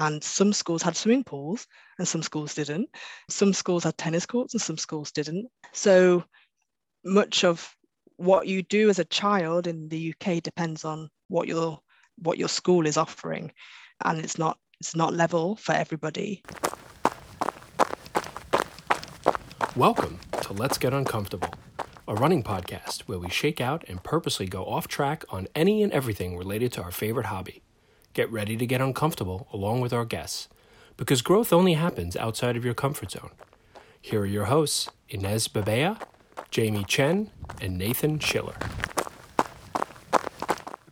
And 0.00 0.22
some 0.22 0.52
schools 0.52 0.80
had 0.80 0.94
swimming 0.94 1.24
pools 1.24 1.66
and 1.98 2.06
some 2.06 2.22
schools 2.22 2.54
didn't. 2.54 2.88
Some 3.28 3.52
schools 3.52 3.82
had 3.82 3.98
tennis 3.98 4.26
courts 4.26 4.54
and 4.54 4.62
some 4.62 4.78
schools 4.78 5.10
didn't. 5.10 5.48
So 5.72 6.22
much 7.04 7.42
of 7.42 7.76
what 8.16 8.46
you 8.46 8.62
do 8.62 8.90
as 8.90 9.00
a 9.00 9.04
child 9.04 9.66
in 9.66 9.88
the 9.88 10.14
UK 10.14 10.40
depends 10.40 10.84
on 10.84 11.10
what 11.26 11.48
your 11.48 11.80
what 12.18 12.38
your 12.38 12.48
school 12.48 12.86
is 12.86 12.96
offering. 12.96 13.50
And 14.04 14.20
it's 14.20 14.38
not 14.38 14.56
it's 14.80 14.94
not 14.94 15.14
level 15.14 15.56
for 15.56 15.72
everybody. 15.72 16.44
Welcome 19.74 20.20
to 20.42 20.52
Let's 20.52 20.78
Get 20.78 20.92
Uncomfortable, 20.92 21.54
a 22.06 22.14
running 22.14 22.44
podcast 22.44 23.00
where 23.02 23.18
we 23.18 23.30
shake 23.30 23.60
out 23.60 23.84
and 23.88 24.04
purposely 24.04 24.46
go 24.46 24.64
off 24.64 24.86
track 24.86 25.24
on 25.30 25.48
any 25.56 25.82
and 25.82 25.92
everything 25.92 26.36
related 26.36 26.72
to 26.74 26.82
our 26.82 26.92
favorite 26.92 27.26
hobby. 27.26 27.62
Get 28.18 28.32
ready 28.32 28.56
to 28.56 28.66
get 28.66 28.80
uncomfortable 28.80 29.46
along 29.52 29.80
with 29.80 29.92
our 29.92 30.04
guests, 30.04 30.48
because 30.96 31.22
growth 31.22 31.52
only 31.52 31.74
happens 31.74 32.16
outside 32.16 32.56
of 32.56 32.64
your 32.64 32.74
comfort 32.74 33.12
zone. 33.12 33.30
Here 34.02 34.22
are 34.22 34.26
your 34.26 34.46
hosts, 34.46 34.90
Inez 35.08 35.46
Babea, 35.46 36.02
Jamie 36.50 36.82
Chen, 36.82 37.30
and 37.62 37.78
Nathan 37.78 38.18
Schiller. 38.18 38.56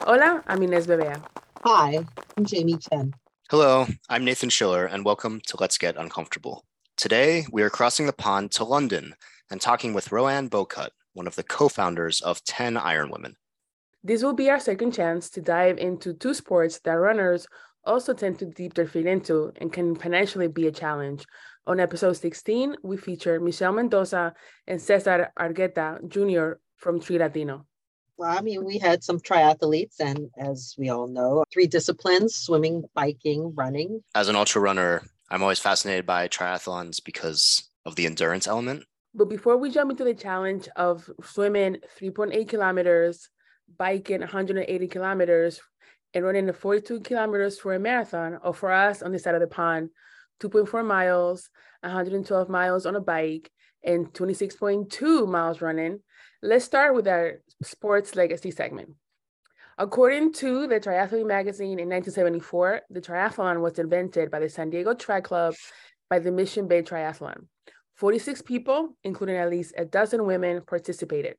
Hola, 0.02 0.44
I'm 0.46 0.62
Inez 0.62 0.86
Bebea. 0.86 1.20
Hi, 1.64 2.06
I'm 2.36 2.44
Jamie 2.44 2.78
Chen. 2.78 3.12
Hello, 3.50 3.88
I'm 4.08 4.24
Nathan 4.24 4.48
Schiller, 4.48 4.86
and 4.86 5.04
welcome 5.04 5.40
to 5.48 5.56
Let's 5.58 5.78
Get 5.78 5.96
Uncomfortable. 5.96 6.64
Today, 6.96 7.44
we 7.50 7.64
are 7.64 7.70
crossing 7.70 8.06
the 8.06 8.12
pond 8.12 8.52
to 8.52 8.62
London 8.62 9.16
and 9.50 9.60
talking 9.60 9.94
with 9.94 10.10
Roanne 10.12 10.48
Bocut, 10.48 10.90
one 11.12 11.26
of 11.26 11.34
the 11.34 11.42
co 11.42 11.68
founders 11.68 12.20
of 12.20 12.44
10 12.44 12.76
Iron 12.76 13.10
Women. 13.10 13.34
This 14.06 14.22
will 14.22 14.34
be 14.34 14.48
our 14.50 14.60
second 14.60 14.92
chance 14.92 15.28
to 15.30 15.40
dive 15.40 15.78
into 15.78 16.14
two 16.14 16.32
sports 16.32 16.78
that 16.84 16.92
runners 16.92 17.48
also 17.84 18.14
tend 18.14 18.38
to 18.38 18.46
dip 18.46 18.74
their 18.74 18.86
feet 18.86 19.04
into 19.04 19.50
and 19.56 19.72
can 19.72 19.96
financially 19.96 20.46
be 20.46 20.68
a 20.68 20.70
challenge. 20.70 21.26
On 21.66 21.80
episode 21.80 22.12
16, 22.12 22.76
we 22.84 22.96
feature 22.98 23.40
Michelle 23.40 23.72
Mendoza 23.72 24.32
and 24.68 24.80
Cesar 24.80 25.32
Argueta 25.36 25.98
Jr. 26.06 26.60
from 26.76 27.00
Tri 27.00 27.16
Latino. 27.16 27.66
Well, 28.16 28.30
I 28.30 28.42
mean, 28.42 28.64
we 28.64 28.78
had 28.78 29.02
some 29.02 29.18
triathletes, 29.18 29.98
and 29.98 30.30
as 30.38 30.76
we 30.78 30.88
all 30.88 31.08
know, 31.08 31.42
three 31.52 31.66
disciplines 31.66 32.36
swimming, 32.36 32.84
biking, 32.94 33.56
running. 33.56 34.04
As 34.14 34.28
an 34.28 34.36
ultra 34.36 34.62
runner, 34.62 35.02
I'm 35.30 35.42
always 35.42 35.58
fascinated 35.58 36.06
by 36.06 36.28
triathlons 36.28 37.02
because 37.04 37.68
of 37.84 37.96
the 37.96 38.06
endurance 38.06 38.46
element. 38.46 38.84
But 39.16 39.28
before 39.28 39.56
we 39.56 39.68
jump 39.68 39.90
into 39.90 40.04
the 40.04 40.14
challenge 40.14 40.68
of 40.76 41.10
swimming 41.24 41.78
3.8 41.98 42.48
kilometers, 42.48 43.30
biking 43.78 44.20
180 44.20 44.88
kilometers 44.88 45.60
and 46.14 46.24
running 46.24 46.46
the 46.46 46.52
42 46.52 47.00
kilometers 47.00 47.58
for 47.58 47.74
a 47.74 47.78
marathon, 47.78 48.38
or 48.42 48.54
for 48.54 48.72
us 48.72 49.02
on 49.02 49.12
the 49.12 49.18
side 49.18 49.34
of 49.34 49.40
the 49.40 49.46
pond, 49.46 49.90
2.4 50.40 50.84
miles, 50.84 51.50
112 51.80 52.48
miles 52.48 52.86
on 52.86 52.96
a 52.96 53.00
bike, 53.00 53.50
and 53.84 54.12
26.2 54.12 55.28
miles 55.28 55.60
running, 55.60 56.00
let's 56.42 56.64
start 56.64 56.94
with 56.94 57.06
our 57.06 57.40
sports 57.62 58.16
legacy 58.16 58.50
segment. 58.50 58.90
According 59.78 60.32
to 60.34 60.66
the 60.66 60.80
Triathlete 60.80 61.26
magazine 61.26 61.78
in 61.78 61.88
1974, 61.88 62.82
the 62.88 63.00
triathlon 63.00 63.60
was 63.60 63.78
invented 63.78 64.30
by 64.30 64.40
the 64.40 64.48
San 64.48 64.70
Diego 64.70 64.94
Tri 64.94 65.20
Club 65.20 65.54
by 66.08 66.18
the 66.18 66.32
Mission 66.32 66.66
Bay 66.66 66.82
Triathlon. 66.82 67.46
46 67.96 68.42
people, 68.42 68.96
including 69.04 69.36
at 69.36 69.50
least 69.50 69.74
a 69.76 69.84
dozen 69.84 70.24
women, 70.24 70.62
participated. 70.66 71.36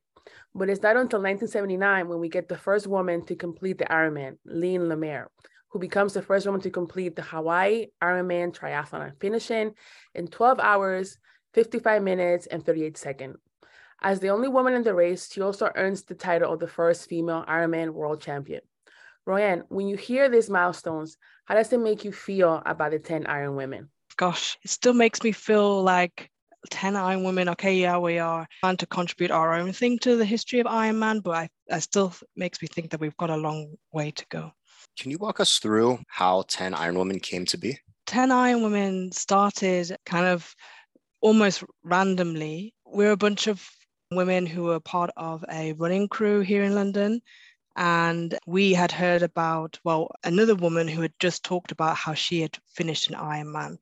But 0.54 0.68
it's 0.68 0.82
not 0.82 0.96
until 0.96 1.20
1979 1.20 2.08
when 2.08 2.20
we 2.20 2.28
get 2.28 2.48
the 2.48 2.56
first 2.56 2.86
woman 2.86 3.24
to 3.26 3.34
complete 3.34 3.78
the 3.78 3.84
Ironman, 3.84 4.38
Lynn 4.44 4.88
Lemaire, 4.88 5.30
who 5.68 5.78
becomes 5.78 6.14
the 6.14 6.22
first 6.22 6.46
woman 6.46 6.60
to 6.62 6.70
complete 6.70 7.16
the 7.16 7.22
Hawaii 7.22 7.86
Ironman 8.02 8.56
triathlon, 8.56 9.12
finishing 9.20 9.74
in 10.14 10.28
12 10.28 10.60
hours, 10.60 11.18
55 11.54 12.02
minutes, 12.02 12.46
and 12.46 12.64
38 12.64 12.96
seconds. 12.96 13.36
As 14.00 14.20
the 14.20 14.30
only 14.30 14.48
woman 14.48 14.74
in 14.74 14.82
the 14.84 14.94
race, 14.94 15.30
she 15.30 15.40
also 15.40 15.70
earns 15.74 16.02
the 16.02 16.14
title 16.14 16.52
of 16.52 16.60
the 16.60 16.68
first 16.68 17.08
female 17.08 17.44
Ironman 17.48 17.90
world 17.90 18.20
champion. 18.20 18.60
Roanne, 19.26 19.64
when 19.68 19.88
you 19.88 19.96
hear 19.96 20.28
these 20.28 20.48
milestones, 20.48 21.18
how 21.44 21.54
does 21.54 21.72
it 21.72 21.80
make 21.80 22.04
you 22.04 22.12
feel 22.12 22.62
about 22.64 22.92
the 22.92 22.98
10 22.98 23.26
Iron 23.26 23.56
Women? 23.56 23.90
Gosh, 24.16 24.56
it 24.62 24.70
still 24.70 24.94
makes 24.94 25.22
me 25.22 25.32
feel 25.32 25.82
like 25.82 26.30
10 26.70 26.96
Iron 26.96 27.24
Women, 27.24 27.48
okay, 27.50 27.74
yeah, 27.74 27.98
we 27.98 28.18
are 28.18 28.46
trying 28.60 28.76
to 28.78 28.86
contribute 28.86 29.30
our 29.30 29.54
own 29.54 29.72
thing 29.72 29.98
to 30.00 30.16
the 30.16 30.24
history 30.24 30.60
of 30.60 30.66
Iron 30.66 30.98
Man, 30.98 31.20
but 31.20 31.30
I, 31.32 31.48
I 31.70 31.78
still 31.78 32.12
makes 32.36 32.60
me 32.60 32.68
think 32.68 32.90
that 32.90 33.00
we've 33.00 33.16
got 33.16 33.30
a 33.30 33.36
long 33.36 33.74
way 33.92 34.10
to 34.10 34.24
go. 34.28 34.52
Can 34.98 35.10
you 35.10 35.18
walk 35.18 35.40
us 35.40 35.58
through 35.58 36.00
how 36.08 36.44
10 36.48 36.74
Iron 36.74 36.98
Women 36.98 37.20
came 37.20 37.44
to 37.46 37.58
be? 37.58 37.78
10 38.06 38.32
Iron 38.32 38.62
Women 38.62 39.12
started 39.12 39.96
kind 40.04 40.26
of 40.26 40.54
almost 41.20 41.62
randomly. 41.84 42.74
We're 42.84 43.12
a 43.12 43.16
bunch 43.16 43.46
of 43.46 43.68
women 44.10 44.46
who 44.46 44.64
were 44.64 44.80
part 44.80 45.10
of 45.16 45.44
a 45.50 45.72
running 45.74 46.08
crew 46.08 46.40
here 46.40 46.62
in 46.62 46.74
London. 46.74 47.20
And 47.76 48.36
we 48.46 48.72
had 48.72 48.90
heard 48.90 49.22
about, 49.22 49.78
well, 49.84 50.10
another 50.24 50.56
woman 50.56 50.88
who 50.88 51.02
had 51.02 51.12
just 51.20 51.44
talked 51.44 51.70
about 51.70 51.96
how 51.96 52.14
she 52.14 52.40
had 52.40 52.58
finished 52.66 53.08
an 53.08 53.14
Ironman. 53.14 53.76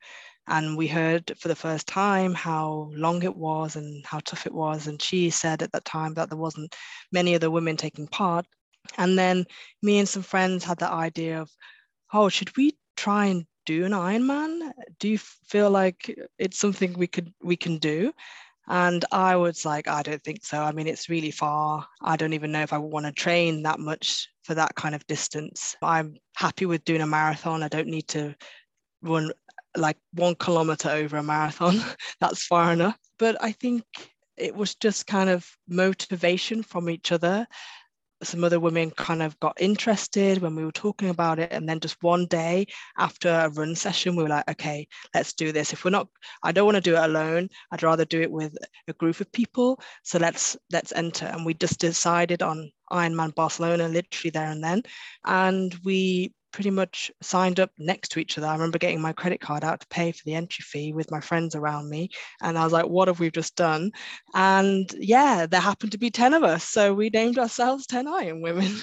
And 0.49 0.77
we 0.77 0.87
heard 0.87 1.33
for 1.41 1.49
the 1.49 1.57
first 1.57 1.87
time 1.89 2.33
how 2.33 2.91
long 2.95 3.23
it 3.23 3.37
was 3.37 3.77
and 3.77 4.05
how 4.07 4.21
tough 4.21 4.47
it 4.47 4.55
was. 4.55 4.87
And 4.87 5.01
she 5.03 5.31
said 5.31 5.63
at 5.63 5.73
that 5.73 5.85
time 5.85 6.15
that 6.15 6.29
there 6.29 6.39
wasn't 6.39 6.75
many 7.13 7.35
other 7.35 7.51
women 7.51 7.77
taking 7.77 8.07
part. 8.07 8.47
And 8.99 9.19
then 9.19 9.45
me 9.83 9.99
and 9.99 10.09
some 10.09 10.23
friends 10.23 10.65
had 10.65 10.79
the 10.79 10.89
idea 10.89 11.41
of, 11.41 11.51
oh, 12.13 12.29
should 12.29 12.57
we 12.57 12.79
try 12.97 13.27
and 13.27 13.45
do 13.65 13.85
an 13.85 13.93
Ironman? 13.93 14.71
Do 15.01 15.09
you 15.09 15.19
feel 15.19 15.71
like 15.71 16.17
it's 16.39 16.59
something 16.59 16.93
we 16.93 17.09
could 17.09 17.33
we 17.43 17.57
can 17.57 17.79
do? 17.79 18.13
And 18.69 19.05
I 19.13 19.37
was 19.37 19.65
like, 19.65 19.87
I 19.87 20.03
don't 20.03 20.23
think 20.23 20.45
so. 20.45 20.61
I 20.61 20.73
mean, 20.73 20.89
it's 20.89 21.09
really 21.09 21.31
far. 21.31 21.87
I 22.03 22.17
don't 22.17 22.33
even 22.33 22.51
know 22.51 22.63
if 22.63 22.73
I 22.73 22.79
want 22.79 23.07
to 23.07 23.13
train 23.13 23.63
that 23.63 23.79
much 23.79 24.29
for 24.43 24.55
that 24.55 24.75
kind 24.75 24.95
of 24.95 25.07
distance. 25.07 25.77
I'm 25.83 26.17
happy 26.37 26.67
with 26.67 26.85
doing 26.85 27.01
a 27.01 27.07
marathon. 27.07 27.63
I 27.63 27.69
don't 27.69 27.89
need 27.89 28.09
to 28.09 28.35
run 29.03 29.31
like 29.77 29.97
one 30.13 30.35
kilometer 30.35 30.91
over 30.91 31.17
a 31.17 31.23
marathon. 31.23 31.81
That's 32.21 32.45
far 32.47 32.73
enough. 32.73 32.99
But 33.19 33.37
I 33.43 33.53
think 33.53 33.85
it 34.37 34.55
was 34.55 34.75
just 34.75 35.07
kind 35.07 35.31
of 35.31 35.49
motivation 35.69 36.63
from 36.63 36.91
each 36.91 37.13
other. 37.13 37.47
Some 38.23 38.45
other 38.45 38.61
women 38.61 38.91
kind 38.93 39.23
of 39.23 39.39
got 39.41 39.61
interested 39.61 40.39
when 40.39 40.57
we 40.57 40.65
were 40.65 40.73
talking 40.73 41.11
about 41.11 41.39
it. 41.39 41.53
And 41.53 41.69
then 41.69 41.81
just 41.81 42.03
one 42.03 42.27
day 42.27 42.67
after 42.97 43.29
a 43.29 43.51
run 43.51 43.75
session, 43.75 44.17
we 44.17 44.23
were 44.23 44.31
like, 44.31 44.51
okay, 44.51 44.89
let's 45.15 45.35
do 45.35 45.53
this. 45.53 45.75
If 45.75 45.85
we're 45.85 45.91
not, 45.91 46.09
I 46.43 46.53
don't 46.53 46.65
want 46.65 46.77
to 46.77 46.81
do 46.81 46.97
it 46.97 47.05
alone. 47.05 47.51
I'd 47.71 47.83
rather 47.83 48.07
do 48.07 48.23
it 48.23 48.31
with 48.31 48.57
a 48.89 48.93
group 48.95 49.21
of 49.21 49.31
people. 49.33 49.81
So 50.03 50.19
let's 50.19 50.57
let's 50.73 50.93
enter. 50.93 51.27
And 51.27 51.45
we 51.45 51.53
just 51.55 51.79
decided 51.79 52.41
on 52.43 52.71
Ironman 52.91 53.35
Barcelona 53.35 53.89
literally 53.89 54.31
there 54.31 54.51
and 54.51 54.65
then. 54.65 54.83
And 55.27 55.75
we 55.85 56.33
pretty 56.57 56.71
much 56.71 57.13
signed 57.21 57.61
up 57.61 57.71
next 57.79 58.09
to 58.09 58.19
each 58.19 58.39
other. 58.39 58.47
I 58.47 58.55
remember 58.55 58.79
getting 58.79 58.99
my 58.99 59.13
credit 59.13 59.43
card 59.43 59.63
out 59.63 59.81
to 59.81 59.87
pay 59.89 60.11
for 60.11 60.23
the 60.25 60.33
entry 60.33 60.63
fee 60.63 60.95
with 60.95 61.11
my 61.11 61.21
friends 61.21 61.55
around 61.55 61.91
me. 61.91 62.09
And 62.41 62.57
I 62.57 62.65
was 62.65 62.73
like, 62.73 62.87
what 62.87 63.09
have 63.09 63.21
we 63.21 63.31
just 63.31 63.57
done? 63.57 63.93
And 64.33 64.91
yeah, 64.99 65.45
there 65.45 65.61
happened 65.61 65.93
to 65.93 65.99
be 65.99 66.11
10 66.11 66.33
of 66.33 66.45
us. 66.45 66.65
So 66.65 66.95
we 66.95 67.11
named 67.11 67.39
ourselves 67.39 67.87
10 67.87 68.09
Iron 68.09 68.41
Women. 68.41 68.73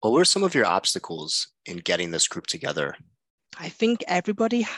What 0.00 0.12
were 0.12 0.26
some 0.26 0.44
of 0.44 0.54
your 0.54 0.66
obstacles 0.66 1.48
in 1.64 1.78
getting 1.78 2.10
this 2.10 2.28
group 2.28 2.46
together? 2.46 2.94
I 3.58 3.70
think 3.70 4.04
everybody 4.06 4.68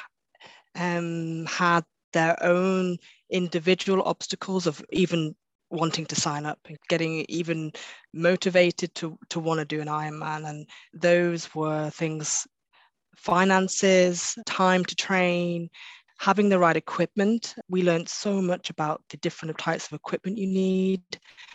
um, 0.77 1.47
had 1.47 1.83
their 2.13 2.41
own 2.41 2.99
individual 3.29 4.05
obstacles 4.05 4.69
of 4.69 4.81
even 4.93 5.35
wanting 5.71 6.07
to 6.07 6.15
sign 6.15 6.47
up 6.47 6.59
and 6.67 6.79
getting 6.89 7.25
even 7.29 7.73
motivated 8.13 8.95
to 8.95 9.19
to 9.31 9.41
want 9.41 9.59
to 9.61 9.65
do 9.65 9.81
an 9.81 9.89
Ironman. 9.89 10.49
And 10.49 10.67
those 10.95 11.55
were 11.55 11.91
things 11.91 12.47
finances, 13.17 14.37
time 14.47 14.85
to 14.85 14.95
train, 14.95 15.69
having 16.19 16.49
the 16.49 16.59
right 16.59 16.77
equipment. 16.77 17.55
We 17.69 17.83
learned 17.83 18.09
so 18.09 18.41
much 18.41 18.71
about 18.71 19.03
the 19.11 19.17
different 19.19 19.57
types 19.59 19.87
of 19.87 19.93
equipment 19.95 20.39
you 20.39 20.47
need, 20.47 21.03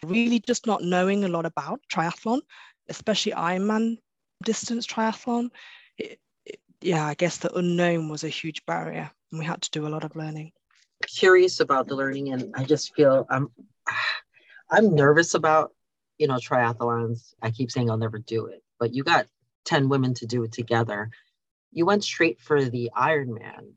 really 0.05 0.39
just 0.39 0.67
not 0.67 0.83
knowing 0.83 1.23
a 1.23 1.27
lot 1.27 1.45
about 1.45 1.81
triathlon, 1.91 2.41
especially 2.89 3.33
Ironman 3.33 3.97
distance 4.43 4.85
triathlon. 4.85 5.49
It, 5.97 6.19
it, 6.45 6.59
yeah, 6.81 7.05
I 7.05 7.13
guess 7.13 7.37
the 7.37 7.53
unknown 7.55 8.09
was 8.09 8.23
a 8.23 8.29
huge 8.29 8.65
barrier 8.65 9.11
and 9.31 9.39
we 9.39 9.45
had 9.45 9.61
to 9.61 9.71
do 9.71 9.87
a 9.87 9.89
lot 9.89 10.03
of 10.03 10.15
learning. 10.15 10.51
Curious 11.07 11.59
about 11.59 11.87
the 11.87 11.95
learning, 11.95 12.31
and 12.31 12.53
I 12.55 12.63
just 12.63 12.93
feel 12.93 13.25
I'm 13.29 13.49
I'm 14.69 14.95
nervous 14.95 15.33
about, 15.33 15.73
you 16.17 16.27
know, 16.27 16.35
triathlons. 16.35 17.33
I 17.41 17.51
keep 17.51 17.71
saying 17.71 17.89
I'll 17.89 17.97
never 17.97 18.19
do 18.19 18.45
it, 18.45 18.63
but 18.79 18.93
you 18.93 19.03
got 19.03 19.27
10 19.65 19.89
women 19.89 20.13
to 20.15 20.25
do 20.25 20.43
it 20.43 20.51
together. 20.51 21.09
You 21.71 21.85
went 21.85 22.03
straight 22.03 22.39
for 22.39 22.63
the 22.63 22.91
Ironman. 22.95 23.73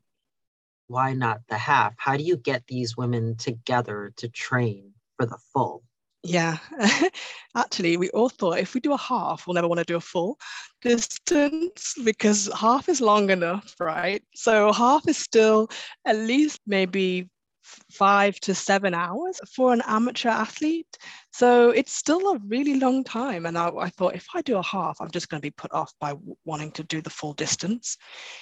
Why 0.86 1.14
not 1.14 1.40
the 1.48 1.58
half? 1.58 1.94
How 1.96 2.16
do 2.16 2.22
you 2.22 2.36
get 2.36 2.66
these 2.66 2.96
women 2.96 3.36
together 3.36 4.12
to 4.16 4.28
train 4.28 4.92
for 5.16 5.26
the 5.26 5.38
full? 5.52 5.82
Yeah, 6.22 6.56
actually, 7.54 7.98
we 7.98 8.08
all 8.10 8.30
thought 8.30 8.58
if 8.58 8.72
we 8.72 8.80
do 8.80 8.94
a 8.94 8.98
half, 8.98 9.46
we'll 9.46 9.54
never 9.54 9.68
want 9.68 9.78
to 9.80 9.84
do 9.84 9.96
a 9.96 10.00
full 10.00 10.38
distance 10.80 11.94
because 12.02 12.50
half 12.58 12.88
is 12.88 13.02
long 13.02 13.28
enough, 13.28 13.74
right? 13.78 14.22
So 14.34 14.72
half 14.72 15.06
is 15.06 15.18
still 15.18 15.68
at 16.06 16.16
least 16.16 16.60
maybe 16.66 17.28
five 17.90 18.38
to 18.40 18.54
seven 18.54 18.94
hours 18.94 19.40
for 19.54 19.72
an 19.72 19.82
amateur 19.86 20.28
athlete. 20.28 20.98
So 21.32 21.70
it's 21.70 21.92
still 21.92 22.34
a 22.34 22.38
really 22.46 22.78
long 22.78 23.04
time. 23.04 23.46
And 23.46 23.56
I, 23.56 23.68
I, 23.68 23.88
thought 23.90 24.14
if 24.14 24.26
I 24.34 24.42
do 24.42 24.58
a 24.58 24.62
half, 24.62 25.00
I'm 25.00 25.10
just 25.10 25.28
going 25.28 25.40
to 25.40 25.46
be 25.46 25.50
put 25.50 25.72
off 25.72 25.92
by 26.00 26.14
wanting 26.44 26.70
to 26.72 26.84
do 26.84 27.00
the 27.00 27.10
full 27.10 27.32
distance. 27.32 27.96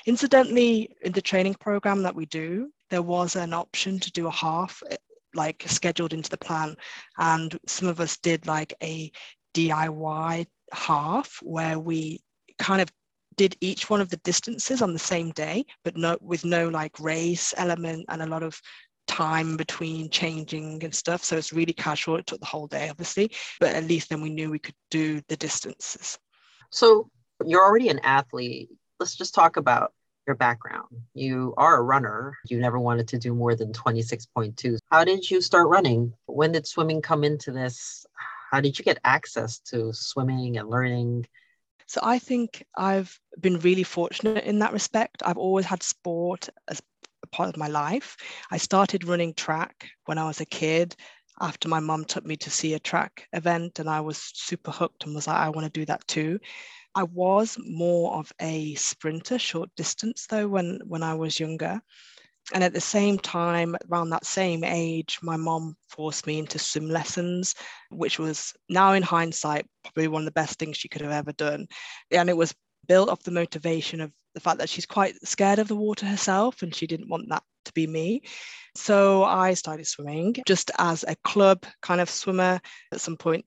Incidentally, 0.07 0.95
in 1.03 1.13
the 1.13 1.23
training 1.23 1.55
program 1.55 2.03
that 2.03 2.15
we 2.15 2.27
do, 2.27 2.71
there 2.91 3.03
was 3.03 3.37
an 3.37 3.53
option 3.53 3.99
to 4.01 4.13
do 4.13 4.27
a 4.27 4.31
half 4.31 4.83
eh, 4.91 4.97
like 5.35 5.65
scheduled 5.67 6.13
into 6.13 6.31
the 6.31 6.37
plan. 6.37 6.77
And 7.19 7.59
some 7.67 7.89
of 7.89 8.01
us 8.01 8.19
did 8.19 8.47
like 8.47 8.75
a 8.83 9.11
DIY 9.55 10.47
half 10.73 11.39
where 11.43 11.79
we 11.79 12.21
kind 12.59 12.83
of 12.83 12.89
did 13.37 13.57
each 13.61 13.89
one 13.89 14.01
of 14.01 14.11
the 14.11 14.19
distances 14.19 14.83
on 14.83 14.93
the 14.93 14.99
same 14.99 15.31
day, 15.31 15.65
but 15.85 15.97
no 15.97 16.19
with 16.21 16.45
no 16.45 16.69
like 16.69 16.99
race 17.01 17.55
element 17.57 18.05
and 18.09 18.23
a 18.23 18.27
lot 18.27 18.43
of 18.43 18.61
time 19.07 19.57
between 19.57 20.11
changing 20.11 20.83
and 20.85 20.95
stuff. 20.95 21.25
So 21.25 21.37
it's 21.37 21.53
really 21.53 21.73
casual. 21.73 22.17
It 22.17 22.27
took 22.27 22.41
the 22.41 22.47
whole 22.47 22.67
day, 22.67 22.89
obviously, 22.89 23.33
but 23.61 23.75
at 23.75 23.85
least 23.85 24.09
then 24.09 24.21
we 24.21 24.31
knew 24.31 24.51
we 24.51 24.59
could 24.59 24.75
do 24.91 25.21
the 25.29 25.37
distances. 25.37 26.19
So 26.71 27.11
you're 27.45 27.65
already 27.65 27.89
an 27.89 28.01
athlete. 28.01 28.71
Let's 28.99 29.17
just 29.17 29.35
talk 29.35 29.57
about 29.57 29.93
your 30.27 30.37
background. 30.37 30.87
You 31.15 31.55
are 31.57 31.79
a 31.79 31.83
runner. 31.83 32.39
You 32.49 32.59
never 32.59 32.79
wanted 32.79 33.09
to 33.09 33.19
do 33.19 33.35
more 33.35 33.55
than 33.57 33.73
26.2. 33.73 34.79
How 34.91 35.05
did 35.05 35.29
you 35.31 35.41
start 35.41 35.69
running? 35.69 36.13
When 36.27 36.53
did 36.53 36.67
swimming 36.67 37.03
come 37.03 37.25
into 37.25 37.51
this? 37.51 38.07
How 38.51 38.61
did 38.61 38.79
you 38.79 38.85
get 38.85 38.99
access 39.05 39.59
to 39.61 39.93
swimming 39.93 40.59
and 40.59 40.69
learning? 40.69 41.27
So 41.87 42.01
I 42.03 42.19
think 42.19 42.65
I've 42.77 43.19
been 43.41 43.59
really 43.59 43.83
fortunate 43.83 44.45
in 44.45 44.61
that 44.61 44.73
respect. 44.73 45.23
I've 45.25 45.39
always 45.39 45.67
had 45.67 45.83
sport 45.83 46.49
as 46.69 46.81
part 47.33 47.49
of 47.49 47.57
my 47.57 47.69
life. 47.69 48.17
I 48.51 48.59
started 48.59 49.05
running 49.05 49.35
track 49.35 49.89
when 50.05 50.19
I 50.19 50.27
was 50.27 50.41
a 50.41 50.47
kid 50.47 50.95
after 51.41 51.69
my 51.69 51.81
mum 51.81 52.05
took 52.05 52.25
me 52.25 52.37
to 52.37 52.51
see 52.51 52.75
a 52.75 52.79
track 52.79 53.27
event 53.33 53.79
and 53.79 53.89
I 53.89 54.01
was 54.01 54.19
super 54.35 54.71
hooked 54.71 55.05
and 55.05 55.15
was 55.15 55.27
like, 55.27 55.39
I 55.39 55.49
want 55.49 55.65
to 55.65 55.81
do 55.81 55.85
that 55.87 56.07
too. 56.07 56.39
I 56.95 57.05
was 57.05 57.57
more 57.59 58.15
of 58.15 58.31
a 58.41 58.75
sprinter, 58.75 59.39
short 59.39 59.71
distance 59.77 60.27
though, 60.29 60.47
when, 60.47 60.81
when 60.85 61.03
I 61.03 61.15
was 61.15 61.41
younger. 61.41 61.81
And 62.53 62.63
at 62.63 62.75
the 62.75 62.81
same 62.81 63.19
time, 63.19 63.77
around 63.91 64.11
that 64.11 64.27
same 64.27 64.63
age, 64.63 65.19
my 65.23 65.37
mom 65.37 65.77
forced 65.89 66.27
me 66.27 66.39
into 66.39 66.59
swim 66.59 66.89
lessons, 66.89 67.55
which 67.91 68.19
was 68.19 68.53
now 68.69 68.93
in 68.93 69.03
hindsight, 69.03 69.67
probably 69.85 70.09
one 70.09 70.23
of 70.23 70.27
the 70.27 70.33
best 70.33 70.59
things 70.59 70.77
she 70.77 70.89
could 70.89 71.03
have 71.03 71.13
ever 71.13 71.33
done. 71.33 71.67
And 72.11 72.29
it 72.29 72.37
was 72.37 72.55
built 72.89 73.09
off 73.09 73.23
the 73.23 73.31
motivation 73.31 74.01
of 74.01 74.13
the 74.35 74.41
fact 74.41 74.59
that 74.59 74.69
she's 74.69 74.87
quite 74.87 75.15
scared 75.27 75.59
of 75.59 75.69
the 75.69 75.77
water 75.77 76.07
herself 76.07 76.63
and 76.63 76.75
she 76.75 76.87
didn't 76.87 77.09
want 77.09 77.29
that 77.29 77.43
to 77.65 77.73
be 77.73 77.87
me. 77.87 78.23
So 78.75 79.25
I 79.25 79.55
started 79.55 79.87
swimming 79.87 80.37
just 80.47 80.71
as 80.79 81.05
a 81.07 81.17
club 81.17 81.65
kind 81.83 82.01
of 82.01 82.09
swimmer. 82.09 82.61
At 82.93 83.01
some 83.01 83.17
point, 83.17 83.45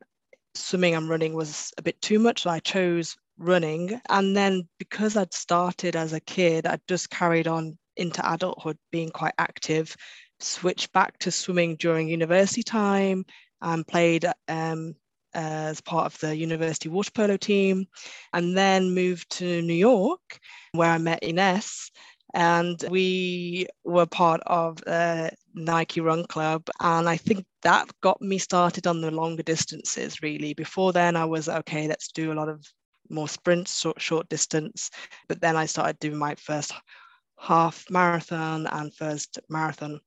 swimming 0.54 0.96
and 0.96 1.10
running 1.10 1.34
was 1.34 1.72
a 1.78 1.82
bit 1.82 2.02
too 2.02 2.20
much. 2.20 2.44
So 2.44 2.50
I 2.50 2.60
chose 2.60 3.16
running. 3.38 4.00
And 4.10 4.36
then 4.36 4.68
because 4.78 5.18
I'd 5.18 5.34
started 5.34 5.96
as 5.96 6.14
a 6.14 6.20
kid, 6.20 6.68
I 6.68 6.80
just 6.88 7.10
carried 7.10 7.48
on 7.48 7.78
into 7.98 8.22
adulthood 8.30 8.78
being 8.92 9.10
quite 9.10 9.34
active, 9.38 9.96
switched 10.40 10.92
back 10.92 11.18
to 11.20 11.32
swimming 11.32 11.76
during 11.78 12.08
university 12.08 12.64
time 12.64 13.26
and 13.62 13.88
played 13.88 14.26
um, 14.48 14.96
as 15.36 15.82
part 15.82 16.06
of 16.06 16.20
the 16.20 16.36
university 16.36 16.90
water 16.90 17.12
polo 17.14 17.38
team, 17.38 17.86
and 18.34 18.58
then 18.58 18.96
moved 18.96 19.30
to 19.32 19.62
New 19.62 19.74
York, 19.74 20.40
where 20.72 20.90
I 20.90 20.98
met 20.98 21.24
Inez. 21.24 21.92
And 22.34 22.84
we 22.90 23.68
were 23.86 24.06
part 24.06 24.42
of 24.46 24.78
the 24.78 25.32
Nike 25.54 26.02
Run 26.02 26.26
Club. 26.26 26.64
And 26.82 27.08
I 27.08 27.16
think 27.16 27.46
that 27.62 27.90
got 28.02 28.22
me 28.22 28.40
started 28.40 28.88
on 28.88 29.00
the 29.00 29.12
longer 29.12 29.44
distances, 29.44 30.22
really. 30.22 30.54
Before 30.54 30.92
then, 30.92 31.16
I 31.16 31.24
was 31.24 31.48
okay, 31.48 31.88
let's 31.88 32.12
do 32.12 32.34
a 32.34 32.36
lot 32.36 32.50
of 32.50 32.66
more 33.10 33.30
sprints, 33.30 33.80
short, 33.80 34.02
short 34.02 34.28
distance. 34.28 34.90
But 35.30 35.40
then 35.40 35.56
I 35.56 35.66
started 35.66 36.00
doing 36.00 36.18
my 36.18 36.36
first 36.36 36.74
half 37.40 37.86
marathon 37.90 38.68
and 38.68 38.94
first 38.94 39.40
marathon 39.50 40.00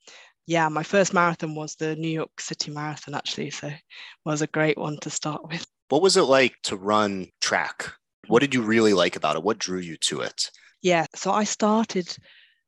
yeah, 0.48 0.70
my 0.70 0.82
first 0.82 1.12
marathon 1.12 1.54
was 1.54 1.74
the 1.74 1.94
New 1.94 2.08
York 2.08 2.40
City 2.40 2.70
Marathon, 2.70 3.14
actually. 3.14 3.50
So 3.50 3.66
it 3.66 3.82
was 4.24 4.40
a 4.40 4.46
great 4.46 4.78
one 4.78 4.96
to 5.02 5.10
start 5.10 5.46
with. 5.46 5.66
What 5.90 6.00
was 6.00 6.16
it 6.16 6.22
like 6.22 6.54
to 6.64 6.76
run 6.76 7.28
track? 7.42 7.92
What 8.28 8.40
did 8.40 8.54
you 8.54 8.62
really 8.62 8.94
like 8.94 9.14
about 9.14 9.36
it? 9.36 9.42
What 9.42 9.58
drew 9.58 9.78
you 9.78 9.98
to 9.98 10.22
it? 10.22 10.50
Yeah, 10.80 11.04
so 11.14 11.32
I 11.32 11.44
started 11.44 12.16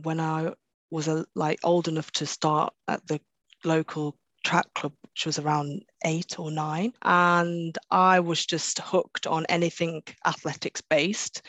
when 0.02 0.20
I 0.20 0.52
was 0.90 1.08
a, 1.08 1.24
like 1.34 1.58
old 1.64 1.88
enough 1.88 2.10
to 2.12 2.26
start 2.26 2.74
at 2.86 3.06
the 3.06 3.18
local 3.64 4.14
track 4.44 4.66
club, 4.74 4.92
which 5.00 5.24
was 5.24 5.38
around 5.38 5.82
eight 6.04 6.38
or 6.38 6.50
nine. 6.50 6.92
And 7.00 7.78
I 7.90 8.20
was 8.20 8.44
just 8.44 8.78
hooked 8.80 9.26
on 9.26 9.46
anything 9.48 10.02
athletics 10.26 10.82
based. 10.82 11.40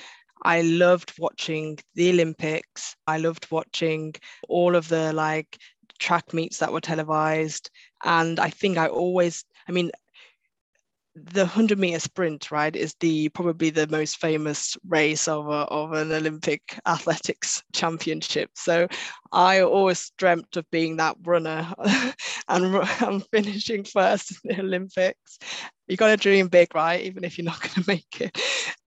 I 0.43 0.61
loved 0.61 1.11
watching 1.19 1.77
the 1.95 2.09
Olympics. 2.09 2.95
I 3.05 3.17
loved 3.17 3.47
watching 3.51 4.15
all 4.47 4.75
of 4.77 4.87
the 4.87 5.11
like 5.11 5.57
track 6.01 6.33
meets 6.33 6.57
that 6.57 6.73
were 6.73 6.81
televised. 6.81 7.69
And 8.03 8.39
I 8.39 8.49
think 8.49 8.77
I 8.77 8.87
always, 8.87 9.45
I 9.69 9.71
mean, 9.71 9.91
the 11.13 11.41
100 11.41 11.77
meter 11.77 11.99
sprint 11.99 12.51
right 12.51 12.73
is 12.73 12.95
the 13.01 13.27
probably 13.29 13.69
the 13.69 13.87
most 13.87 14.17
famous 14.17 14.77
race 14.87 15.27
of, 15.27 15.47
a, 15.47 15.67
of 15.67 15.91
an 15.91 16.09
olympic 16.09 16.79
athletics 16.87 17.61
championship. 17.73 18.49
So 18.55 18.87
i 19.33 19.61
always 19.61 20.11
dreamt 20.17 20.55
of 20.55 20.69
being 20.71 20.97
that 20.97 21.17
runner 21.23 21.73
and, 22.47 22.75
and 23.01 23.25
finishing 23.29 23.83
first 23.83 24.31
in 24.45 24.55
the 24.55 24.61
olympics. 24.61 25.37
You 25.87 25.97
got 25.97 26.07
to 26.07 26.17
dream 26.17 26.47
big 26.47 26.73
right 26.73 27.01
even 27.01 27.25
if 27.25 27.37
you're 27.37 27.45
not 27.45 27.59
going 27.59 27.83
to 27.83 27.83
make 27.87 28.21
it 28.21 28.37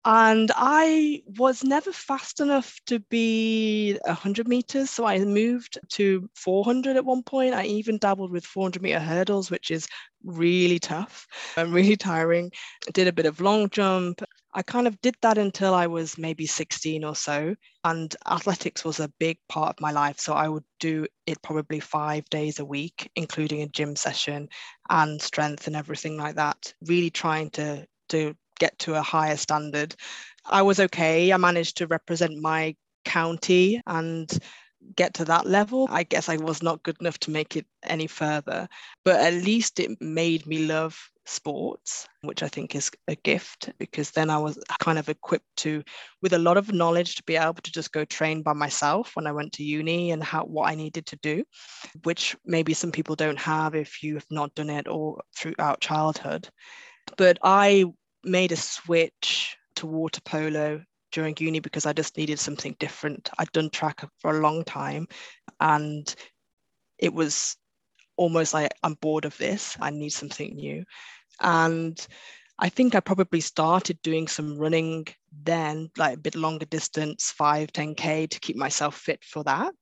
and 0.04 0.52
I 0.56 1.22
was 1.38 1.64
never 1.64 1.92
fast 1.92 2.40
enough 2.40 2.76
to 2.88 3.00
be 3.00 4.00
100 4.06 4.48
meters. 4.48 4.90
So 4.90 5.06
I 5.06 5.20
moved 5.20 5.78
to 5.90 6.28
400 6.36 6.96
at 6.98 7.06
one 7.06 7.22
point. 7.22 7.54
I 7.54 7.66
even 7.66 8.00
dabbled 8.00 8.32
with 8.32 8.46
400 8.46 8.82
meter 8.82 9.00
hurdles, 9.00 9.52
which 9.52 9.70
is 9.70 9.88
really 10.24 10.80
tough 10.80 11.28
and 11.56 11.72
really 11.74 11.96
tiring. 11.96 12.52
Did 12.94 13.08
a 13.08 13.14
bit 13.14 13.28
of 13.28 13.42
long 13.42 13.70
jump. 13.70 14.24
I 14.54 14.64
kind 14.64 14.88
of 14.88 15.00
did 15.02 15.16
that 15.22 15.38
until 15.38 15.76
I 15.76 15.86
was 15.86 16.18
maybe 16.18 16.48
16 16.48 17.04
or 17.04 17.16
so. 17.16 17.56
And 17.84 18.16
athletics 18.28 18.84
was 18.84 19.00
a 19.00 19.14
big 19.20 19.38
part 19.50 19.70
of 19.70 19.82
my 19.82 19.92
life. 19.92 20.20
So 20.20 20.34
I 20.34 20.48
would 20.48 20.66
do 20.80 21.06
it 21.28 21.42
probably 21.44 21.80
five 21.80 22.26
days 22.30 22.58
a 22.58 22.66
week, 22.66 23.12
including 23.16 23.62
a 23.62 23.68
gym 23.68 23.96
session 23.96 24.50
and 24.90 25.22
strength 25.22 25.68
and 25.68 25.76
everything 25.76 26.18
like 26.18 26.36
that, 26.36 26.74
really 26.88 27.12
trying 27.12 27.52
to 27.52 27.86
to 28.10 28.36
get 28.62 28.78
to 28.80 28.94
a 28.94 29.02
higher 29.02 29.38
standard. 29.38 29.96
I 30.46 30.62
was 30.62 30.80
okay. 30.80 31.34
I 31.34 31.38
managed 31.38 31.78
to 31.78 31.88
represent 31.88 32.40
my 32.40 32.76
county 33.04 33.82
and 33.88 34.32
get 34.96 35.16
to 35.16 35.26
that 35.26 35.46
level. 35.46 35.88
I 35.90 36.04
guess 36.04 36.30
I 36.30 36.38
was 36.38 36.62
not 36.62 36.84
good 36.84 36.98
enough 37.02 37.18
to 37.20 37.32
make 37.32 37.56
it 37.56 37.66
any 37.84 38.08
further, 38.08 38.68
but 39.04 39.20
at 39.20 39.34
least 39.34 39.80
it 39.80 40.00
made 40.00 40.46
me 40.46 40.66
love 40.66 40.96
sports, 41.26 42.08
which 42.22 42.44
I 42.44 42.48
think 42.48 42.76
is 42.76 42.92
a 43.08 43.16
gift 43.16 43.72
because 43.80 44.12
then 44.12 44.30
I 44.30 44.38
was 44.38 44.60
kind 44.80 45.00
of 45.00 45.10
equipped 45.10 45.56
to, 45.58 45.84
with 46.22 46.34
a 46.34 46.40
lot 46.48 46.58
of 46.58 46.74
knowledge, 46.74 47.16
to 47.16 47.24
be 47.24 47.36
able 47.36 47.62
to 47.64 47.72
just 47.72 47.92
go 47.92 48.06
train 48.06 48.44
by 48.44 48.54
myself 48.54 49.16
when 49.16 49.28
I 49.28 49.32
went 49.32 49.54
to 49.54 49.64
uni 49.64 50.12
and 50.12 50.24
how 50.24 50.44
what 50.46 50.70
I 50.70 50.76
needed 50.76 51.06
to 51.08 51.16
do, 51.18 51.44
which 52.04 52.36
maybe 52.46 52.74
some 52.74 52.92
people 52.92 53.16
don't 53.16 53.40
have 53.40 53.76
if 53.76 54.04
you 54.04 54.16
have 54.16 54.30
not 54.30 54.54
done 54.56 54.70
it 54.70 54.88
or 54.88 55.22
throughout 55.36 55.82
childhood. 55.82 56.50
But 57.18 57.38
I 57.44 57.86
made 58.24 58.52
a 58.52 58.56
switch 58.56 59.58
to 59.76 59.88
water 59.88 60.22
polo 60.22 60.82
during 61.12 61.36
uni 61.40 61.60
because 61.60 61.86
I 61.86 61.94
just 61.94 62.18
needed 62.18 62.40
something 62.40 62.76
different. 62.80 63.30
I'd 63.38 63.52
done 63.52 63.70
track 63.70 64.08
for 64.20 64.38
a 64.38 64.42
long 64.42 64.64
time 64.64 65.08
and 65.60 66.14
it 66.98 67.14
was 67.14 67.58
almost 68.18 68.54
like 68.54 68.72
I'm 68.84 68.94
bored 68.96 69.26
of 69.26 69.38
this. 69.38 69.76
I 69.82 69.90
need 69.90 70.12
something 70.12 70.56
new. 70.56 70.84
And 71.42 72.00
I 72.60 72.70
think 72.70 72.94
I 72.94 73.00
probably 73.00 73.42
started 73.42 74.00
doing 74.04 74.28
some 74.28 74.58
running 74.58 75.08
then, 75.44 75.90
like 75.98 76.18
a 76.18 76.20
bit 76.20 76.36
longer 76.36 76.66
distance, 76.66 77.32
5, 77.32 77.74
10K 77.74 78.30
to 78.30 78.40
keep 78.40 78.56
myself 78.56 78.96
fit 78.96 79.24
for 79.24 79.44
that, 79.46 79.74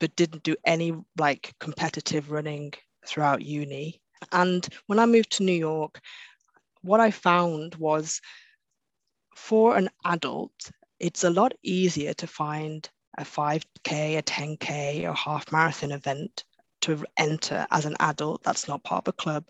but 0.00 0.16
didn't 0.16 0.42
do 0.42 0.56
any 0.64 0.94
like 1.18 1.52
competitive 1.60 2.30
running 2.30 2.72
throughout 3.06 3.42
uni. 3.42 4.00
And 4.32 4.66
when 4.86 4.98
I 4.98 5.04
moved 5.04 5.32
to 5.32 5.42
New 5.42 5.52
York, 5.52 6.00
what 6.86 7.00
I 7.00 7.10
found 7.10 7.74
was 7.74 8.20
for 9.34 9.76
an 9.76 9.90
adult, 10.04 10.52
it's 10.98 11.24
a 11.24 11.30
lot 11.30 11.52
easier 11.62 12.14
to 12.14 12.26
find 12.26 12.88
a 13.18 13.22
5K, 13.22 14.18
a 14.18 14.22
10K, 14.22 15.04
or 15.04 15.14
half 15.14 15.50
marathon 15.52 15.92
event 15.92 16.44
to 16.82 17.04
enter 17.18 17.66
as 17.70 17.84
an 17.84 17.96
adult 18.00 18.42
that's 18.42 18.68
not 18.68 18.84
part 18.84 19.06
of 19.06 19.12
a 19.12 19.16
club 19.16 19.44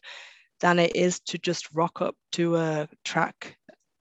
than 0.61 0.79
it 0.79 0.97
is 0.97 1.21
to 1.21 1.39
just 1.39 1.69
rock 1.73 2.01
up 2.01 2.15
to 2.33 2.57
a 2.57 2.89
track 3.05 3.57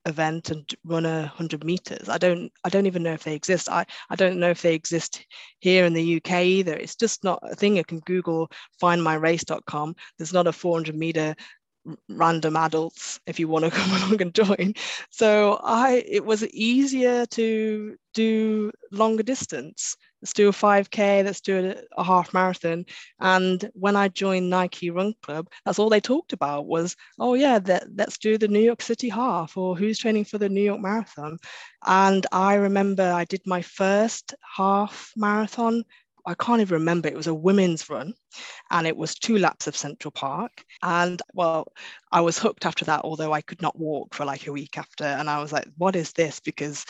event 0.06 0.52
and 0.52 0.70
run 0.84 1.06
a 1.06 1.22
100 1.22 1.64
meters. 1.64 2.08
I 2.08 2.18
don't 2.18 2.52
i 2.64 2.70
don't 2.70 2.86
even 2.86 3.04
know 3.04 3.14
if 3.14 3.24
they 3.24 3.34
exist. 3.34 3.68
I 3.70 3.86
i 4.10 4.16
don't 4.16 4.40
know 4.40 4.52
if 4.52 4.62
they 4.62 4.76
exist 4.76 5.26
here 5.60 5.86
in 5.86 5.94
the 5.94 6.18
uk 6.18 6.32
either. 6.32 6.76
It's 6.76 6.96
just 6.96 7.24
not 7.24 7.40
a 7.42 7.56
thing. 7.56 7.76
You 7.76 7.84
can 7.84 8.00
google 8.02 8.50
findmyrace.com 8.82 9.96
there's 10.18 10.34
not 10.34 10.48
a 10.48 10.54
400 10.54 10.96
meter 10.96 11.36
random 12.10 12.56
adults 12.58 13.20
if 13.28 13.40
you 13.40 13.48
want 13.48 13.66
to 13.66 13.72
come 13.80 13.92
along 13.92 14.22
and 14.22 14.34
join. 14.34 14.74
So 15.10 15.60
i 15.64 16.04
it 16.08 16.26
was 16.26 16.46
easier 16.48 17.26
to 17.28 17.96
do 18.14 18.72
longer 18.92 19.24
distance. 19.24 19.96
Let's 20.22 20.34
do 20.34 20.50
a 20.50 20.52
5k 20.52 21.24
let's 21.24 21.42
do 21.42 21.76
a, 21.98 22.02
a, 22.02 22.04
half 22.04 22.34
marathon. 22.34 22.86
And 23.20 23.70
when 23.74 23.96
i 23.96 24.08
joined 24.08 24.50
nike 24.50 24.90
run 24.90 25.14
club 25.22 25.48
that's 25.66 25.78
all 25.80 25.90
they 25.90 26.00
talked 26.00 26.34
about 26.34 26.66
was 26.66 26.96
oh 27.20 27.36
yeah 27.36 27.60
that, 27.60 27.88
let's 27.96 28.18
do 28.18 28.38
the 28.38 28.48
new 28.48 28.60
york 28.60 28.82
city 28.82 29.10
half 29.10 29.58
or 29.58 29.76
who's 29.76 30.00
training 30.00 30.26
for 30.26 30.38
the 30.38 30.50
new 30.50 30.64
york 30.64 30.82
marathon? 30.82 31.38
And 31.86 32.26
i 32.32 32.56
remember 32.56 33.04
i 33.04 33.26
did 33.26 33.42
my 33.46 33.62
first 33.62 34.34
half 34.56 35.12
marathon 35.16 35.84
I 36.26 36.34
can't 36.34 36.62
even 36.62 36.80
remember. 36.80 37.08
It 37.08 37.16
was 37.16 37.28
a 37.28 37.34
women's 37.34 37.90
run 37.90 38.14
and 38.72 38.88
it 38.88 38.98
was 38.98 39.16
two 39.16 39.38
laps 39.38 39.68
of 39.68 39.78
Central 39.78 40.12
Park. 40.12 40.64
And 40.82 41.22
well, 41.34 41.68
I 42.12 42.22
was 42.22 42.40
hooked 42.40 42.66
after 42.66 42.86
that, 42.86 43.02
although 43.04 43.34
I 43.34 43.42
could 43.42 43.62
not 43.62 43.78
walk 43.78 44.14
for 44.14 44.26
like 44.26 44.48
a 44.48 44.52
week 44.52 44.78
after. 44.78 45.04
And 45.04 45.30
I 45.30 45.42
was 45.42 45.52
like, 45.52 45.68
what 45.78 45.96
is 45.96 46.14
this? 46.14 46.40
Because 46.40 46.86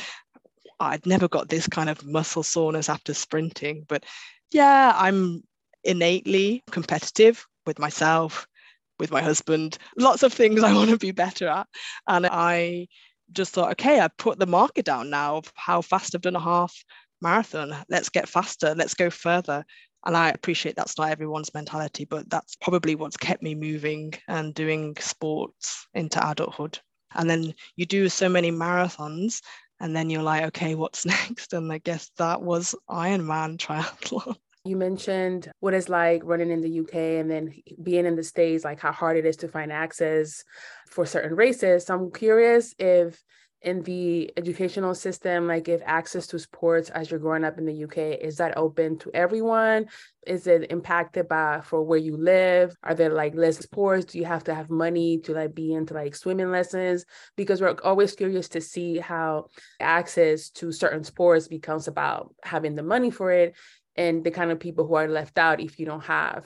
I'd 0.80 1.06
never 1.06 1.28
got 1.28 1.50
this 1.50 1.68
kind 1.68 1.90
of 1.90 2.06
muscle 2.06 2.44
soreness 2.44 2.90
after 2.90 3.14
sprinting. 3.14 3.86
But 3.88 4.06
yeah, 4.52 4.94
I'm 4.96 5.44
innately 5.84 6.64
competitive 6.72 7.46
with 7.66 7.80
myself, 7.80 8.48
with 9.00 9.12
my 9.12 9.22
husband, 9.22 9.78
lots 9.98 10.24
of 10.24 10.34
things 10.34 10.64
I 10.64 10.74
want 10.74 10.90
to 10.90 10.98
be 10.98 11.12
better 11.12 11.48
at. 11.48 11.68
And 12.08 12.26
I 12.26 12.88
just 13.32 13.54
thought, 13.54 13.72
okay, 13.72 14.00
I 14.00 14.08
put 14.08 14.40
the 14.40 14.46
marker 14.46 14.82
down 14.82 15.10
now 15.10 15.38
of 15.38 15.52
how 15.56 15.82
fast 15.82 16.14
I've 16.14 16.22
done 16.22 16.36
a 16.36 16.40
half 16.40 16.76
marathon. 17.22 17.76
Let's 17.90 18.10
get 18.10 18.30
faster. 18.30 18.74
Let's 18.76 18.94
go 18.94 19.10
further. 19.10 19.66
And 20.06 20.16
I 20.16 20.30
appreciate 20.30 20.76
that's 20.76 20.98
not 20.98 21.10
everyone's 21.10 21.54
mentality, 21.54 22.06
but 22.06 22.30
that's 22.30 22.56
probably 22.56 22.96
what's 22.96 23.18
kept 23.18 23.42
me 23.42 23.56
moving 23.56 24.14
and 24.28 24.54
doing 24.54 24.96
sports 25.00 25.88
into 25.94 26.26
adulthood. 26.30 26.80
And 27.16 27.30
then 27.30 27.54
you 27.76 27.86
do 27.86 28.08
so 28.10 28.30
many 28.30 28.52
marathons, 28.52 29.42
and 29.80 29.96
then 29.96 30.10
you're 30.10 30.24
like, 30.24 30.44
okay, 30.46 30.76
what's 30.76 31.06
next? 31.06 31.54
And 31.54 31.72
I 31.72 31.80
guess 31.80 32.12
that 32.18 32.42
was 32.42 32.76
Ironman 32.90 33.58
triathlon. 33.58 34.36
You 34.68 34.78
mentioned 34.78 35.52
what 35.60 35.76
it's 35.76 35.90
like 35.90 36.24
running 36.26 36.50
in 36.50 36.62
the 36.62 36.80
UK 36.80 36.96
and 36.96 37.30
then 37.30 37.54
being 37.84 38.08
in 38.08 38.16
the 38.16 38.24
States, 38.24 38.66
like 38.66 38.80
how 38.80 38.92
hard 38.92 39.16
it 39.16 39.24
is 39.24 39.38
to 39.38 39.48
find 39.48 39.72
access 39.72 40.44
for 40.90 41.06
certain 41.06 41.36
races. 41.36 41.86
So 41.86 41.94
I'm 41.94 42.12
curious 42.12 42.74
if 42.80 43.24
in 43.66 43.82
the 43.82 44.32
educational 44.38 44.94
system 44.94 45.48
like 45.48 45.68
if 45.68 45.82
access 45.86 46.28
to 46.28 46.38
sports 46.38 46.92
as 46.92 47.10
you're 47.10 47.20
growing 47.20 47.44
up 47.44 47.58
in 47.58 47.66
the 47.66 47.84
uk 47.84 47.98
is 47.98 48.38
that 48.38 48.56
open 48.58 48.98
to 49.00 49.12
everyone? 49.14 49.88
Is 50.26 50.48
it 50.48 50.72
impacted 50.72 51.28
by 51.28 51.62
for 51.62 51.84
where 51.84 52.00
you 52.00 52.18
live? 52.18 52.76
Are 52.84 52.96
there 52.96 53.10
like 53.10 53.36
less 53.36 53.58
sports? 53.58 54.06
Do 54.06 54.18
you 54.18 54.26
have 54.26 54.44
to 54.46 54.56
have 54.56 54.70
money 54.70 55.20
to 55.20 55.34
like 55.34 55.54
be 55.54 55.74
into 55.74 55.94
like 55.94 56.16
swimming 56.16 56.52
lessons? 56.52 57.06
Because 57.36 57.62
we're 57.62 57.76
always 57.84 58.16
curious 58.16 58.50
to 58.50 58.62
see 58.62 58.98
how 58.98 59.48
access 59.80 60.50
to 60.52 60.72
certain 60.72 61.04
sports 61.04 61.48
becomes 61.48 61.88
about 61.88 62.34
having 62.44 62.76
the 62.76 62.84
money 62.84 63.12
for 63.12 63.32
it 63.32 63.56
and 63.96 64.24
the 64.24 64.32
kind 64.32 64.52
of 64.52 64.60
people 64.60 64.88
who 64.88 64.96
are 64.96 65.08
left 65.08 65.38
out 65.38 65.60
if 65.60 65.80
you 65.80 65.86
don't 65.86 66.04
have 66.06 66.46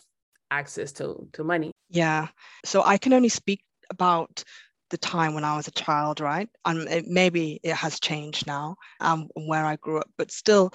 access 0.51 0.91
to 0.93 1.27
to 1.33 1.43
money. 1.43 1.71
Yeah. 1.89 2.27
So 2.65 2.83
i 2.83 2.97
can 2.97 3.13
only 3.13 3.29
speak 3.29 3.61
about 3.89 4.43
the 4.89 4.97
time 4.97 5.33
when 5.33 5.43
I 5.43 5.55
was 5.55 5.67
a 5.67 5.71
child, 5.71 6.19
right? 6.19 6.49
And 6.65 6.87
it, 6.89 7.05
maybe 7.07 7.59
it 7.63 7.75
has 7.75 7.99
changed 7.99 8.47
now 8.47 8.75
um, 8.99 9.29
where 9.35 9.65
I 9.65 9.75
grew 9.77 9.99
up, 9.99 10.09
but 10.17 10.31
still 10.31 10.71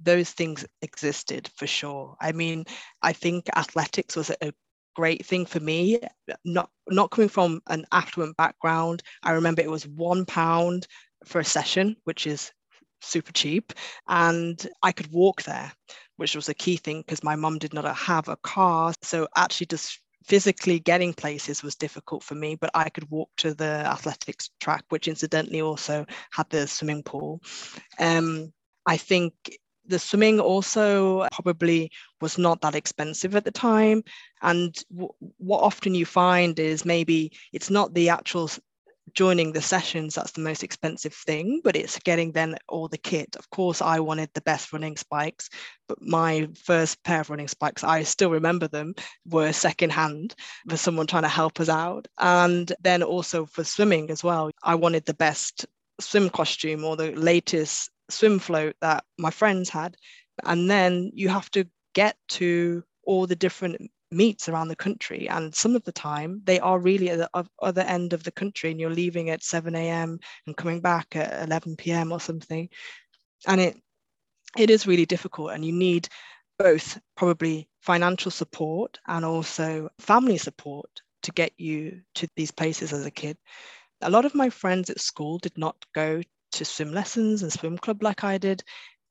those 0.00 0.30
things 0.30 0.64
existed 0.82 1.50
for 1.56 1.66
sure. 1.66 2.16
I 2.20 2.32
mean, 2.32 2.64
I 3.02 3.12
think 3.12 3.48
athletics 3.56 4.16
was 4.16 4.30
a 4.30 4.52
great 4.94 5.24
thing 5.26 5.46
for 5.46 5.60
me. 5.60 6.00
Not 6.44 6.70
not 6.88 7.10
coming 7.10 7.28
from 7.28 7.60
an 7.68 7.84
affluent 7.92 8.36
background, 8.36 9.02
I 9.22 9.32
remember 9.32 9.62
it 9.62 9.70
was 9.70 9.86
one 9.86 10.24
pound 10.26 10.86
for 11.24 11.40
a 11.40 11.44
session, 11.44 11.96
which 12.04 12.26
is 12.26 12.52
super 13.00 13.32
cheap, 13.32 13.72
and 14.08 14.66
I 14.82 14.92
could 14.92 15.12
walk 15.12 15.42
there, 15.42 15.72
which 16.16 16.34
was 16.34 16.48
a 16.48 16.54
key 16.54 16.76
thing 16.76 17.00
because 17.00 17.22
my 17.24 17.36
mum 17.36 17.58
did 17.58 17.74
not 17.74 17.84
have 17.96 18.28
a 18.28 18.36
car. 18.36 18.92
So 19.02 19.28
actually, 19.36 19.66
just 19.66 20.00
physically 20.26 20.80
getting 20.80 21.14
places 21.14 21.62
was 21.62 21.76
difficult 21.76 22.22
for 22.22 22.34
me, 22.34 22.56
but 22.56 22.70
I 22.74 22.88
could 22.88 23.10
walk 23.10 23.30
to 23.38 23.54
the 23.54 23.84
athletics 23.86 24.50
track, 24.60 24.84
which 24.88 25.08
incidentally 25.08 25.60
also 25.60 26.04
had 26.32 26.50
the 26.50 26.66
swimming 26.66 27.02
pool. 27.02 27.40
Um, 27.98 28.52
I 28.86 28.96
think 28.96 29.34
the 29.86 29.98
swimming 29.98 30.40
also 30.40 31.28
probably 31.32 31.90
was 32.20 32.38
not 32.38 32.60
that 32.60 32.74
expensive 32.74 33.36
at 33.36 33.44
the 33.44 33.50
time. 33.52 34.02
And 34.42 34.74
w- 34.90 35.12
what 35.38 35.62
often 35.62 35.94
you 35.94 36.04
find 36.04 36.58
is 36.58 36.84
maybe 36.84 37.32
it's 37.52 37.70
not 37.70 37.94
the 37.94 38.08
actual 38.08 38.50
joining 39.12 39.52
the 39.52 39.62
sessions 39.62 40.14
that's 40.14 40.32
the 40.32 40.40
most 40.40 40.62
expensive 40.62 41.14
thing 41.14 41.60
but 41.62 41.76
it's 41.76 41.98
getting 42.00 42.32
then 42.32 42.56
all 42.68 42.88
the 42.88 42.98
kit. 42.98 43.36
Of 43.36 43.48
course 43.50 43.80
i 43.80 44.00
wanted 44.00 44.30
the 44.34 44.40
best 44.42 44.72
running 44.72 44.96
spikes 44.96 45.48
but 45.88 46.00
my 46.00 46.48
first 46.64 47.02
pair 47.04 47.20
of 47.20 47.30
running 47.30 47.48
spikes 47.48 47.84
i 47.84 48.02
still 48.02 48.30
remember 48.30 48.68
them 48.68 48.94
were 49.26 49.52
second 49.52 49.90
hand 49.92 50.34
for 50.68 50.76
someone 50.76 51.06
trying 51.06 51.22
to 51.22 51.28
help 51.28 51.60
us 51.60 51.68
out. 51.68 52.08
And 52.18 52.72
then 52.80 53.02
also 53.02 53.46
for 53.46 53.64
swimming 53.64 54.10
as 54.10 54.24
well 54.24 54.50
i 54.62 54.74
wanted 54.74 55.04
the 55.06 55.14
best 55.14 55.66
swim 56.00 56.30
costume 56.30 56.84
or 56.84 56.96
the 56.96 57.12
latest 57.12 57.90
swim 58.08 58.38
float 58.38 58.76
that 58.80 59.04
my 59.18 59.30
friends 59.30 59.68
had. 59.68 59.96
And 60.44 60.70
then 60.70 61.10
you 61.14 61.28
have 61.28 61.50
to 61.52 61.66
get 61.94 62.16
to 62.28 62.84
all 63.04 63.26
the 63.26 63.36
different 63.36 63.90
meets 64.10 64.48
around 64.48 64.68
the 64.68 64.76
country 64.76 65.28
and 65.28 65.54
some 65.54 65.74
of 65.74 65.82
the 65.84 65.92
time 65.92 66.40
they 66.44 66.60
are 66.60 66.78
really 66.78 67.10
at 67.10 67.18
the 67.18 67.46
other 67.60 67.82
end 67.82 68.12
of 68.12 68.22
the 68.22 68.30
country 68.30 68.70
and 68.70 68.80
you're 68.80 68.90
leaving 68.90 69.30
at 69.30 69.42
7 69.42 69.74
a.m 69.74 70.18
and 70.46 70.56
coming 70.56 70.80
back 70.80 71.16
at 71.16 71.42
11 71.46 71.76
p.m 71.76 72.12
or 72.12 72.20
something. 72.20 72.68
And 73.46 73.60
it 73.60 73.76
it 74.56 74.70
is 74.70 74.86
really 74.86 75.06
difficult 75.06 75.52
and 75.52 75.64
you 75.64 75.72
need 75.72 76.08
both 76.58 76.98
probably 77.16 77.68
financial 77.80 78.30
support 78.30 78.98
and 79.06 79.24
also 79.24 79.88
family 79.98 80.38
support 80.38 80.88
to 81.22 81.32
get 81.32 81.52
you 81.58 82.00
to 82.14 82.28
these 82.36 82.50
places 82.50 82.92
as 82.92 83.04
a 83.04 83.10
kid. 83.10 83.36
A 84.02 84.10
lot 84.10 84.24
of 84.24 84.34
my 84.34 84.48
friends 84.48 84.88
at 84.88 85.00
school 85.00 85.38
did 85.38 85.56
not 85.58 85.84
go 85.94 86.22
to 86.52 86.64
swim 86.64 86.92
lessons 86.92 87.42
and 87.42 87.52
swim 87.52 87.76
club 87.76 88.02
like 88.02 88.24
i 88.24 88.38
did. 88.38 88.62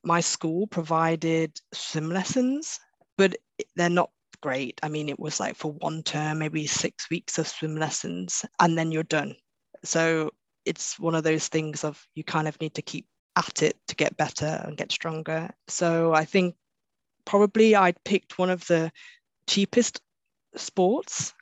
My 0.03 0.21
school 0.21 0.67
provided 0.67 1.59
swim 1.73 2.09
lessons 2.09 2.79
but 3.17 3.35
they're 3.75 3.89
not 3.89 4.09
great. 4.45 4.79
I 4.83 4.89
mean, 4.89 5.09
it 5.09 5.19
was 5.19 5.39
like 5.39 5.55
for 5.55 5.71
one 5.71 6.03
term, 6.03 6.37
maybe 6.37 6.67
six 6.67 7.09
weeks 7.09 7.39
of 7.39 7.47
swim 7.47 7.77
lessons, 7.77 8.45
and 8.59 8.77
then 8.77 8.91
you're 8.91 9.01
done. 9.01 9.33
So 9.83 10.29
it's 10.65 10.99
one 10.99 11.15
of 11.15 11.23
those 11.23 11.47
things 11.47 11.83
of 11.83 11.99
you 12.13 12.23
kind 12.23 12.47
of 12.47 12.61
need 12.61 12.75
to 12.75 12.83
keep 12.83 13.07
at 13.35 13.63
it 13.63 13.75
to 13.87 13.95
get 13.95 14.15
better 14.17 14.61
and 14.63 14.77
get 14.77 14.91
stronger. 14.91 15.49
So 15.67 16.13
I 16.13 16.25
think 16.25 16.53
probably 17.25 17.75
I'd 17.75 18.03
picked 18.03 18.37
one 18.37 18.51
of 18.51 18.63
the 18.67 18.91
cheapest 19.47 19.99
sports. 20.55 21.33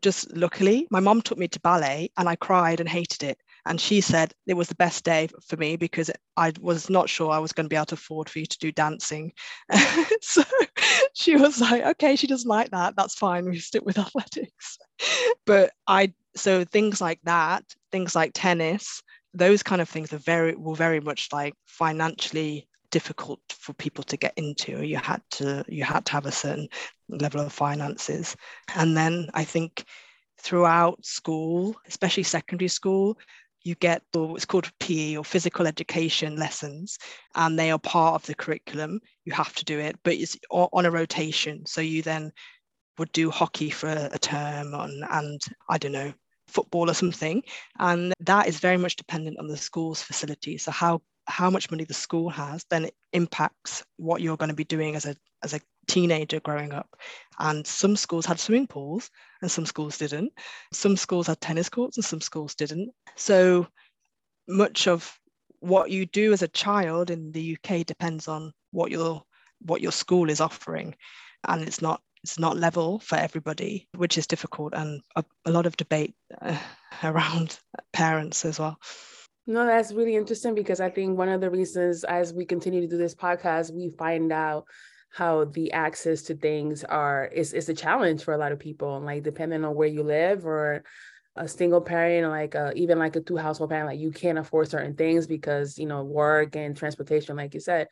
Just 0.00 0.34
luckily, 0.34 0.88
my 0.90 1.00
mom 1.00 1.20
took 1.20 1.36
me 1.36 1.48
to 1.48 1.60
ballet 1.60 2.10
and 2.16 2.26
I 2.26 2.36
cried 2.36 2.80
and 2.80 2.88
hated 2.88 3.22
it. 3.22 3.38
And 3.66 3.80
she 3.80 4.00
said 4.00 4.32
it 4.46 4.54
was 4.54 4.68
the 4.68 4.74
best 4.74 5.04
day 5.04 5.28
for 5.46 5.56
me 5.56 5.76
because 5.76 6.10
I 6.36 6.52
was 6.60 6.90
not 6.90 7.08
sure 7.08 7.30
I 7.30 7.38
was 7.38 7.52
going 7.52 7.66
to 7.66 7.68
be 7.68 7.76
able 7.76 7.86
to 7.86 7.94
afford 7.94 8.28
for 8.28 8.38
you 8.38 8.46
to 8.46 8.58
do 8.58 8.72
dancing. 8.72 9.32
so 10.20 10.42
she 11.14 11.36
was 11.36 11.60
like, 11.60 11.84
okay, 11.84 12.16
she 12.16 12.26
doesn't 12.26 12.48
like 12.48 12.70
that. 12.70 12.94
That's 12.96 13.14
fine. 13.14 13.44
We 13.44 13.58
stick 13.58 13.84
with 13.84 13.98
athletics. 13.98 14.78
but 15.46 15.72
I, 15.86 16.12
so 16.36 16.64
things 16.64 17.00
like 17.00 17.20
that, 17.24 17.64
things 17.92 18.14
like 18.14 18.32
tennis, 18.34 19.02
those 19.34 19.62
kind 19.62 19.80
of 19.80 19.88
things 19.88 20.12
are 20.12 20.18
very, 20.18 20.54
were 20.54 20.74
very 20.74 21.00
much 21.00 21.28
like 21.32 21.54
financially 21.66 22.68
difficult 22.90 23.40
for 23.50 23.72
people 23.74 24.04
to 24.04 24.16
get 24.16 24.32
into 24.36 24.84
you 24.84 24.96
had 24.96 25.22
to 25.30 25.64
you 25.68 25.84
had 25.84 26.04
to 26.04 26.12
have 26.12 26.26
a 26.26 26.32
certain 26.32 26.68
level 27.08 27.40
of 27.40 27.52
finances 27.52 28.36
and 28.74 28.96
then 28.96 29.28
i 29.34 29.44
think 29.44 29.84
throughout 30.38 31.04
school 31.04 31.76
especially 31.86 32.22
secondary 32.22 32.68
school 32.68 33.16
you 33.62 33.74
get 33.76 34.02
what's 34.12 34.44
called 34.44 34.70
PE 34.80 35.16
or 35.16 35.24
physical 35.24 35.66
education 35.66 36.36
lessons, 36.36 36.98
and 37.34 37.58
they 37.58 37.70
are 37.70 37.78
part 37.78 38.14
of 38.14 38.26
the 38.26 38.34
curriculum. 38.34 39.00
You 39.24 39.32
have 39.32 39.54
to 39.56 39.64
do 39.64 39.78
it, 39.78 39.96
but 40.02 40.14
it's 40.14 40.38
on 40.50 40.86
a 40.86 40.90
rotation. 40.90 41.66
So 41.66 41.80
you 41.80 42.02
then 42.02 42.32
would 42.98 43.12
do 43.12 43.30
hockey 43.30 43.70
for 43.70 43.88
a 43.88 44.18
term 44.18 44.74
on, 44.74 45.02
and 45.10 45.40
I 45.68 45.78
don't 45.78 45.92
know, 45.92 46.12
football 46.48 46.90
or 46.90 46.94
something. 46.94 47.42
And 47.78 48.12
that 48.20 48.48
is 48.48 48.60
very 48.60 48.76
much 48.76 48.96
dependent 48.96 49.38
on 49.38 49.46
the 49.46 49.56
school's 49.56 50.02
facility. 50.02 50.58
So 50.58 50.70
how 50.70 51.02
how 51.26 51.48
much 51.48 51.70
money 51.70 51.84
the 51.84 51.94
school 51.94 52.28
has, 52.30 52.64
then 52.70 52.86
it 52.86 52.94
impacts 53.12 53.84
what 53.96 54.20
you're 54.20 54.36
going 54.36 54.48
to 54.48 54.54
be 54.54 54.64
doing 54.64 54.96
as 54.96 55.06
a 55.06 55.14
as 55.42 55.54
a 55.54 55.60
teenager 55.90 56.40
growing 56.40 56.72
up. 56.72 56.88
And 57.38 57.66
some 57.66 57.96
schools 57.96 58.26
had 58.26 58.38
swimming 58.38 58.66
pools 58.66 59.10
and 59.42 59.50
some 59.50 59.66
schools 59.66 59.98
didn't. 59.98 60.32
Some 60.72 60.96
schools 60.96 61.26
had 61.26 61.40
tennis 61.40 61.68
courts 61.68 61.96
and 61.96 62.04
some 62.04 62.20
schools 62.20 62.54
didn't. 62.54 62.90
So 63.16 63.66
much 64.46 64.86
of 64.86 65.18
what 65.60 65.90
you 65.90 66.06
do 66.06 66.32
as 66.32 66.42
a 66.42 66.48
child 66.48 67.10
in 67.10 67.32
the 67.32 67.56
UK 67.56 67.86
depends 67.86 68.28
on 68.28 68.52
what 68.72 68.90
your 68.90 69.22
what 69.66 69.80
your 69.80 69.92
school 69.92 70.30
is 70.30 70.40
offering. 70.40 70.94
And 71.48 71.62
it's 71.62 71.82
not 71.82 72.02
it's 72.22 72.38
not 72.38 72.58
level 72.58 72.98
for 72.98 73.16
everybody, 73.16 73.88
which 73.96 74.18
is 74.18 74.26
difficult 74.26 74.74
and 74.74 75.00
a, 75.16 75.24
a 75.46 75.50
lot 75.50 75.66
of 75.66 75.76
debate 75.76 76.14
uh, 76.42 76.58
around 77.02 77.58
parents 77.92 78.44
as 78.44 78.58
well. 78.58 78.78
No, 79.46 79.66
that's 79.66 79.92
really 79.92 80.14
interesting 80.14 80.54
because 80.54 80.80
I 80.80 80.90
think 80.90 81.18
one 81.18 81.28
of 81.28 81.40
the 81.40 81.50
reasons 81.50 82.04
as 82.04 82.32
we 82.32 82.44
continue 82.44 82.82
to 82.82 82.86
do 82.86 82.98
this 82.98 83.14
podcast, 83.14 83.72
we 83.72 83.90
find 83.90 84.30
out 84.30 84.64
how 85.10 85.44
the 85.44 85.72
access 85.72 86.22
to 86.22 86.34
things 86.34 86.84
are 86.84 87.26
is 87.26 87.52
is 87.52 87.68
a 87.68 87.74
challenge 87.74 88.22
for 88.22 88.34
a 88.34 88.38
lot 88.38 88.52
of 88.52 88.58
people. 88.58 89.00
Like 89.00 89.22
depending 89.22 89.64
on 89.64 89.74
where 89.74 89.88
you 89.88 90.02
live 90.02 90.46
or 90.46 90.84
a 91.36 91.48
single 91.48 91.80
parent, 91.80 92.28
like 92.28 92.54
uh, 92.54 92.72
even 92.76 92.98
like 92.98 93.16
a 93.16 93.20
two 93.20 93.36
household 93.36 93.70
parent, 93.70 93.88
like 93.88 94.00
you 94.00 94.12
can't 94.12 94.38
afford 94.38 94.68
certain 94.68 94.94
things 94.94 95.26
because 95.26 95.78
you 95.78 95.86
know 95.86 96.04
work 96.04 96.56
and 96.56 96.76
transportation, 96.76 97.36
like 97.36 97.54
you 97.54 97.60
said. 97.60 97.88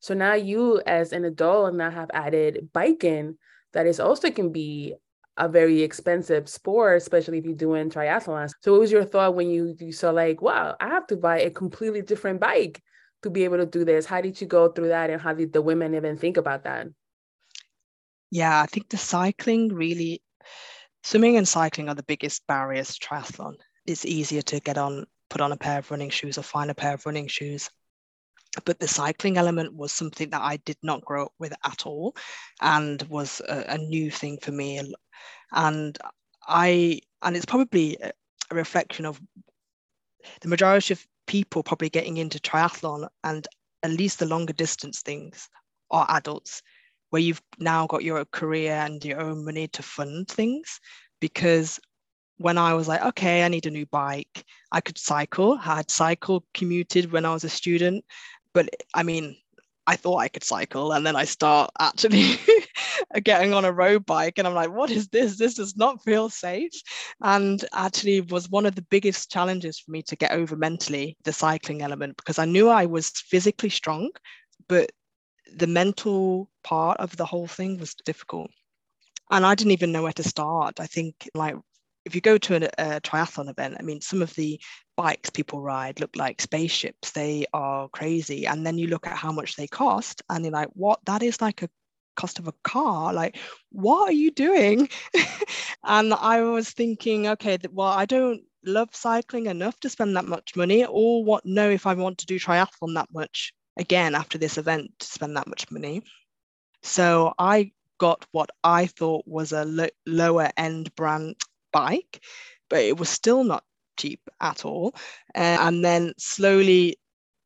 So 0.00 0.14
now 0.14 0.34
you, 0.34 0.82
as 0.86 1.12
an 1.12 1.24
adult, 1.24 1.74
now 1.74 1.90
have 1.90 2.10
added 2.12 2.70
biking 2.72 3.38
that 3.72 3.86
is 3.86 4.00
also 4.00 4.30
can 4.30 4.50
be 4.50 4.94
a 5.36 5.48
very 5.48 5.82
expensive 5.82 6.48
sport, 6.48 6.98
especially 6.98 7.38
if 7.38 7.44
you're 7.44 7.54
doing 7.54 7.90
triathlons. 7.90 8.52
So 8.60 8.72
what 8.72 8.80
was 8.80 8.92
your 8.92 9.04
thought 9.04 9.34
when 9.34 9.48
you, 9.48 9.74
you 9.78 9.92
saw 9.92 10.10
like, 10.10 10.42
wow, 10.42 10.76
I 10.78 10.88
have 10.88 11.06
to 11.06 11.16
buy 11.16 11.40
a 11.40 11.50
completely 11.50 12.02
different 12.02 12.40
bike 12.40 12.82
to 13.22 13.30
be 13.30 13.44
able 13.44 13.58
to 13.58 13.66
do 13.66 13.84
this? 13.84 14.06
How 14.06 14.20
did 14.20 14.40
you 14.40 14.46
go 14.46 14.68
through 14.68 14.88
that 14.88 15.10
and 15.10 15.20
how 15.20 15.32
did 15.32 15.52
the 15.52 15.62
women 15.62 15.94
even 15.94 16.16
think 16.16 16.36
about 16.36 16.64
that? 16.64 16.88
Yeah, 18.30 18.60
I 18.60 18.66
think 18.66 18.88
the 18.88 18.96
cycling 18.96 19.68
really, 19.68 20.22
swimming 21.02 21.36
and 21.36 21.46
cycling 21.46 21.88
are 21.88 21.94
the 21.94 22.02
biggest 22.02 22.46
barriers 22.46 22.96
to 22.96 23.06
triathlon. 23.06 23.54
It's 23.86 24.06
easier 24.06 24.42
to 24.42 24.60
get 24.60 24.78
on, 24.78 25.06
put 25.28 25.40
on 25.40 25.52
a 25.52 25.56
pair 25.56 25.78
of 25.78 25.90
running 25.90 26.10
shoes 26.10 26.38
or 26.38 26.42
find 26.42 26.70
a 26.70 26.74
pair 26.74 26.94
of 26.94 27.04
running 27.04 27.26
shoes 27.28 27.68
but 28.64 28.78
the 28.78 28.88
cycling 28.88 29.38
element 29.38 29.74
was 29.74 29.92
something 29.92 30.30
that 30.30 30.42
I 30.42 30.58
did 30.58 30.76
not 30.82 31.04
grow 31.04 31.26
up 31.26 31.32
with 31.38 31.54
at 31.64 31.86
all 31.86 32.14
and 32.60 33.02
was 33.04 33.40
a, 33.48 33.64
a 33.68 33.78
new 33.78 34.10
thing 34.10 34.38
for 34.42 34.52
me 34.52 34.80
and 35.52 35.98
I 36.46 37.00
and 37.22 37.36
it's 37.36 37.46
probably 37.46 37.96
a 38.02 38.54
reflection 38.54 39.06
of 39.06 39.20
the 40.40 40.48
majority 40.48 40.94
of 40.94 41.06
people 41.26 41.62
probably 41.62 41.88
getting 41.88 42.16
into 42.16 42.38
triathlon 42.38 43.08
and 43.24 43.46
at 43.82 43.90
least 43.90 44.18
the 44.18 44.26
longer 44.26 44.52
distance 44.52 45.00
things 45.00 45.48
are 45.90 46.06
adults 46.10 46.62
where 47.10 47.22
you've 47.22 47.42
now 47.58 47.86
got 47.86 48.04
your 48.04 48.24
career 48.26 48.72
and 48.72 49.04
your 49.04 49.20
own 49.20 49.44
money 49.44 49.68
to 49.68 49.82
fund 49.82 50.28
things 50.28 50.80
because 51.20 51.78
when 52.38 52.58
I 52.58 52.74
was 52.74 52.88
like, 52.88 53.02
okay, 53.02 53.44
I 53.44 53.48
need 53.48 53.66
a 53.66 53.70
new 53.70 53.86
bike, 53.86 54.44
I 54.72 54.80
could 54.80 54.98
cycle. 54.98 55.58
I 55.62 55.76
had 55.76 55.90
cycle 55.90 56.44
commuted 56.54 57.12
when 57.12 57.24
I 57.24 57.32
was 57.32 57.44
a 57.44 57.48
student, 57.48 58.04
but 58.52 58.68
I 58.94 59.02
mean, 59.02 59.36
I 59.86 59.96
thought 59.96 60.18
I 60.18 60.28
could 60.28 60.44
cycle, 60.44 60.92
and 60.92 61.06
then 61.06 61.16
I 61.16 61.24
start 61.24 61.70
actually 61.78 62.36
getting 63.20 63.52
on 63.52 63.64
a 63.64 63.72
road 63.72 64.06
bike, 64.06 64.38
and 64.38 64.46
I'm 64.46 64.54
like, 64.54 64.70
what 64.70 64.90
is 64.90 65.08
this? 65.08 65.36
This 65.36 65.54
does 65.54 65.76
not 65.76 66.02
feel 66.02 66.28
safe. 66.30 66.72
And 67.20 67.64
actually, 67.72 68.20
was 68.22 68.48
one 68.48 68.66
of 68.66 68.74
the 68.74 68.82
biggest 68.82 69.30
challenges 69.30 69.78
for 69.78 69.90
me 69.90 70.02
to 70.02 70.16
get 70.16 70.32
over 70.32 70.56
mentally 70.56 71.16
the 71.24 71.32
cycling 71.32 71.82
element 71.82 72.16
because 72.16 72.38
I 72.38 72.44
knew 72.44 72.68
I 72.68 72.86
was 72.86 73.10
physically 73.10 73.70
strong, 73.70 74.10
but 74.68 74.90
the 75.56 75.66
mental 75.66 76.48
part 76.64 76.98
of 76.98 77.16
the 77.16 77.26
whole 77.26 77.46
thing 77.46 77.78
was 77.78 77.94
difficult. 77.94 78.50
And 79.30 79.46
I 79.46 79.54
didn't 79.54 79.72
even 79.72 79.92
know 79.92 80.02
where 80.02 80.12
to 80.12 80.22
start. 80.22 80.80
I 80.80 80.86
think 80.86 81.28
like 81.34 81.56
if 82.04 82.14
you 82.14 82.20
go 82.20 82.36
to 82.36 82.56
a, 82.56 82.96
a, 82.96 83.00
triathlon 83.00 83.48
event, 83.48 83.76
I 83.78 83.82
mean, 83.82 84.00
some 84.00 84.22
of 84.22 84.34
the 84.34 84.60
bikes 84.96 85.30
people 85.30 85.60
ride 85.60 86.00
look 86.00 86.16
like 86.16 86.40
spaceships. 86.40 87.12
They 87.12 87.46
are 87.52 87.88
crazy. 87.88 88.46
And 88.46 88.66
then 88.66 88.78
you 88.78 88.88
look 88.88 89.06
at 89.06 89.16
how 89.16 89.32
much 89.32 89.56
they 89.56 89.66
cost, 89.66 90.22
and 90.28 90.44
you're 90.44 90.52
like, 90.52 90.68
what? 90.74 91.00
That 91.04 91.22
is 91.22 91.40
like 91.40 91.62
a 91.62 91.68
cost 92.16 92.38
of 92.38 92.48
a 92.48 92.54
car. 92.64 93.12
Like, 93.12 93.38
what 93.70 94.08
are 94.08 94.12
you 94.12 94.30
doing? 94.30 94.88
and 95.84 96.14
I 96.14 96.42
was 96.42 96.70
thinking, 96.70 97.28
okay, 97.28 97.58
well, 97.70 97.88
I 97.88 98.06
don't 98.06 98.42
love 98.64 98.94
cycling 98.94 99.46
enough 99.46 99.78
to 99.80 99.88
spend 99.88 100.16
that 100.16 100.26
much 100.26 100.56
money, 100.56 100.84
or 100.84 101.24
what? 101.24 101.44
Know 101.44 101.70
if 101.70 101.86
I 101.86 101.94
want 101.94 102.18
to 102.18 102.26
do 102.26 102.38
triathlon 102.38 102.94
that 102.94 103.08
much 103.12 103.52
again 103.76 104.14
after 104.14 104.38
this 104.38 104.58
event 104.58 104.90
to 104.98 105.06
spend 105.06 105.36
that 105.36 105.48
much 105.48 105.70
money. 105.70 106.02
So 106.82 107.34
I 107.38 107.72
got 107.98 108.26
what 108.32 108.50
I 108.64 108.86
thought 108.86 109.26
was 109.26 109.52
a 109.52 109.64
lo- 109.64 109.96
lower 110.06 110.50
end 110.56 110.94
brand 110.96 111.36
bike, 111.72 112.22
but 112.68 112.80
it 112.80 112.96
was 112.96 113.08
still 113.08 113.44
not 113.44 113.64
cheap 113.96 114.20
at 114.40 114.64
all. 114.64 114.94
Uh, 115.34 115.58
and 115.60 115.84
then 115.84 116.12
slowly 116.18 116.96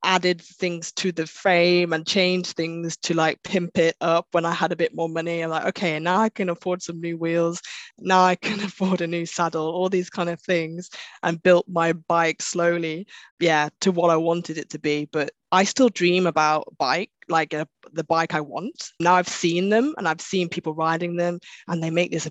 added 0.07 0.41
things 0.41 0.93
to 0.93 1.11
the 1.11 1.27
frame 1.27 1.93
and 1.93 2.07
changed 2.07 2.57
things 2.57 2.97
to 2.99 3.13
like 3.13 3.43
pimp 3.43 3.77
it 3.77 3.97
up 4.01 4.27
when 4.31 4.45
I 4.47 4.53
had 4.53 4.71
a 4.73 4.77
bit 4.77 4.95
more 4.95 5.09
money. 5.09 5.41
I'm 5.41 5.51
like, 5.51 5.67
okay, 5.67 5.99
now 5.99 6.21
I 6.21 6.29
can 6.29 6.49
afford 6.49 6.81
some 6.81 7.01
new 7.01 7.19
wheels. 7.19 7.61
Now 7.99 8.23
I 8.23 8.37
can 8.37 8.61
afford 8.65 9.01
a 9.01 9.07
new 9.07 9.27
saddle, 9.27 9.67
all 9.67 9.89
these 9.89 10.09
kind 10.09 10.31
of 10.31 10.41
things, 10.41 10.89
and 11.23 11.43
built 11.43 11.67
my 11.69 11.93
bike 11.93 12.41
slowly, 12.41 13.07
yeah, 13.41 13.69
to 13.81 13.91
what 13.91 14.11
I 14.11 14.17
wanted 14.17 14.59
it 14.59 14.71
to 14.71 14.79
be. 14.79 15.09
But 15.11 15.33
I 15.51 15.65
still 15.65 15.89
dream 15.89 16.27
about 16.27 16.73
bike, 16.79 17.11
like 17.29 17.53
a, 17.53 17.67
the 17.93 18.05
bike 18.05 18.33
I 18.33 18.41
want. 18.41 18.91
Now 19.01 19.15
I've 19.15 19.29
seen 19.29 19.71
them 19.71 19.95
and 19.99 20.07
I've 20.07 20.21
seen 20.21 20.49
people 20.49 20.75
riding 20.75 21.17
them, 21.17 21.41
and 21.67 21.83
they 21.83 21.91
make 21.91 22.13
this 22.13 22.31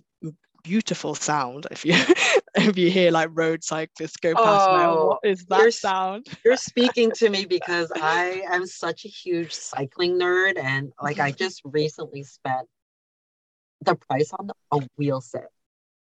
beautiful 0.65 1.15
sound 1.15 1.67
if 1.71 1.85
you 1.85 1.93
if 2.55 2.77
you 2.77 2.89
hear 2.89 3.11
like 3.11 3.29
road 3.33 3.63
cyclists 3.63 4.17
go 4.17 4.33
past 4.33 4.69
oh, 4.69 4.77
now 4.77 5.07
what 5.07 5.19
is 5.23 5.45
that 5.45 5.61
you're, 5.61 5.71
sound? 5.71 6.27
you're 6.43 6.57
speaking 6.57 7.11
to 7.11 7.29
me 7.29 7.45
because 7.49 7.91
i 8.01 8.41
am 8.49 8.65
such 8.65 9.05
a 9.05 9.07
huge 9.07 9.53
cycling 9.53 10.19
nerd 10.19 10.57
and 10.57 10.91
like 11.01 11.19
i 11.19 11.29
mm-hmm. 11.29 11.37
just 11.37 11.61
recently 11.63 12.23
spent 12.23 12.67
the 13.85 13.95
price 13.95 14.31
on 14.33 14.49
a 14.71 14.87
wheel 14.97 15.21
set. 15.21 15.49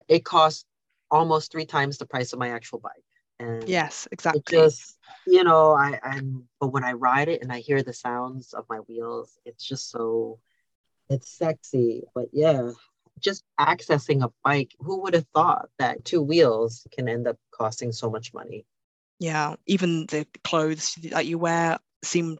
It 0.08 0.24
cost 0.24 0.66
almost 1.12 1.52
three 1.52 1.66
times 1.66 1.98
the 1.98 2.06
price 2.06 2.34
of 2.34 2.40
my 2.40 2.50
actual 2.50 2.80
bike. 2.80 2.92
And 3.38 3.68
yes 3.68 4.08
exactly. 4.14 4.42
just 4.50 4.98
you 5.28 5.44
know 5.44 5.74
i 5.76 6.00
i'm 6.02 6.46
but 6.62 6.70
when 6.70 6.86
i 6.86 6.94
ride 6.94 7.28
it 7.28 7.42
and 7.42 7.52
i 7.52 7.60
hear 7.60 7.84
the 7.84 7.92
sounds 7.92 8.54
of 8.54 8.64
my 8.70 8.78
wheels 8.88 9.38
it's 9.44 9.68
just 9.68 9.92
so 9.92 10.40
it's 11.10 11.30
sexy. 11.30 12.04
But 12.16 12.30
yeah 12.32 12.72
just 13.20 13.44
accessing 13.60 14.24
a 14.24 14.32
bike, 14.44 14.72
who 14.80 15.02
would 15.02 15.14
have 15.14 15.28
thought 15.34 15.70
that 15.80 16.06
two 16.06 16.22
wheels 16.22 16.86
can 16.92 17.08
end 17.08 17.28
up 17.28 17.38
costing 17.52 17.92
so 17.92 18.10
much 18.10 18.34
money? 18.34 18.66
Yeah, 19.20 19.56
even 19.66 20.06
the 20.08 20.28
clothes 20.44 20.96
that 21.12 21.26
you 21.26 21.38
wear 21.38 21.80
seem 22.04 22.38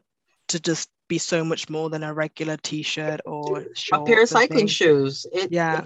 to 0.48 0.60
just 0.60 0.90
be 1.08 1.18
so 1.18 1.44
much 1.44 1.70
more 1.70 1.88
than 1.88 2.02
a 2.02 2.12
regular 2.12 2.56
t-shirt 2.56 3.20
or 3.24 3.64
a 3.92 4.00
pair 4.00 4.22
of 4.22 4.28
cycling 4.28 4.66
shoes. 4.66 5.26
It, 5.32 5.52
yeah, 5.52 5.84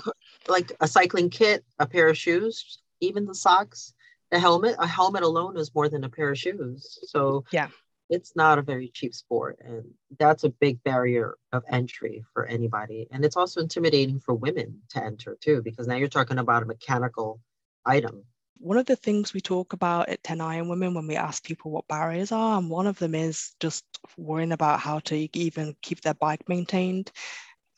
like 0.48 0.72
a 0.80 0.88
cycling 0.88 1.30
kit, 1.30 1.64
a 1.78 1.86
pair 1.86 2.08
of 2.08 2.18
shoes, 2.18 2.78
even 3.00 3.26
the 3.26 3.34
socks, 3.34 3.94
a 4.32 4.38
helmet. 4.38 4.76
A 4.78 4.86
helmet 4.86 5.22
alone 5.22 5.56
is 5.56 5.74
more 5.74 5.88
than 5.88 6.04
a 6.04 6.08
pair 6.08 6.30
of 6.30 6.38
shoes. 6.38 6.98
So 7.08 7.44
yeah, 7.52 7.68
it's 8.10 8.34
not 8.34 8.58
a 8.58 8.62
very 8.62 8.88
cheap 8.88 9.14
sport 9.14 9.58
and 9.64 9.84
that's 10.18 10.44
a 10.44 10.50
big 10.50 10.82
barrier 10.82 11.36
of 11.52 11.62
entry 11.70 12.24
for 12.34 12.44
anybody. 12.44 13.06
And 13.12 13.24
it's 13.24 13.36
also 13.36 13.60
intimidating 13.60 14.18
for 14.18 14.34
women 14.34 14.80
to 14.90 15.02
enter 15.02 15.38
too 15.40 15.62
because 15.62 15.86
now 15.86 15.94
you're 15.94 16.08
talking 16.08 16.38
about 16.38 16.64
a 16.64 16.66
mechanical 16.66 17.40
item. 17.86 18.24
One 18.58 18.76
of 18.76 18.86
the 18.86 18.96
things 18.96 19.32
we 19.32 19.40
talk 19.40 19.72
about 19.72 20.08
at 20.10 20.22
10 20.24 20.40
iron 20.40 20.68
women 20.68 20.92
when 20.92 21.06
we 21.06 21.16
ask 21.16 21.44
people 21.44 21.70
what 21.70 21.88
barriers 21.88 22.32
are 22.32 22.58
and 22.58 22.68
one 22.68 22.88
of 22.88 22.98
them 22.98 23.14
is 23.14 23.54
just 23.60 23.84
worrying 24.18 24.52
about 24.52 24.80
how 24.80 24.98
to 25.00 25.28
even 25.32 25.74
keep 25.80 26.02
their 26.02 26.14
bike 26.14 26.46
maintained 26.48 27.12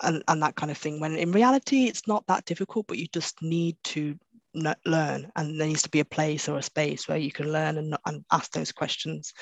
and, 0.03 0.25
and 0.27 0.43
that 0.43 0.57
kind 0.57 0.73
of 0.73 0.79
thing 0.79 0.99
when 0.99 1.15
in 1.15 1.31
reality 1.31 1.85
it's 1.85 2.09
not 2.09 2.27
that 2.27 2.45
difficult 2.47 2.87
but 2.89 2.99
you 2.99 3.07
just 3.13 3.41
need 3.43 3.77
to 3.85 4.19
learn 4.55 5.31
and 5.37 5.61
there 5.61 5.67
needs 5.67 5.83
to 5.83 5.91
be 5.91 6.01
a 6.01 6.05
place 6.05 6.49
or 6.49 6.59
a 6.59 6.63
space 6.63 7.09
where 7.09 7.19
you 7.19 7.33
can 7.33 7.53
learn 7.53 7.79
and, 7.79 7.97
and 8.07 8.25
ask 8.33 8.53
those 8.53 8.73
questions. 8.73 9.33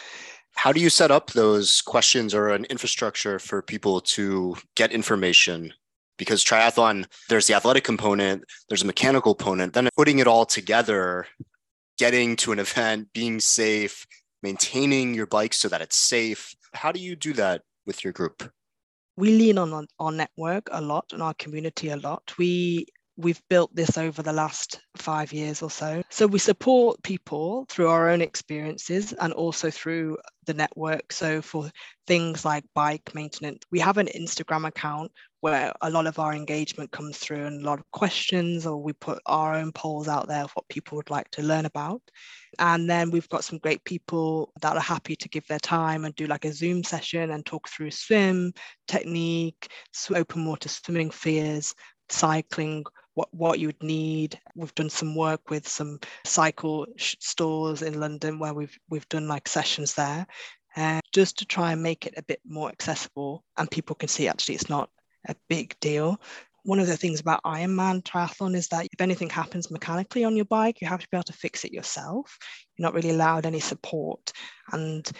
How 0.55 0.73
do 0.73 0.81
you 0.81 0.91
set 0.91 1.11
up 1.11 1.31
those 1.31 1.81
questions 1.81 2.35
or 2.35 2.51
an 2.51 2.65
infrastructure 2.67 3.39
for 3.39 3.63
people 3.63 4.01
to 4.01 4.57
get 4.77 4.93
information? 4.93 5.73
Because 6.19 6.45
triathlon 6.45 7.07
there's 7.29 7.47
the 7.47 7.55
athletic 7.55 7.83
component 7.83 8.45
there's 8.69 8.83
a 8.83 8.87
mechanical 8.87 9.35
component 9.35 9.73
then 9.73 9.89
putting 9.97 10.19
it 10.19 10.27
all 10.27 10.45
together 10.45 11.27
getting 11.97 12.37
to 12.37 12.53
an 12.53 12.59
event 12.59 13.09
being 13.15 13.41
safe 13.41 14.07
maintaining 14.43 15.15
your 15.15 15.27
bike 15.27 15.55
so 15.55 15.69
that 15.69 15.81
it's 15.83 15.97
safe. 15.97 16.55
How 16.75 16.93
do 16.93 17.01
you 17.01 17.17
do 17.17 17.33
that 17.35 17.63
with 17.87 18.05
your 18.05 18.13
group? 18.13 18.51
We 19.17 19.37
lean 19.37 19.59
on 19.59 19.87
our 19.99 20.13
network 20.13 20.69
a 20.71 20.81
lot 20.81 21.07
and 21.13 21.23
our 21.23 21.35
community 21.35 21.91
a 21.91 21.97
lot. 21.97 22.33
We 22.39 22.87
we've 23.21 23.43
built 23.49 23.75
this 23.75 23.99
over 23.99 24.23
the 24.23 24.33
last 24.33 24.81
five 24.97 25.33
years 25.33 25.63
or 25.63 25.71
so. 25.71 26.03
So 26.11 26.27
we 26.27 26.39
support 26.39 27.03
people 27.03 27.67
through 27.69 27.89
our 27.89 28.09
own 28.09 28.21
experiences 28.21 29.13
and 29.13 29.33
also 29.33 29.71
through 29.71 30.19
the 30.47 30.55
network. 30.55 31.13
So 31.13 31.43
for 31.43 31.71
things 32.07 32.45
like 32.45 32.65
bike 32.75 33.15
maintenance, 33.15 33.63
we 33.71 33.79
have 33.81 33.99
an 33.99 34.09
Instagram 34.17 34.67
account 34.67 35.13
where 35.41 35.73
a 35.81 35.91
lot 35.91 36.07
of 36.07 36.19
our 36.19 36.35
engagement 36.35 36.91
comes 36.91 37.17
through 37.19 37.47
and 37.47 37.63
a 37.63 37.67
lot 37.67 37.79
of 37.79 37.91
questions, 37.93 38.67
or 38.67 38.83
we 38.83 38.93
put 38.95 39.21
our 39.27 39.55
own 39.55 39.73
polls 39.73 40.09
out 40.09 40.29
there 40.29 40.45
of 40.45 40.51
what 40.53 40.69
people 40.69 40.97
would 40.97 41.11
like 41.11 41.31
to 41.31 41.43
learn 41.43 41.67
about. 41.67 42.03
And 42.59 42.89
then 42.89 43.11
we've 43.11 43.29
got 43.29 43.45
some 43.45 43.59
great 43.59 43.83
people 43.85 44.53
that 44.61 44.77
are 44.77 44.83
happy 44.83 45.17
to 45.17 45.29
give 45.29 45.47
their 45.47 45.59
time 45.59 46.05
and 46.05 46.15
do 46.15 46.27
like 46.27 46.45
a 46.45 46.53
Zoom 46.53 46.85
session 46.85 47.31
and 47.31 47.45
talk 47.45 47.69
through 47.69 47.91
swim 47.91 48.53
technique, 48.87 49.69
open 50.15 50.45
water 50.45 50.69
swimming 50.69 51.11
fears, 51.11 51.75
cycling, 52.11 52.85
what, 53.21 53.35
what 53.35 53.59
you 53.59 53.69
would 53.69 53.83
need. 53.83 54.41
We've 54.55 54.75
done 54.75 54.89
some 54.89 55.15
work 55.15 55.51
with 55.51 55.69
some 55.69 56.01
cycle 56.25 56.87
stores 56.97 57.83
in 57.83 58.01
London 58.01 58.39
where 58.39 58.55
we've 58.55 58.77
we've 58.89 59.09
done 59.11 59.29
like 59.29 59.47
sessions 59.47 59.95
there, 59.95 60.27
uh, 60.77 61.01
just 61.13 61.39
to 61.39 61.45
try 61.45 61.73
and 61.73 61.83
make 61.83 62.07
it 62.07 62.15
a 62.17 62.23
bit 62.23 62.41
more 62.47 62.71
accessible 62.71 63.45
and 63.59 63.71
people 63.71 63.95
can 63.95 64.09
see 64.09 64.27
actually 64.27 64.55
it's 64.55 64.71
not 64.71 64.89
a 65.29 65.35
big 65.49 65.79
deal. 65.81 66.19
One 66.65 66.81
of 66.81 66.87
the 66.87 66.97
things 66.97 67.21
about 67.21 67.43
Ironman 67.45 68.03
triathlon 68.03 68.55
is 68.55 68.69
that 68.69 68.87
if 68.87 69.01
anything 69.01 69.31
happens 69.31 69.71
mechanically 69.71 70.25
on 70.25 70.37
your 70.37 70.47
bike, 70.47 70.81
you 70.81 70.89
have 70.89 71.01
to 71.01 71.09
be 71.11 71.17
able 71.17 71.25
to 71.25 71.33
fix 71.33 71.65
it 71.65 71.73
yourself. 71.73 72.39
You're 72.77 72.87
not 72.87 72.95
really 72.95 73.11
allowed 73.11 73.47
any 73.47 73.61
support. 73.61 74.33
And 74.73 75.11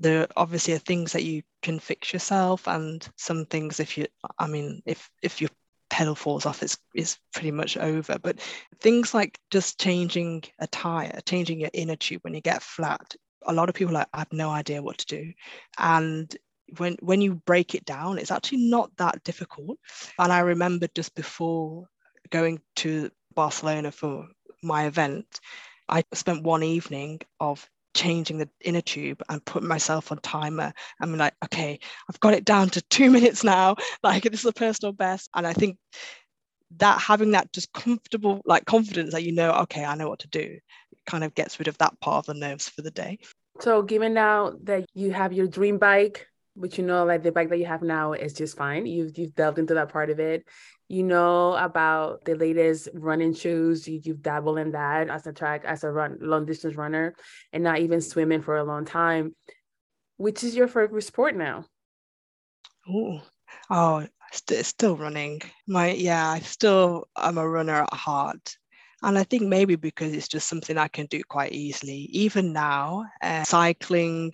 there 0.00 0.28
obviously 0.36 0.74
are 0.74 0.78
things 0.78 1.12
that 1.12 1.24
you 1.24 1.42
can 1.62 1.78
fix 1.78 2.12
yourself 2.12 2.68
and 2.68 3.08
some 3.16 3.44
things 3.46 3.80
if 3.80 3.98
you 3.98 4.06
i 4.38 4.46
mean 4.46 4.80
if 4.86 5.10
if 5.22 5.40
your 5.40 5.50
pedal 5.98 6.14
falls 6.14 6.46
off 6.46 6.62
it's, 6.62 6.78
it's 6.94 7.18
pretty 7.32 7.50
much 7.50 7.76
over. 7.76 8.20
But 8.22 8.38
things 8.78 9.14
like 9.14 9.40
just 9.50 9.80
changing 9.80 10.44
a 10.60 10.68
tire 10.68 11.18
changing 11.26 11.58
your 11.58 11.70
inner 11.72 11.96
tube 11.96 12.22
when 12.22 12.34
you 12.34 12.40
get 12.40 12.62
flat 12.62 13.16
a 13.46 13.52
lot 13.52 13.68
of 13.68 13.74
people 13.74 13.94
like, 13.94 14.06
I 14.12 14.18
have 14.18 14.32
no 14.32 14.50
idea 14.50 14.80
what 14.80 14.98
to 14.98 15.06
do. 15.06 15.32
And 15.76 16.36
when 16.76 16.96
when 17.00 17.20
you 17.20 17.34
break 17.34 17.74
it 17.74 17.84
down 17.84 18.18
it's 18.18 18.30
actually 18.30 18.68
not 18.68 18.96
that 18.98 19.24
difficult. 19.24 19.76
And 20.20 20.32
i 20.32 20.38
remember 20.38 20.86
just 20.94 21.16
before 21.16 21.88
going 22.30 22.60
to 22.76 23.10
barcelona 23.34 23.90
for 23.90 24.28
my 24.62 24.86
event 24.86 25.40
i 25.88 26.04
spent 26.12 26.42
one 26.44 26.62
evening 26.62 27.20
of 27.40 27.68
changing 27.94 28.38
the 28.38 28.48
inner 28.60 28.80
tube 28.80 29.22
and 29.28 29.44
putting 29.44 29.68
myself 29.68 30.12
on 30.12 30.18
timer 30.18 30.72
i'm 31.00 31.16
like 31.16 31.34
okay 31.44 31.78
i've 32.08 32.20
got 32.20 32.34
it 32.34 32.44
down 32.44 32.68
to 32.68 32.80
two 32.90 33.10
minutes 33.10 33.42
now. 33.42 33.76
Like 34.02 34.24
this 34.24 34.40
is 34.40 34.46
a 34.46 34.52
personal 34.52 34.92
best. 34.92 35.28
And 35.34 35.46
i 35.46 35.52
think 35.52 35.78
that 36.76 37.00
having 37.00 37.30
that 37.30 37.52
just 37.52 37.72
comfortable 37.72 38.42
like 38.44 38.66
confidence 38.66 39.14
that 39.14 39.22
you 39.22 39.32
know 39.32 39.52
okay 39.52 39.84
i 39.86 39.94
know 39.94 40.06
what 40.08 40.18
to 40.18 40.28
do 40.28 40.58
kind 41.06 41.24
of 41.24 41.34
gets 41.34 41.58
rid 41.58 41.68
of 41.68 41.78
that 41.78 41.98
part 42.00 42.18
of 42.18 42.26
the 42.26 42.38
nerves 42.38 42.68
for 42.68 42.82
the 42.82 42.90
day. 42.90 43.18
So 43.60 43.82
given 43.82 44.14
now 44.14 44.52
that 44.64 44.84
you 44.94 45.10
have 45.10 45.32
your 45.32 45.48
dream 45.48 45.78
bike 45.78 46.26
but 46.58 46.76
you 46.76 46.84
know 46.84 47.04
like 47.04 47.22
the 47.22 47.32
bike 47.32 47.48
that 47.50 47.58
you 47.58 47.66
have 47.66 47.82
now 47.82 48.12
is 48.12 48.32
just 48.32 48.56
fine. 48.56 48.86
You've 48.86 49.16
you've 49.16 49.34
delved 49.34 49.58
into 49.58 49.74
that 49.74 49.92
part 49.92 50.10
of 50.10 50.20
it. 50.20 50.44
You 50.88 51.02
know 51.02 51.54
about 51.54 52.24
the 52.24 52.34
latest 52.34 52.88
running 52.94 53.34
shoes. 53.34 53.86
You, 53.86 54.00
you've 54.02 54.22
dabbled 54.22 54.58
in 54.58 54.72
that 54.72 55.08
as 55.08 55.26
a 55.26 55.32
track 55.32 55.64
as 55.64 55.84
a 55.84 55.90
run 55.90 56.18
long 56.20 56.46
distance 56.46 56.76
runner 56.76 57.14
and 57.52 57.62
not 57.62 57.78
even 57.78 58.00
swimming 58.00 58.42
for 58.42 58.56
a 58.56 58.64
long 58.64 58.84
time. 58.84 59.34
Which 60.16 60.42
is 60.42 60.56
your 60.56 60.68
favorite 60.68 61.02
sport 61.02 61.36
now? 61.36 61.64
Ooh. 62.90 63.20
oh 63.70 64.06
st- 64.32 64.64
still 64.64 64.96
running. 64.96 65.40
My 65.66 65.92
yeah 65.92 66.28
i 66.30 66.40
still 66.40 67.08
i'm 67.16 67.38
a 67.38 67.48
runner 67.48 67.82
at 67.82 67.94
heart. 67.94 68.56
And 69.02 69.16
I 69.16 69.22
think 69.22 69.42
maybe 69.44 69.76
because 69.76 70.12
it's 70.12 70.26
just 70.26 70.48
something 70.48 70.76
I 70.76 70.88
can 70.88 71.06
do 71.06 71.22
quite 71.28 71.52
easily. 71.52 72.08
Even 72.10 72.52
now, 72.52 73.04
uh, 73.22 73.44
cycling 73.44 74.32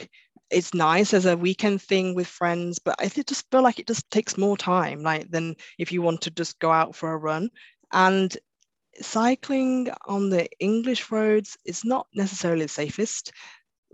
it's 0.54 0.72
nice 0.72 1.12
as 1.12 1.26
a 1.26 1.36
weekend 1.36 1.82
thing 1.82 2.14
with 2.14 2.28
friends, 2.28 2.78
but 2.78 2.94
I 3.00 3.08
just 3.08 3.50
feel 3.50 3.62
like 3.62 3.80
it 3.80 3.88
just 3.88 4.08
takes 4.10 4.38
more 4.38 4.56
time, 4.56 5.02
like 5.02 5.28
than 5.28 5.56
if 5.78 5.90
you 5.90 6.00
want 6.00 6.20
to 6.22 6.30
just 6.30 6.58
go 6.60 6.70
out 6.70 6.94
for 6.94 7.12
a 7.12 7.18
run. 7.18 7.50
And 7.92 8.36
cycling 9.00 9.90
on 10.06 10.30
the 10.30 10.48
English 10.60 11.10
roads 11.10 11.58
is 11.64 11.84
not 11.84 12.06
necessarily 12.14 12.66
the 12.66 12.68
safest. 12.68 13.32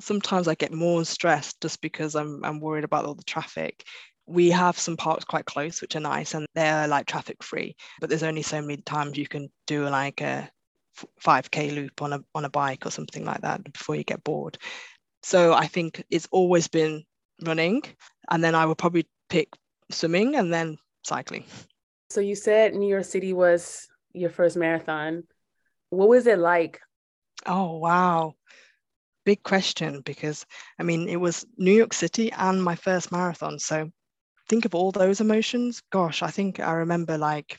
Sometimes 0.00 0.48
I 0.48 0.54
get 0.54 0.72
more 0.72 1.04
stressed 1.06 1.60
just 1.62 1.80
because 1.80 2.14
I'm 2.14 2.44
I'm 2.44 2.60
worried 2.60 2.84
about 2.84 3.06
all 3.06 3.14
the 3.14 3.24
traffic. 3.24 3.82
We 4.26 4.50
have 4.50 4.78
some 4.78 4.98
parks 4.98 5.24
quite 5.24 5.46
close, 5.46 5.80
which 5.80 5.96
are 5.96 6.00
nice, 6.00 6.34
and 6.34 6.46
they're 6.54 6.88
like 6.88 7.06
traffic 7.06 7.42
free. 7.42 7.74
But 8.00 8.10
there's 8.10 8.22
only 8.22 8.42
so 8.42 8.60
many 8.60 8.82
times 8.82 9.16
you 9.16 9.26
can 9.26 9.50
do 9.66 9.88
like 9.88 10.20
a 10.20 10.50
5k 11.24 11.74
loop 11.74 12.02
on 12.02 12.12
a 12.12 12.20
on 12.34 12.44
a 12.44 12.50
bike 12.50 12.84
or 12.84 12.90
something 12.90 13.24
like 13.24 13.40
that 13.40 13.64
before 13.72 13.96
you 13.96 14.04
get 14.04 14.22
bored 14.22 14.58
so 15.22 15.52
I 15.52 15.66
think 15.66 16.04
it's 16.10 16.28
always 16.30 16.68
been 16.68 17.04
running. 17.44 17.82
And 18.30 18.42
then 18.42 18.54
I 18.54 18.66
would 18.66 18.78
probably 18.78 19.06
pick 19.28 19.48
swimming 19.90 20.36
and 20.36 20.52
then 20.52 20.78
cycling. 21.04 21.44
So 22.10 22.20
you 22.20 22.34
said 22.34 22.74
New 22.74 22.88
York 22.88 23.04
City 23.04 23.32
was 23.32 23.88
your 24.12 24.30
first 24.30 24.56
marathon. 24.56 25.24
What 25.90 26.08
was 26.08 26.26
it 26.26 26.38
like? 26.38 26.80
Oh, 27.46 27.78
wow. 27.78 28.34
Big 29.24 29.42
question 29.42 30.00
because 30.00 30.46
I 30.78 30.82
mean, 30.82 31.08
it 31.08 31.16
was 31.16 31.46
New 31.56 31.72
York 31.72 31.92
City 31.92 32.32
and 32.32 32.62
my 32.62 32.74
first 32.74 33.12
marathon. 33.12 33.58
So 33.58 33.90
think 34.48 34.64
of 34.64 34.74
all 34.74 34.90
those 34.90 35.20
emotions. 35.20 35.82
Gosh, 35.92 36.22
I 36.22 36.30
think 36.30 36.58
I 36.60 36.72
remember 36.72 37.18
like 37.18 37.58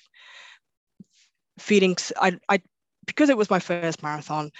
feeling, 1.60 1.95
I, 2.19 2.38
I, 2.50 2.62
because 3.06 3.30
it 3.30 3.38
was 3.38 3.50
my 3.50 3.60
first 3.60 4.04
marathon, 4.04 4.52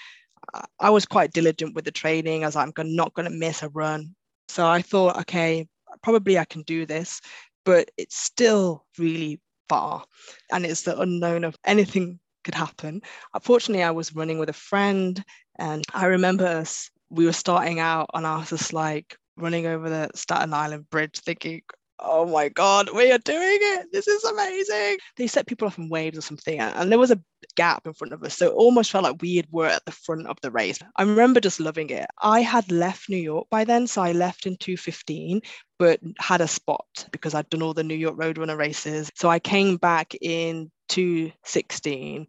I 0.80 0.90
was 0.90 1.06
quite 1.06 1.34
diligent 1.34 1.76
with 1.76 1.86
the 1.86 1.92
training. 1.92 2.44
as 2.44 2.56
I'm 2.56 2.74
not 2.78 3.14
going 3.14 3.30
to 3.30 3.36
miss 3.36 3.64
a 3.64 3.70
run. 3.70 4.16
So 4.50 4.68
I 4.68 4.82
thought, 4.82 5.18
okay, 5.20 5.68
probably 6.04 6.38
I 6.38 6.46
can 6.46 6.64
do 6.64 6.86
this, 6.86 7.22
but 7.64 7.90
it's 7.98 8.18
still 8.18 8.86
really 8.98 9.40
far. 9.70 10.04
And 10.52 10.66
it's 10.66 10.82
the 10.82 11.00
unknown 11.00 11.44
of 11.44 11.56
anything 11.66 12.20
could 12.44 12.56
happen. 12.56 13.02
Unfortunately, 13.34 13.84
I 13.84 13.92
was 13.92 14.16
running 14.16 14.40
with 14.40 14.50
a 14.50 14.54
friend, 14.54 15.24
and 15.60 15.84
I 15.94 16.08
remember 16.08 16.46
us, 16.46 16.90
we 17.10 17.26
were 17.26 17.34
starting 17.34 17.80
out, 17.80 18.10
and 18.14 18.26
I 18.26 18.38
was 18.38 18.50
just 18.50 18.74
like 18.74 19.18
running 19.38 19.68
over 19.68 19.90
the 19.90 20.10
Staten 20.16 20.54
Island 20.54 20.90
Bridge, 20.90 21.20
thinking, 21.20 21.62
oh 22.02 22.26
my 22.26 22.50
god 22.50 22.90
we 22.96 23.12
are 23.12 23.18
doing 23.20 23.60
it. 23.62 23.88
This 23.92 24.08
is 24.08 24.24
amazing. 24.24 24.98
They 25.18 25.28
set 25.28 25.48
people 25.48 25.68
off 25.68 25.78
in 25.78 25.90
waves 25.90 26.18
or 26.18 26.22
something 26.22 26.60
and 26.60 26.92
there 26.92 27.00
was 27.00 27.12
a 27.12 27.22
gap 27.56 27.86
in 27.86 27.94
front 27.94 28.14
of 28.14 28.24
us 28.24 28.38
so 28.38 28.48
it 28.48 28.54
almost 28.54 28.92
felt 28.92 29.04
like 29.04 29.22
we 29.22 29.44
were 29.52 29.68
at 29.68 29.84
the 29.86 29.92
front 29.92 30.28
of 30.28 30.38
the 30.42 30.52
race. 30.52 30.80
I 30.96 31.04
remember 31.04 31.40
just 31.40 31.60
loving 31.60 31.90
it. 31.90 32.06
I 32.22 32.42
had 32.42 32.72
left 32.72 33.10
new 33.10 33.18
york 33.18 33.48
by 33.50 33.64
then 33.64 33.88
so 33.88 34.02
i 34.02 34.12
left 34.12 34.46
in 34.46 34.58
215 34.58 35.42
but 35.80 36.00
had 36.20 36.42
a 36.42 36.48
spot 36.48 37.08
because 37.12 37.34
i'd 37.34 37.50
done 37.50 37.62
all 37.62 37.74
the 37.74 37.84
new 37.84 37.96
york 37.96 38.18
roadrunner 38.18 38.58
races. 38.58 39.10
So 39.16 39.30
i 39.30 39.40
came 39.40 39.78
back 39.78 40.14
in 40.22 40.72
216 40.90 42.28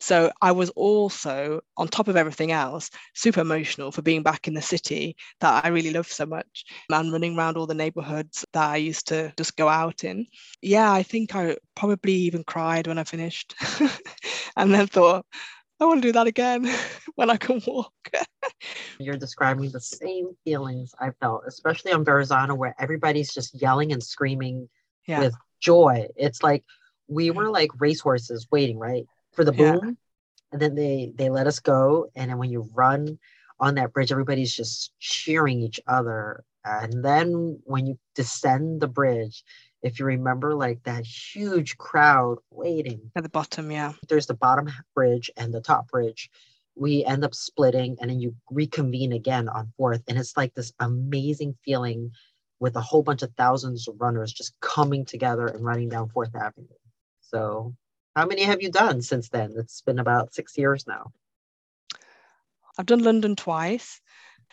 so 0.00 0.32
I 0.40 0.52
was 0.52 0.70
also, 0.70 1.60
on 1.76 1.88
top 1.88 2.08
of 2.08 2.16
everything 2.16 2.52
else, 2.52 2.90
super 3.14 3.42
emotional 3.42 3.92
for 3.92 4.00
being 4.00 4.22
back 4.22 4.48
in 4.48 4.54
the 4.54 4.62
city 4.62 5.16
that 5.40 5.64
I 5.64 5.68
really 5.68 5.92
love 5.92 6.06
so 6.06 6.24
much 6.24 6.64
and 6.90 7.12
running 7.12 7.36
around 7.36 7.58
all 7.58 7.66
the 7.66 7.74
neighborhoods 7.74 8.46
that 8.54 8.70
I 8.70 8.76
used 8.76 9.08
to 9.08 9.32
just 9.36 9.56
go 9.56 9.68
out 9.68 10.04
in. 10.04 10.26
Yeah, 10.62 10.90
I 10.90 11.02
think 11.02 11.36
I 11.36 11.56
probably 11.76 12.14
even 12.14 12.44
cried 12.44 12.86
when 12.86 12.98
I 12.98 13.04
finished 13.04 13.54
and 14.56 14.72
then 14.72 14.86
thought, 14.86 15.26
I 15.78 15.84
want 15.84 16.02
to 16.02 16.08
do 16.08 16.12
that 16.12 16.26
again 16.26 16.66
when 17.14 17.30
I 17.30 17.36
can 17.36 17.60
walk. 17.66 17.92
You're 18.98 19.16
describing 19.16 19.70
the 19.70 19.80
same 19.80 20.36
feelings 20.44 20.94
I 20.98 21.10
felt, 21.20 21.44
especially 21.46 21.92
on 21.92 22.04
Verrazano, 22.04 22.54
where 22.54 22.74
everybody's 22.78 23.32
just 23.34 23.60
yelling 23.60 23.92
and 23.92 24.02
screaming 24.02 24.68
yeah. 25.06 25.20
with 25.20 25.34
joy. 25.60 26.08
It's 26.16 26.42
like 26.42 26.64
we 27.06 27.30
were 27.30 27.50
like 27.50 27.70
racehorses 27.78 28.46
waiting, 28.50 28.78
right? 28.78 29.06
For 29.32 29.44
the 29.44 29.52
boom. 29.52 29.80
Yeah. 29.82 29.90
And 30.52 30.60
then 30.60 30.74
they 30.74 31.12
they 31.14 31.30
let 31.30 31.46
us 31.46 31.60
go. 31.60 32.10
And 32.14 32.30
then 32.30 32.38
when 32.38 32.50
you 32.50 32.68
run 32.74 33.18
on 33.58 33.74
that 33.76 33.92
bridge, 33.92 34.10
everybody's 34.12 34.54
just 34.54 34.92
cheering 34.98 35.60
each 35.60 35.80
other. 35.86 36.44
And 36.64 37.04
then 37.04 37.60
when 37.64 37.86
you 37.86 37.98
descend 38.14 38.80
the 38.80 38.88
bridge, 38.88 39.44
if 39.82 39.98
you 39.98 40.04
remember, 40.04 40.54
like 40.54 40.82
that 40.84 41.06
huge 41.06 41.78
crowd 41.78 42.38
waiting 42.50 43.10
at 43.16 43.22
the 43.22 43.28
bottom, 43.28 43.70
yeah. 43.70 43.92
There's 44.08 44.26
the 44.26 44.34
bottom 44.34 44.68
bridge 44.94 45.30
and 45.36 45.54
the 45.54 45.60
top 45.60 45.88
bridge. 45.88 46.30
We 46.74 47.04
end 47.04 47.24
up 47.24 47.34
splitting 47.34 47.96
and 48.00 48.10
then 48.10 48.20
you 48.20 48.34
reconvene 48.50 49.12
again 49.12 49.48
on 49.48 49.72
fourth. 49.76 50.02
And 50.08 50.18
it's 50.18 50.36
like 50.36 50.54
this 50.54 50.72
amazing 50.80 51.56
feeling 51.64 52.12
with 52.60 52.76
a 52.76 52.80
whole 52.80 53.02
bunch 53.02 53.22
of 53.22 53.32
thousands 53.36 53.88
of 53.88 54.00
runners 54.00 54.32
just 54.32 54.58
coming 54.60 55.04
together 55.04 55.46
and 55.46 55.64
running 55.64 55.88
down 55.88 56.10
Fourth 56.10 56.34
Avenue. 56.36 56.66
So 57.22 57.74
how 58.16 58.26
many 58.26 58.42
have 58.42 58.62
you 58.62 58.70
done 58.70 59.02
since 59.02 59.28
then? 59.28 59.54
It's 59.56 59.82
been 59.82 59.98
about 59.98 60.34
six 60.34 60.56
years 60.58 60.86
now. 60.86 61.12
I've 62.78 62.86
done 62.86 63.02
London 63.02 63.36
twice. 63.36 64.00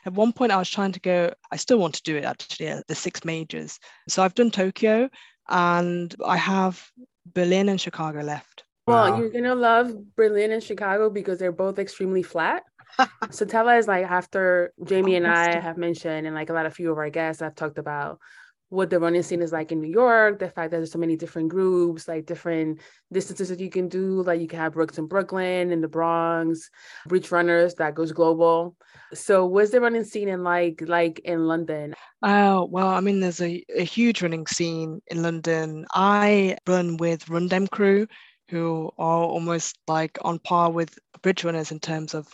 At 0.05 0.13
one 0.13 0.31
point, 0.31 0.51
I 0.51 0.57
was 0.57 0.69
trying 0.69 0.91
to 0.93 0.99
go, 0.99 1.33
I 1.51 1.55
still 1.57 1.79
want 1.79 1.95
to 1.95 2.03
do 2.03 2.15
it 2.15 2.23
actually, 2.23 2.81
the 2.87 2.95
six 2.95 3.25
majors. 3.25 3.79
So 4.07 4.23
I've 4.23 4.35
done 4.35 4.51
Tokyo 4.51 5.09
and 5.49 6.15
I 6.25 6.37
have 6.37 6.85
Berlin 7.33 7.69
and 7.69 7.79
Chicago 7.79 8.21
left. 8.21 8.63
Well, 8.85 9.09
Wow. 9.09 9.17
you're 9.19 9.29
gonna 9.29 9.55
love 9.55 10.15
Berlin 10.15 10.51
and 10.51 10.63
Chicago 10.63 11.09
because 11.09 11.39
they're 11.39 11.51
both 11.51 11.77
extremely 11.77 12.23
flat. 12.23 12.63
so 13.31 13.45
Tella 13.45 13.75
is 13.75 13.87
like 13.87 14.05
after 14.05 14.71
Jamie 14.85 15.15
and 15.15 15.27
I 15.27 15.59
have 15.59 15.77
mentioned, 15.77 16.25
and 16.25 16.35
like 16.35 16.49
a 16.49 16.53
lot 16.53 16.65
of 16.65 16.73
few 16.73 16.91
of 16.91 16.97
our 16.97 17.09
guests 17.09 17.41
have 17.41 17.55
talked 17.55 17.77
about 17.77 18.19
what 18.69 18.89
the 18.89 18.99
running 18.99 19.23
scene 19.23 19.41
is 19.41 19.53
like 19.53 19.71
in 19.71 19.81
New 19.81 19.89
York, 19.89 20.39
the 20.39 20.49
fact 20.49 20.71
that 20.71 20.77
there's 20.77 20.91
so 20.91 20.99
many 20.99 21.15
different 21.15 21.49
groups, 21.49 22.07
like 22.07 22.25
different 22.25 22.79
distances 23.11 23.49
that 23.49 23.59
you 23.59 23.69
can 23.69 23.87
do. 23.87 24.23
Like 24.23 24.41
you 24.41 24.47
can 24.47 24.59
have 24.59 24.73
Brooks 24.73 24.97
in 24.97 25.07
Brooklyn 25.07 25.71
and 25.71 25.81
the 25.81 25.87
Bronx, 25.87 26.69
Bridge 27.07 27.31
Runners 27.31 27.75
that 27.75 27.95
goes 27.95 28.11
global. 28.11 28.75
So 29.13 29.45
what's 29.45 29.71
the 29.71 29.79
running 29.79 30.03
scene 30.03 30.27
in 30.27 30.43
like 30.43 30.81
like 30.85 31.19
in 31.19 31.47
London? 31.47 31.93
Oh, 32.23 32.65
well, 32.65 32.87
I 32.87 32.99
mean, 32.99 33.21
there's 33.21 33.41
a, 33.41 33.63
a 33.75 33.83
huge 33.83 34.21
running 34.21 34.47
scene 34.47 35.01
in 35.07 35.21
London. 35.21 35.85
I 35.93 36.57
run 36.67 36.97
with 36.97 37.29
Run 37.29 37.47
Dem 37.47 37.67
Crew, 37.67 38.07
who 38.49 38.91
are 38.97 39.23
almost 39.23 39.77
like 39.87 40.17
on 40.23 40.39
par 40.39 40.71
with 40.71 40.97
bridge 41.21 41.43
runners 41.43 41.71
in 41.71 41.79
terms 41.79 42.13
of 42.13 42.27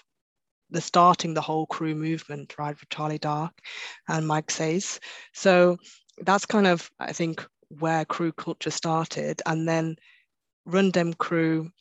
the 0.72 0.82
starting 0.82 1.36
the 1.36 1.42
whole 1.42 1.68
crew 1.68 1.94
movement, 1.94 2.56
right, 2.58 2.80
with 2.80 2.90
Charlie 2.90 3.20
Dark 3.20 3.54
and 4.08 4.28
Mike 4.28 4.48
Saes. 4.48 5.00
So 5.34 5.78
that's 6.22 6.46
kind 6.46 6.68
of, 6.68 6.90
I 7.00 7.14
think, 7.14 7.46
where 7.80 8.06
crew 8.06 8.32
culture 8.32 8.72
started. 8.72 9.42
And 9.46 9.68
then 9.68 9.96
Run 10.66 10.92
Dem 10.92 11.14
Crew 11.14 11.72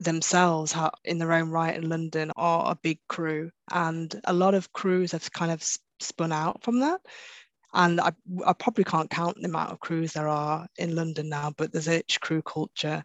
themselves 0.00 0.74
in 1.04 1.18
their 1.18 1.32
own 1.32 1.50
right 1.50 1.76
in 1.76 1.88
London 1.88 2.32
are 2.36 2.72
a 2.72 2.78
big 2.82 2.98
crew. 3.08 3.50
And 3.70 4.18
a 4.24 4.32
lot 4.32 4.54
of 4.54 4.72
crews 4.72 5.12
have 5.12 5.30
kind 5.32 5.52
of 5.52 5.62
spun 6.00 6.32
out 6.32 6.62
from 6.62 6.80
that. 6.80 7.00
And 7.72 8.00
I, 8.00 8.10
I 8.44 8.52
probably 8.52 8.84
can't 8.84 9.10
count 9.10 9.36
the 9.36 9.48
amount 9.48 9.70
of 9.70 9.80
crews 9.80 10.12
there 10.12 10.26
are 10.26 10.66
in 10.78 10.96
London 10.96 11.28
now, 11.28 11.52
but 11.56 11.72
there's 11.72 11.88
a 11.88 12.02
crew 12.20 12.42
culture. 12.42 13.04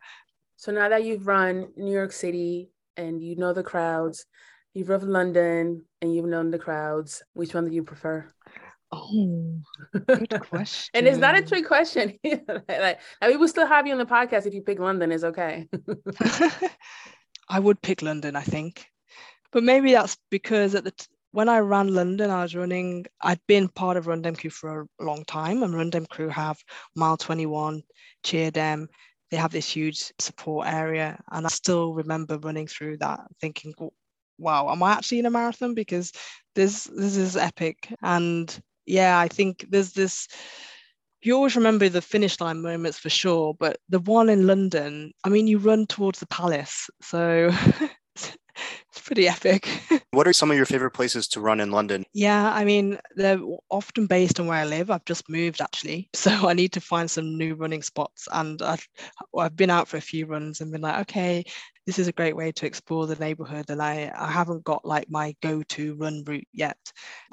So 0.55 0.71
now 0.71 0.89
that 0.89 1.03
you've 1.03 1.27
run 1.27 1.67
New 1.75 1.91
York 1.91 2.11
City 2.11 2.71
and 2.97 3.21
you 3.21 3.35
know 3.35 3.53
the 3.53 3.61
crowds, 3.61 4.25
you've 4.73 4.89
run 4.89 5.07
London 5.07 5.83
and 6.01 6.15
you've 6.15 6.25
known 6.25 6.49
the 6.49 6.57
crowds, 6.57 7.21
which 7.33 7.53
one 7.53 7.65
do 7.65 7.75
you 7.75 7.83
prefer? 7.83 8.27
Oh, 8.95 9.61
good 10.07 10.39
question. 10.49 10.91
and 10.93 11.07
it's 11.07 11.17
not 11.17 11.37
a 11.37 11.41
trick 11.41 11.65
question. 11.65 12.17
like, 12.23 12.99
I 13.21 13.27
mean, 13.27 13.39
we'll 13.39 13.49
still 13.49 13.67
have 13.67 13.85
you 13.85 13.93
on 13.93 13.99
the 13.99 14.05
podcast 14.05 14.45
if 14.45 14.53
you 14.53 14.61
pick 14.61 14.79
London. 14.79 15.11
It's 15.11 15.23
okay. 15.23 15.67
I 17.49 17.59
would 17.59 17.81
pick 17.81 18.01
London, 18.01 18.35
I 18.35 18.41
think. 18.41 18.85
But 19.51 19.63
maybe 19.63 19.91
that's 19.91 20.17
because 20.29 20.75
at 20.75 20.85
the 20.85 20.91
t- 20.91 21.07
when 21.31 21.49
I 21.49 21.59
ran 21.59 21.93
London, 21.93 22.29
I 22.29 22.43
was 22.43 22.55
running, 22.55 23.05
I'd 23.21 23.45
been 23.47 23.67
part 23.67 23.97
of 23.97 24.07
Run 24.07 24.21
Dem 24.21 24.35
Crew 24.35 24.49
for 24.49 24.87
a 24.99 25.03
long 25.03 25.25
time, 25.25 25.63
and 25.63 25.75
Run 25.75 25.89
Dem 25.89 26.05
Crew 26.05 26.29
have 26.29 26.57
Mile 26.95 27.17
21, 27.17 27.83
Cheer 28.23 28.51
Dem. 28.51 28.87
They 29.29 29.37
have 29.37 29.51
this 29.51 29.69
huge 29.69 30.13
support 30.19 30.67
area. 30.67 31.21
And 31.31 31.45
I 31.45 31.49
still 31.49 31.93
remember 31.93 32.37
running 32.37 32.67
through 32.67 32.97
that 32.99 33.21
thinking, 33.41 33.73
wow, 34.37 34.71
am 34.71 34.83
I 34.83 34.93
actually 34.93 35.19
in 35.19 35.25
a 35.25 35.31
marathon? 35.31 35.73
Because 35.73 36.13
this 36.53 36.85
this 36.85 37.17
is 37.17 37.35
epic. 37.35 37.93
And 38.01 38.57
yeah, 38.85 39.19
I 39.19 39.27
think 39.27 39.65
there's 39.69 39.93
this 39.93 40.27
you 41.21 41.35
always 41.35 41.55
remember 41.55 41.89
the 41.89 42.01
finish 42.01 42.39
line 42.39 42.61
moments 42.61 42.99
for 42.99 43.09
sure, 43.09 43.55
but 43.59 43.77
the 43.89 43.99
one 43.99 44.29
in 44.29 44.45
London, 44.45 45.11
I 45.23 45.29
mean, 45.29 45.47
you 45.47 45.57
run 45.57 45.87
towards 45.87 46.19
the 46.19 46.27
palace, 46.27 46.87
so 47.01 47.51
it's 48.89 49.01
pretty 49.01 49.27
epic. 49.27 49.67
What 50.11 50.27
are 50.29 50.33
some 50.33 50.49
of 50.49 50.55
your 50.55 50.65
favorite 50.65 50.91
places 50.91 51.27
to 51.29 51.41
run 51.41 51.59
in 51.59 51.71
London? 51.71 52.05
yeah, 52.13 52.49
I 52.53 52.63
mean, 52.63 52.97
they're 53.17 53.41
often 53.69 54.07
based 54.07 54.39
on 54.39 54.47
where 54.47 54.59
I 54.59 54.63
live. 54.63 54.89
I've 54.89 55.03
just 55.03 55.29
moved 55.29 55.59
actually, 55.59 56.09
so 56.15 56.47
I 56.47 56.53
need 56.53 56.71
to 56.73 56.81
find 56.81 57.11
some 57.11 57.37
new 57.37 57.55
running 57.55 57.81
spots. 57.81 58.27
And 58.31 58.61
I've, 58.61 58.87
I've 59.37 59.57
been 59.57 59.69
out 59.69 59.89
for 59.89 59.97
a 59.97 60.01
few 60.01 60.25
runs 60.25 60.61
and 60.61 60.71
been 60.71 60.81
like, 60.81 61.01
okay, 61.01 61.43
this 61.85 61.99
is 61.99 62.07
a 62.07 62.13
great 62.13 62.35
way 62.35 62.51
to 62.53 62.65
explore 62.65 63.07
the 63.07 63.15
neighborhood. 63.17 63.69
And 63.69 63.81
I, 63.81 64.11
I 64.17 64.31
haven't 64.31 64.63
got 64.63 64.85
like 64.85 65.09
my 65.09 65.35
go 65.41 65.61
to 65.63 65.95
run 65.95 66.23
route 66.25 66.47
yet. 66.53 66.77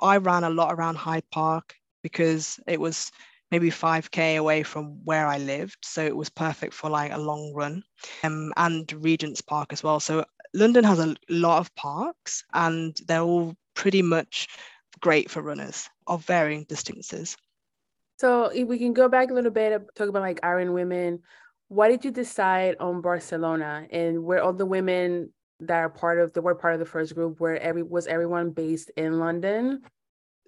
I 0.00 0.16
ran 0.16 0.44
a 0.44 0.50
lot 0.50 0.72
around 0.72 0.96
Hyde 0.96 1.24
Park 1.30 1.74
because 2.02 2.58
it 2.66 2.80
was 2.80 3.12
maybe 3.52 3.70
5k 3.70 4.38
away 4.38 4.62
from 4.62 4.98
where 5.04 5.26
I 5.26 5.38
lived. 5.38 5.76
So 5.84 6.04
it 6.04 6.16
was 6.16 6.30
perfect 6.30 6.74
for 6.74 6.90
like 6.90 7.12
a 7.12 7.18
long 7.18 7.52
run 7.54 7.82
um, 8.24 8.52
and 8.56 8.90
Regent's 9.04 9.42
Park 9.42 9.72
as 9.72 9.82
well. 9.82 10.00
So 10.00 10.24
London 10.54 10.84
has 10.84 10.98
a 10.98 11.14
lot 11.28 11.60
of 11.60 11.74
parks 11.74 12.44
and 12.52 12.96
they're 13.06 13.22
all 13.22 13.54
pretty 13.74 14.02
much 14.02 14.48
great 15.00 15.30
for 15.30 15.42
runners 15.42 15.88
of 16.06 16.24
varying 16.24 16.64
distances. 16.68 17.36
So 18.18 18.44
if 18.46 18.68
we 18.68 18.78
can 18.78 18.92
go 18.92 19.08
back 19.08 19.30
a 19.30 19.34
little 19.34 19.50
bit, 19.50 19.82
talk 19.94 20.08
about 20.08 20.22
like 20.22 20.40
Iron 20.42 20.72
Women. 20.72 21.20
Why 21.68 21.88
did 21.88 22.04
you 22.04 22.10
decide 22.10 22.76
on 22.78 23.00
Barcelona 23.00 23.86
and 23.90 24.24
where 24.24 24.42
all 24.42 24.52
the 24.52 24.66
women 24.66 25.32
that 25.60 25.78
are 25.78 25.88
part 25.88 26.18
of 26.18 26.32
the 26.32 26.42
were 26.42 26.54
part 26.54 26.74
of 26.74 26.80
the 26.80 26.86
first 26.86 27.14
group 27.14 27.40
where 27.40 27.58
every 27.58 27.82
was 27.82 28.06
everyone 28.06 28.50
based 28.50 28.90
in 28.96 29.18
London? 29.18 29.82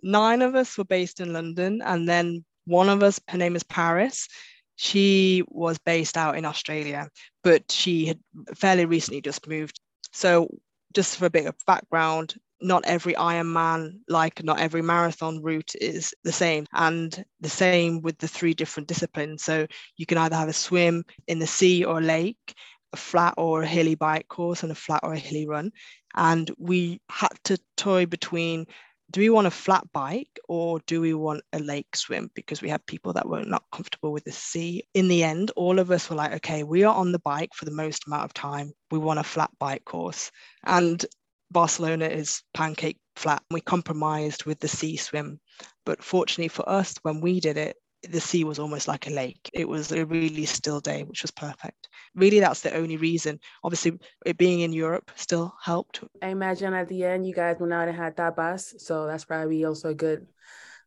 Nine 0.02 0.42
of 0.42 0.54
us 0.54 0.76
were 0.76 0.84
based 0.84 1.20
in 1.20 1.32
London 1.32 1.80
and 1.82 2.06
then 2.06 2.44
one 2.66 2.88
of 2.88 3.02
us, 3.02 3.20
her 3.28 3.38
name 3.38 3.56
is 3.56 3.62
Paris. 3.62 4.28
She 4.76 5.42
was 5.48 5.78
based 5.78 6.16
out 6.16 6.36
in 6.36 6.44
Australia, 6.44 7.08
but 7.42 7.70
she 7.70 8.06
had 8.06 8.18
fairly 8.54 8.86
recently 8.86 9.20
just 9.20 9.46
moved. 9.46 9.80
So, 10.12 10.48
just 10.94 11.16
for 11.16 11.26
a 11.26 11.30
bit 11.30 11.46
of 11.46 11.56
background, 11.66 12.34
not 12.60 12.84
every 12.86 13.14
Ironman, 13.14 14.00
like 14.08 14.42
not 14.44 14.60
every 14.60 14.82
marathon 14.82 15.42
route 15.42 15.74
is 15.80 16.14
the 16.24 16.32
same. 16.32 16.66
And 16.72 17.24
the 17.40 17.48
same 17.48 18.00
with 18.00 18.18
the 18.18 18.28
three 18.28 18.54
different 18.54 18.88
disciplines. 18.88 19.44
So, 19.44 19.66
you 19.96 20.06
can 20.06 20.18
either 20.18 20.36
have 20.36 20.48
a 20.48 20.52
swim 20.52 21.04
in 21.26 21.38
the 21.38 21.46
sea 21.46 21.84
or 21.84 22.00
lake, 22.00 22.54
a 22.92 22.96
flat 22.96 23.34
or 23.36 23.62
a 23.62 23.66
hilly 23.66 23.96
bike 23.96 24.28
course, 24.28 24.62
and 24.62 24.72
a 24.72 24.74
flat 24.76 25.00
or 25.02 25.12
a 25.14 25.18
hilly 25.18 25.46
run. 25.46 25.72
And 26.14 26.50
we 26.58 27.00
had 27.10 27.32
to 27.44 27.58
toy 27.76 28.06
between 28.06 28.66
do 29.10 29.20
we 29.20 29.30
want 29.30 29.46
a 29.46 29.50
flat 29.50 29.84
bike 29.92 30.40
or 30.48 30.80
do 30.86 31.00
we 31.00 31.14
want 31.14 31.42
a 31.52 31.58
lake 31.58 31.94
swim? 31.94 32.30
Because 32.34 32.62
we 32.62 32.68
had 32.68 32.84
people 32.86 33.12
that 33.12 33.28
were 33.28 33.44
not 33.44 33.64
comfortable 33.70 34.12
with 34.12 34.24
the 34.24 34.32
sea. 34.32 34.84
In 34.94 35.08
the 35.08 35.22
end, 35.22 35.50
all 35.56 35.78
of 35.78 35.90
us 35.90 36.08
were 36.08 36.16
like, 36.16 36.32
okay, 36.32 36.62
we 36.62 36.84
are 36.84 36.94
on 36.94 37.12
the 37.12 37.20
bike 37.20 37.54
for 37.54 37.64
the 37.64 37.70
most 37.70 38.06
amount 38.06 38.24
of 38.24 38.34
time. 38.34 38.72
We 38.90 38.98
want 38.98 39.20
a 39.20 39.24
flat 39.24 39.50
bike 39.58 39.84
course. 39.84 40.30
And 40.64 41.04
Barcelona 41.50 42.06
is 42.06 42.42
pancake 42.54 42.98
flat. 43.16 43.42
We 43.50 43.60
compromised 43.60 44.44
with 44.44 44.58
the 44.58 44.68
sea 44.68 44.96
swim. 44.96 45.38
But 45.86 46.02
fortunately 46.02 46.48
for 46.48 46.68
us, 46.68 46.94
when 47.02 47.20
we 47.20 47.40
did 47.40 47.56
it, 47.56 47.76
the 48.10 48.20
sea 48.20 48.44
was 48.44 48.58
almost 48.58 48.88
like 48.88 49.06
a 49.06 49.10
lake. 49.10 49.50
It 49.52 49.68
was 49.68 49.92
a 49.92 50.04
really 50.04 50.46
still 50.46 50.80
day, 50.80 51.02
which 51.02 51.22
was 51.22 51.30
perfect. 51.30 51.88
Really, 52.14 52.40
that's 52.40 52.60
the 52.60 52.74
only 52.74 52.96
reason. 52.96 53.40
Obviously, 53.62 53.98
it 54.24 54.38
being 54.38 54.60
in 54.60 54.72
Europe 54.72 55.10
still 55.16 55.54
helped. 55.62 56.02
I 56.22 56.28
imagine 56.28 56.74
at 56.74 56.88
the 56.88 57.04
end 57.04 57.26
you 57.26 57.34
guys 57.34 57.56
went 57.58 57.72
out 57.72 57.88
and 57.88 57.96
had 57.96 58.16
tapas, 58.16 58.80
so 58.80 59.06
that's 59.06 59.24
probably 59.24 59.64
also 59.64 59.90
a 59.90 59.94
good 59.94 60.26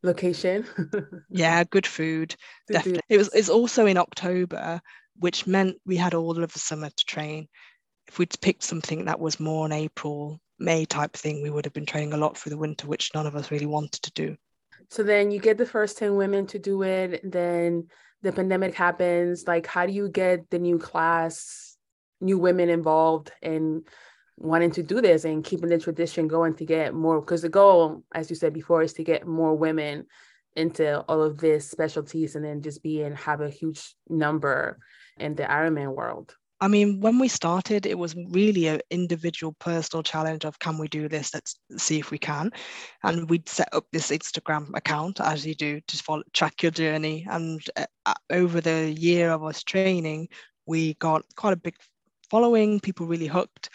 location. 0.04 0.66
Yeah, 1.30 1.64
good 1.64 1.88
food. 1.88 2.36
Definitely. 2.68 3.02
It 3.10 3.18
was 3.18 3.30
it's 3.34 3.50
also 3.50 3.86
in 3.86 3.98
October, 3.98 4.82
which 5.20 5.48
meant 5.48 5.78
we 5.86 5.98
had 5.98 6.14
all 6.14 6.42
of 6.42 6.54
the 6.54 6.60
summer 6.60 6.90
to 6.90 7.06
train. 7.06 7.48
If 8.08 8.20
we'd 8.20 8.34
picked 8.42 8.64
something 8.64 9.06
that 9.06 9.20
was 9.20 9.40
more 9.40 9.66
an 9.66 9.74
April, 9.74 10.40
May 10.60 10.86
type 10.86 11.14
thing, 11.14 11.44
we 11.44 11.50
would 11.50 11.66
have 11.66 11.74
been 11.74 11.86
training 11.86 12.14
a 12.14 12.18
lot 12.18 12.38
through 12.38 12.52
the 12.52 12.58
winter, 12.58 12.88
which 12.88 13.12
none 13.14 13.28
of 13.28 13.36
us 13.36 13.52
really 13.52 13.66
wanted 13.66 14.02
to 14.04 14.12
do. 14.14 14.38
So 14.90 15.04
then 15.04 15.32
you 15.32 15.40
get 15.40 15.58
the 15.58 15.66
first 15.66 15.98
10 15.98 16.16
women 16.16 16.48
to 16.48 16.60
do 16.60 16.84
it. 16.84 17.22
Then 17.24 17.88
the 18.22 18.32
pandemic 18.32 18.74
happens. 18.74 19.46
Like, 19.48 19.68
how 19.68 19.86
do 19.86 19.92
you 19.92 20.10
get 20.10 20.50
the 20.50 20.60
new 20.60 20.80
class, 20.80 21.78
new 22.22 22.38
women 22.40 22.70
involved 22.70 23.32
in 23.42 23.84
wanting 24.38 24.72
to 24.72 24.84
do 24.84 25.02
this 25.02 25.26
and 25.26 25.44
keeping 25.44 25.70
the 25.70 25.78
tradition 25.78 26.28
going 26.28 26.56
to 26.56 26.66
get 26.66 26.94
more? 26.94 27.20
Because 27.20 27.42
the 27.42 27.50
goal, 27.50 28.04
as 28.14 28.30
you 28.30 28.36
said 28.36 28.54
before, 28.54 28.82
is 28.82 28.94
to 28.94 29.04
get 29.04 29.28
more 29.28 29.56
women 29.56 30.06
into 30.56 31.02
all 31.02 31.22
of 31.22 31.38
this 31.38 31.70
specialties 31.70 32.36
and 32.36 32.44
then 32.44 32.62
just 32.62 32.82
be 32.82 33.04
and 33.04 33.16
have 33.16 33.42
a 33.42 33.50
huge 33.50 33.96
number 34.10 34.80
in 35.20 35.36
the 35.36 35.44
Ironman 35.44 35.94
world. 35.94 36.36
I 36.60 36.68
mean, 36.68 37.00
when 37.02 37.20
we 37.20 37.28
started, 37.28 37.86
it 37.86 37.98
was 37.98 38.16
really 38.32 38.68
an 38.68 38.82
individual 38.90 39.56
personal 39.60 40.02
challenge 40.02 40.44
of 40.44 40.58
can 40.58 40.78
we 40.78 40.88
do 40.88 41.08
this? 41.08 41.34
Let's 41.34 41.56
see 41.78 42.00
if 42.00 42.10
we 42.10 42.18
can. 42.18 42.52
And 43.04 43.30
we'd 43.30 43.48
set 43.48 43.70
up 43.74 43.86
this 43.92 44.10
Instagram 44.10 44.76
account 44.76 45.22
as 45.22 45.46
you 45.46 45.54
do 45.54 45.80
to 45.80 45.98
follow, 45.98 46.24
track 46.34 46.64
your 46.64 46.72
journey. 46.72 47.28
And 47.30 47.62
uh, 47.76 48.14
over 48.32 48.60
the 48.60 48.92
year 48.92 49.30
of 49.30 49.44
us 49.44 49.64
training, 49.64 50.30
we 50.66 50.96
got 50.96 51.24
quite 51.36 51.54
a 51.54 51.58
big 51.58 51.76
following, 52.30 52.80
people 52.80 53.06
really 53.06 53.28
hooked. 53.28 53.70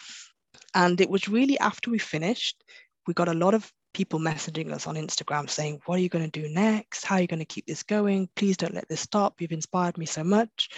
And 0.75 0.99
it 0.99 1.09
was 1.09 1.29
really 1.29 1.57
after 1.59 1.89
we 1.89 1.99
finished, 1.99 2.63
we 3.07 3.13
got 3.13 3.29
a 3.29 3.33
lot 3.33 3.53
of 3.53 3.71
people 3.93 4.19
messaging 4.19 4.71
us 4.73 4.87
on 4.87 4.95
Instagram 4.95 5.49
saying, 5.49 5.79
What 5.85 5.99
are 5.99 6.01
you 6.01 6.09
going 6.09 6.29
to 6.29 6.41
do 6.41 6.49
next? 6.49 7.05
How 7.05 7.15
are 7.15 7.21
you 7.21 7.27
going 7.27 7.39
to 7.39 7.45
keep 7.45 7.65
this 7.65 7.83
going? 7.83 8.27
Please 8.35 8.57
don't 8.57 8.73
let 8.73 8.89
this 8.89 9.01
stop. 9.01 9.39
You've 9.39 9.51
inspired 9.51 9.97
me 9.97 10.05
so 10.05 10.23
much. 10.23 10.69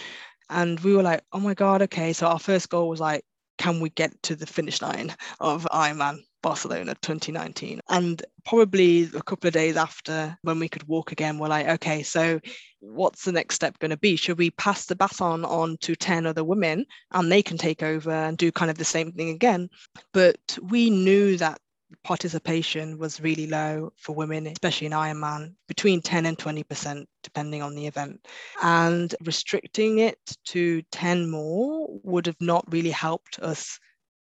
And 0.49 0.79
we 0.79 0.95
were 0.95 1.03
like, 1.03 1.23
Oh 1.31 1.39
my 1.39 1.53
God, 1.53 1.81
okay. 1.83 2.13
So 2.13 2.27
our 2.27 2.39
first 2.39 2.69
goal 2.69 2.89
was 2.89 2.99
like, 2.99 3.23
Can 3.57 3.79
we 3.79 3.89
get 3.89 4.21
to 4.23 4.35
the 4.35 4.45
finish 4.45 4.81
line 4.81 5.15
of 5.39 5.67
Ironman? 5.71 6.23
Barcelona 6.45 6.93
2019. 7.01 7.81
And 7.89 8.23
probably 8.45 9.09
a 9.15 9.23
couple 9.23 9.47
of 9.47 9.53
days 9.55 9.75
after 9.77 10.37
when 10.43 10.59
we 10.59 10.69
could 10.69 10.87
walk 10.87 11.11
again, 11.11 11.39
we're 11.39 11.47
like, 11.47 11.67
okay, 11.67 12.03
so 12.03 12.39
what's 12.81 13.25
the 13.25 13.31
next 13.31 13.55
step 13.55 13.79
going 13.79 13.89
to 13.89 13.97
be? 13.97 14.15
Should 14.15 14.37
we 14.37 14.51
pass 14.51 14.85
the 14.85 14.95
baton 14.95 15.43
on 15.43 15.77
to 15.81 15.95
10 15.95 16.27
other 16.27 16.43
women 16.43 16.85
and 17.11 17.31
they 17.31 17.41
can 17.41 17.57
take 17.57 17.81
over 17.81 18.11
and 18.11 18.37
do 18.37 18.51
kind 18.51 18.69
of 18.69 18.77
the 18.77 18.85
same 18.85 19.11
thing 19.11 19.29
again? 19.29 19.69
But 20.13 20.37
we 20.61 20.91
knew 20.91 21.35
that 21.37 21.57
participation 22.03 22.97
was 22.97 23.21
really 23.21 23.47
low 23.47 23.91
for 23.97 24.15
women, 24.15 24.47
especially 24.47 24.87
in 24.87 24.93
Ironman, 24.93 25.53
between 25.67 26.01
10 26.01 26.25
and 26.25 26.37
20%, 26.37 27.05
depending 27.23 27.61
on 27.61 27.75
the 27.75 27.87
event. 27.87 28.25
And 28.61 29.13
restricting 29.23 29.99
it 29.99 30.19
to 30.45 30.81
10 30.91 31.29
more 31.29 31.87
would 32.03 32.25
have 32.25 32.39
not 32.39 32.65
really 32.71 32.91
helped 32.91 33.39
us 33.39 33.79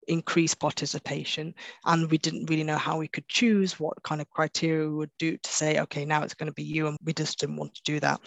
increase 0.08 0.54
participation. 0.54 1.54
And 1.84 2.10
we 2.10 2.18
didn't 2.18 2.50
really 2.50 2.64
know 2.64 2.78
how 2.78 2.98
we 2.98 3.08
could 3.08 3.28
choose 3.28 3.78
what 3.78 4.02
kind 4.02 4.20
of 4.20 4.30
criteria 4.30 4.88
we 4.88 4.94
would 4.94 5.10
do 5.18 5.36
to 5.36 5.50
say, 5.50 5.80
okay, 5.80 6.04
now 6.04 6.22
it's 6.22 6.34
going 6.34 6.48
to 6.48 6.52
be 6.52 6.64
you. 6.64 6.88
And 6.88 6.98
we 7.04 7.12
just 7.12 7.38
didn't 7.38 7.56
want 7.56 7.74
to 7.74 7.82
do 7.84 8.00
that. 8.00 8.20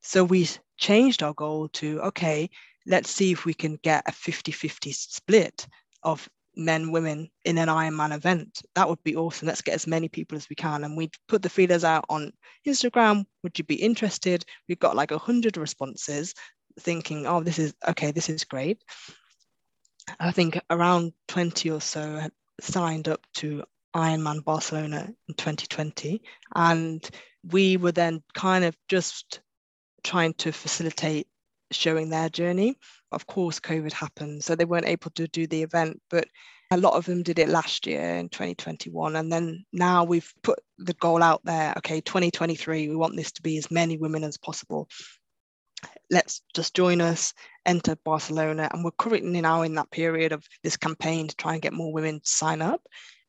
So 0.00 0.24
we 0.24 0.48
changed 0.78 1.22
our 1.22 1.34
goal 1.34 1.68
to, 1.68 2.00
okay, 2.02 2.48
let's 2.86 3.10
see 3.10 3.32
if 3.32 3.44
we 3.44 3.54
can 3.54 3.78
get 3.82 4.04
a 4.06 4.12
50 4.12 4.52
50 4.52 4.92
split 4.92 5.66
of 6.02 6.28
men, 6.56 6.90
women 6.90 7.30
in 7.44 7.58
an 7.58 7.68
Ironman 7.68 8.14
event. 8.14 8.62
That 8.74 8.88
would 8.88 9.02
be 9.04 9.16
awesome. 9.16 9.48
Let's 9.48 9.62
get 9.62 9.74
as 9.74 9.86
many 9.86 10.08
people 10.08 10.36
as 10.36 10.48
we 10.48 10.56
can. 10.56 10.84
And 10.84 10.96
we 10.96 11.10
put 11.28 11.42
the 11.42 11.48
feelers 11.48 11.84
out 11.84 12.04
on 12.08 12.32
Instagram. 12.66 13.24
Would 13.42 13.58
you 13.58 13.64
be 13.64 13.74
interested? 13.76 14.44
We've 14.68 14.78
got 14.78 14.96
like 14.96 15.10
a 15.10 15.18
hundred 15.18 15.56
responses 15.56 16.34
thinking, 16.80 17.26
oh, 17.26 17.42
this 17.42 17.58
is 17.58 17.74
okay, 17.88 18.10
this 18.10 18.28
is 18.28 18.44
great. 18.44 18.82
I 20.20 20.30
think 20.30 20.58
around 20.70 21.12
20 21.28 21.70
or 21.70 21.80
so 21.80 22.16
had 22.16 22.32
signed 22.60 23.08
up 23.08 23.20
to 23.34 23.64
Ironman 23.94 24.44
Barcelona 24.44 25.08
in 25.28 25.34
2020. 25.34 26.22
And 26.54 27.08
we 27.50 27.76
were 27.76 27.92
then 27.92 28.22
kind 28.34 28.64
of 28.64 28.76
just 28.88 29.40
trying 30.04 30.34
to 30.34 30.52
facilitate 30.52 31.26
showing 31.70 32.08
their 32.08 32.28
journey. 32.28 32.76
Of 33.12 33.26
course, 33.26 33.60
COVID 33.60 33.92
happened, 33.92 34.44
so 34.44 34.54
they 34.54 34.64
weren't 34.64 34.88
able 34.88 35.10
to 35.12 35.26
do 35.28 35.46
the 35.46 35.62
event, 35.62 36.00
but 36.10 36.26
a 36.70 36.76
lot 36.76 36.94
of 36.94 37.06
them 37.06 37.22
did 37.22 37.38
it 37.38 37.48
last 37.48 37.86
year 37.86 38.16
in 38.16 38.28
2021. 38.28 39.16
And 39.16 39.32
then 39.32 39.64
now 39.72 40.04
we've 40.04 40.32
put 40.42 40.58
the 40.78 40.94
goal 40.94 41.22
out 41.22 41.40
there 41.44 41.74
okay, 41.78 42.00
2023, 42.00 42.88
we 42.88 42.96
want 42.96 43.16
this 43.16 43.32
to 43.32 43.42
be 43.42 43.56
as 43.58 43.70
many 43.70 43.96
women 43.96 44.24
as 44.24 44.36
possible. 44.36 44.88
Let's 46.10 46.42
just 46.54 46.74
join 46.74 47.00
us, 47.00 47.34
enter 47.64 47.96
Barcelona. 48.04 48.68
And 48.72 48.84
we're 48.84 48.90
currently 48.92 49.40
now 49.40 49.62
in 49.62 49.74
that 49.74 49.90
period 49.90 50.32
of 50.32 50.44
this 50.62 50.76
campaign 50.76 51.28
to 51.28 51.36
try 51.36 51.52
and 51.52 51.62
get 51.62 51.72
more 51.72 51.92
women 51.92 52.20
to 52.20 52.28
sign 52.28 52.62
up 52.62 52.82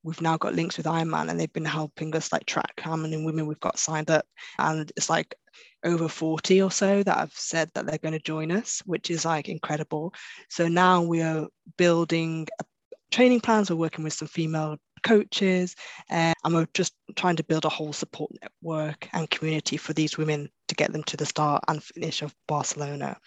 we've 0.07 0.21
now 0.21 0.37
got 0.37 0.55
links 0.55 0.77
with 0.77 0.85
Ironman 0.85 1.29
and 1.29 1.37
they've 1.37 1.51
been 1.51 1.65
helping 1.65 2.15
us 2.15 2.31
like 2.31 2.45
track 2.45 2.79
how 2.79 2.95
many 2.95 3.23
women 3.23 3.45
we've 3.45 3.59
got 3.59 3.77
signed 3.77 4.09
up. 4.09 4.25
And 4.57 4.89
it's 4.95 5.09
like 5.09 5.35
over 5.83 6.07
40 6.07 6.61
or 6.61 6.71
so 6.71 7.03
that 7.03 7.17
have 7.17 7.33
said 7.33 7.69
that 7.73 7.85
they're 7.85 7.97
going 7.97 8.13
to 8.13 8.19
join 8.19 8.49
us, 8.49 8.81
which 8.85 9.11
is 9.11 9.25
like 9.25 9.49
incredible. 9.49 10.13
So 10.49 10.69
now 10.69 11.01
we 11.01 11.21
are 11.21 11.47
building 11.77 12.47
training 13.11 13.41
plans. 13.41 13.69
We're 13.69 13.75
working 13.75 14.05
with 14.05 14.13
some 14.13 14.29
female 14.29 14.77
coaches 15.03 15.75
uh, 16.09 16.33
and 16.45 16.53
we're 16.53 16.67
just 16.73 16.93
trying 17.17 17.35
to 17.35 17.43
build 17.43 17.65
a 17.65 17.69
whole 17.69 17.91
support 17.91 18.31
network 18.41 19.09
and 19.11 19.29
community 19.29 19.75
for 19.75 19.91
these 19.91 20.17
women 20.17 20.49
to 20.69 20.75
get 20.75 20.93
them 20.93 21.03
to 21.03 21.17
the 21.17 21.25
start 21.25 21.65
and 21.67 21.83
finish 21.83 22.21
of 22.21 22.33
Barcelona. 22.47 23.17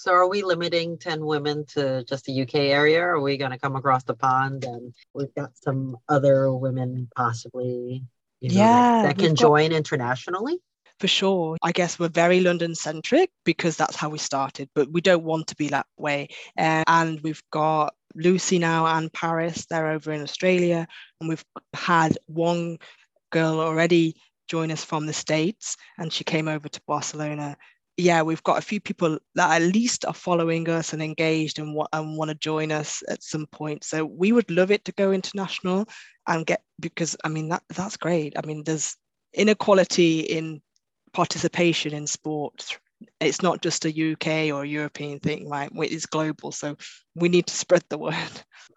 So 0.00 0.12
are 0.12 0.26
we 0.26 0.42
limiting 0.42 0.96
10 0.96 1.26
women 1.26 1.66
to 1.74 2.02
just 2.04 2.24
the 2.24 2.40
UK 2.40 2.54
area? 2.54 3.02
Or 3.02 3.16
are 3.16 3.20
we 3.20 3.36
going 3.36 3.50
to 3.50 3.58
come 3.58 3.76
across 3.76 4.02
the 4.02 4.14
pond 4.14 4.64
and 4.64 4.94
we've 5.12 5.34
got 5.34 5.50
some 5.58 5.98
other 6.08 6.54
women 6.54 7.06
possibly 7.14 8.02
you 8.40 8.48
know, 8.48 8.54
yeah, 8.54 9.02
that, 9.02 9.08
that 9.08 9.18
can 9.18 9.34
got, 9.34 9.36
join 9.36 9.72
internationally? 9.72 10.56
For 11.00 11.06
sure. 11.06 11.58
I 11.60 11.72
guess 11.72 11.98
we're 11.98 12.08
very 12.08 12.40
London 12.40 12.74
centric 12.74 13.28
because 13.44 13.76
that's 13.76 13.94
how 13.94 14.08
we 14.08 14.16
started, 14.16 14.70
but 14.74 14.90
we 14.90 15.02
don't 15.02 15.22
want 15.22 15.48
to 15.48 15.56
be 15.56 15.68
that 15.68 15.84
way. 15.98 16.28
Uh, 16.56 16.82
and 16.86 17.20
we've 17.20 17.42
got 17.50 17.92
Lucy 18.14 18.58
now 18.58 18.86
and 18.86 19.12
Paris, 19.12 19.66
they're 19.66 19.90
over 19.90 20.12
in 20.12 20.22
Australia. 20.22 20.88
And 21.20 21.28
we've 21.28 21.44
had 21.74 22.16
one 22.24 22.78
girl 23.28 23.60
already 23.60 24.16
join 24.48 24.70
us 24.70 24.82
from 24.82 25.04
the 25.04 25.12
States 25.12 25.76
and 25.98 26.10
she 26.10 26.24
came 26.24 26.48
over 26.48 26.70
to 26.70 26.80
Barcelona 26.86 27.58
yeah, 28.00 28.22
we've 28.22 28.42
got 28.42 28.58
a 28.58 28.62
few 28.62 28.80
people 28.80 29.18
that 29.34 29.60
at 29.62 29.74
least 29.74 30.04
are 30.04 30.14
following 30.14 30.68
us 30.68 30.92
and 30.92 31.02
engaged 31.02 31.58
and, 31.58 31.74
wa- 31.74 31.88
and 31.92 32.16
want 32.16 32.30
to 32.30 32.34
join 32.36 32.72
us 32.72 33.02
at 33.08 33.22
some 33.22 33.46
point. 33.46 33.84
So 33.84 34.04
we 34.04 34.32
would 34.32 34.50
love 34.50 34.70
it 34.70 34.84
to 34.86 34.92
go 34.92 35.12
international 35.12 35.86
and 36.26 36.46
get 36.46 36.62
because 36.78 37.16
I 37.24 37.28
mean 37.28 37.48
that 37.50 37.62
that's 37.68 37.96
great. 37.96 38.34
I 38.36 38.46
mean, 38.46 38.64
there's 38.64 38.96
inequality 39.34 40.20
in 40.20 40.62
participation 41.12 41.94
in 41.94 42.06
sport. 42.06 42.78
It's 43.20 43.42
not 43.42 43.62
just 43.62 43.84
a 43.84 44.12
UK 44.12 44.54
or 44.54 44.64
European 44.64 45.20
thing, 45.20 45.48
right? 45.48 45.70
It's 45.74 46.06
global. 46.06 46.52
So 46.52 46.76
we 47.14 47.28
need 47.28 47.46
to 47.46 47.56
spread 47.56 47.84
the 47.88 47.98
word. 47.98 48.14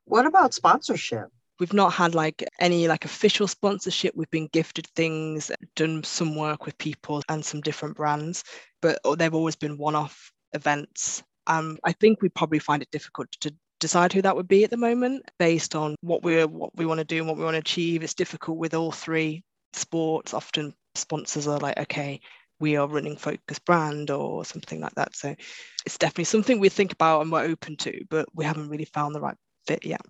What 0.05 0.25
about 0.25 0.53
sponsorship? 0.53 1.29
We've 1.63 1.71
not 1.71 1.93
had 1.93 2.13
like 2.13 2.43
any 2.59 2.89
like 2.89 3.05
official 3.05 3.47
sponsorship. 3.47 4.13
We've 4.17 4.29
been 4.29 4.49
gifted 4.51 4.85
things, 4.97 5.49
done 5.77 6.03
some 6.03 6.35
work 6.35 6.65
with 6.65 6.77
people 6.77 7.23
and 7.29 7.45
some 7.45 7.61
different 7.61 7.95
brands, 7.95 8.43
but 8.81 8.99
they've 9.17 9.33
always 9.33 9.55
been 9.55 9.77
one-off 9.77 10.29
events. 10.51 11.23
Um, 11.47 11.77
I 11.85 11.93
think 11.93 12.21
we 12.21 12.27
probably 12.27 12.59
find 12.59 12.81
it 12.81 12.91
difficult 12.91 13.31
to 13.39 13.55
decide 13.79 14.11
who 14.11 14.21
that 14.23 14.35
would 14.35 14.49
be 14.49 14.65
at 14.65 14.71
the 14.71 14.75
moment 14.75 15.23
based 15.39 15.73
on 15.73 15.95
what 16.01 16.21
we're 16.21 16.47
what 16.47 16.75
we 16.75 16.85
want 16.85 16.97
to 16.97 17.05
do 17.05 17.19
and 17.19 17.27
what 17.29 17.37
we 17.37 17.45
want 17.45 17.55
to 17.55 17.59
achieve. 17.59 18.03
It's 18.03 18.13
difficult 18.13 18.57
with 18.57 18.73
all 18.73 18.91
three 18.91 19.41
sports. 19.71 20.33
Often 20.33 20.73
sponsors 20.95 21.47
are 21.47 21.59
like, 21.59 21.79
okay, 21.79 22.19
we 22.59 22.75
are 22.75 22.89
running 22.89 23.15
focus 23.15 23.59
brand 23.59 24.11
or 24.11 24.43
something 24.43 24.81
like 24.81 24.95
that. 24.95 25.15
So 25.15 25.33
it's 25.85 25.97
definitely 25.97 26.25
something 26.25 26.59
we 26.59 26.67
think 26.67 26.91
about 26.91 27.21
and 27.21 27.31
we're 27.31 27.45
open 27.45 27.77
to, 27.77 28.03
but 28.09 28.27
we 28.35 28.43
haven't 28.43 28.67
really 28.67 28.83
found 28.83 29.15
the 29.15 29.21
right 29.21 29.37
fit 29.65 29.85
yet 29.85 30.01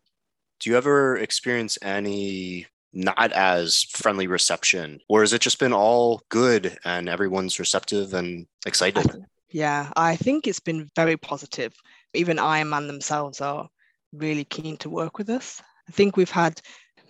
do 0.59 0.69
you 0.69 0.77
ever 0.77 1.17
experience 1.17 1.77
any 1.81 2.67
not 2.93 3.31
as 3.31 3.83
friendly 3.89 4.27
reception 4.27 4.99
or 5.09 5.21
has 5.21 5.33
it 5.33 5.41
just 5.41 5.59
been 5.59 5.73
all 5.73 6.21
good 6.29 6.77
and 6.85 7.09
everyone's 7.09 7.59
receptive 7.59 8.13
and 8.13 8.45
excited? 8.65 9.25
yeah 9.49 9.91
i 9.95 10.15
think 10.15 10.47
it's 10.47 10.59
been 10.59 10.89
very 10.95 11.17
positive. 11.17 11.73
Even 12.15 12.37
ironman 12.37 12.85
themselves 12.85 13.41
are 13.41 13.67
really 14.11 14.45
keen 14.45 14.77
to 14.77 14.89
work 14.89 15.17
with 15.17 15.29
us. 15.31 15.59
I 15.89 15.91
think 15.91 16.15
we've 16.15 16.29
had 16.29 16.61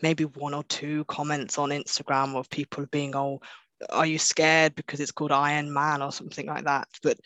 maybe 0.02 0.24
one 0.24 0.54
or 0.54 0.64
two 0.64 1.04
comments 1.06 1.58
on 1.58 1.70
instagram 1.70 2.36
of 2.36 2.50
people 2.50 2.86
being 2.92 3.16
oh 3.16 3.40
are 3.90 4.06
you 4.06 4.20
scared 4.20 4.76
because 4.76 5.00
it's 5.00 5.12
called 5.12 5.32
iron 5.32 5.74
man 5.74 6.02
or 6.02 6.12
something 6.12 6.46
like 6.48 6.66
that? 6.66 6.88
But 7.02 7.18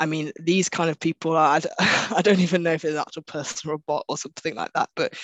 I 0.00 0.06
mean, 0.06 0.32
these 0.40 0.68
kind 0.68 0.90
of 0.90 0.98
people, 0.98 1.36
are, 1.36 1.60
I 1.78 2.20
don't 2.22 2.40
even 2.40 2.62
know 2.62 2.72
if 2.72 2.84
it's 2.84 2.94
an 2.94 3.00
actual 3.00 3.22
person 3.22 3.70
or 3.70 3.74
a 3.74 3.78
bot 3.78 4.04
or 4.08 4.18
something 4.18 4.54
like 4.54 4.72
that. 4.74 4.90
But 4.96 5.14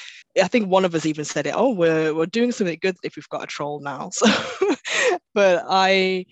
I 0.42 0.48
think 0.48 0.68
one 0.68 0.84
of 0.84 0.94
us 0.94 1.06
even 1.06 1.24
said 1.24 1.46
it, 1.46 1.54
oh, 1.56 1.70
we're, 1.70 2.14
we're 2.14 2.26
doing 2.26 2.52
something 2.52 2.78
good 2.80 2.96
if 3.02 3.16
we've 3.16 3.28
got 3.28 3.44
a 3.44 3.46
troll 3.46 3.80
now. 3.80 4.10
So, 4.18 5.16
but 5.34 5.64
I, 5.68 6.26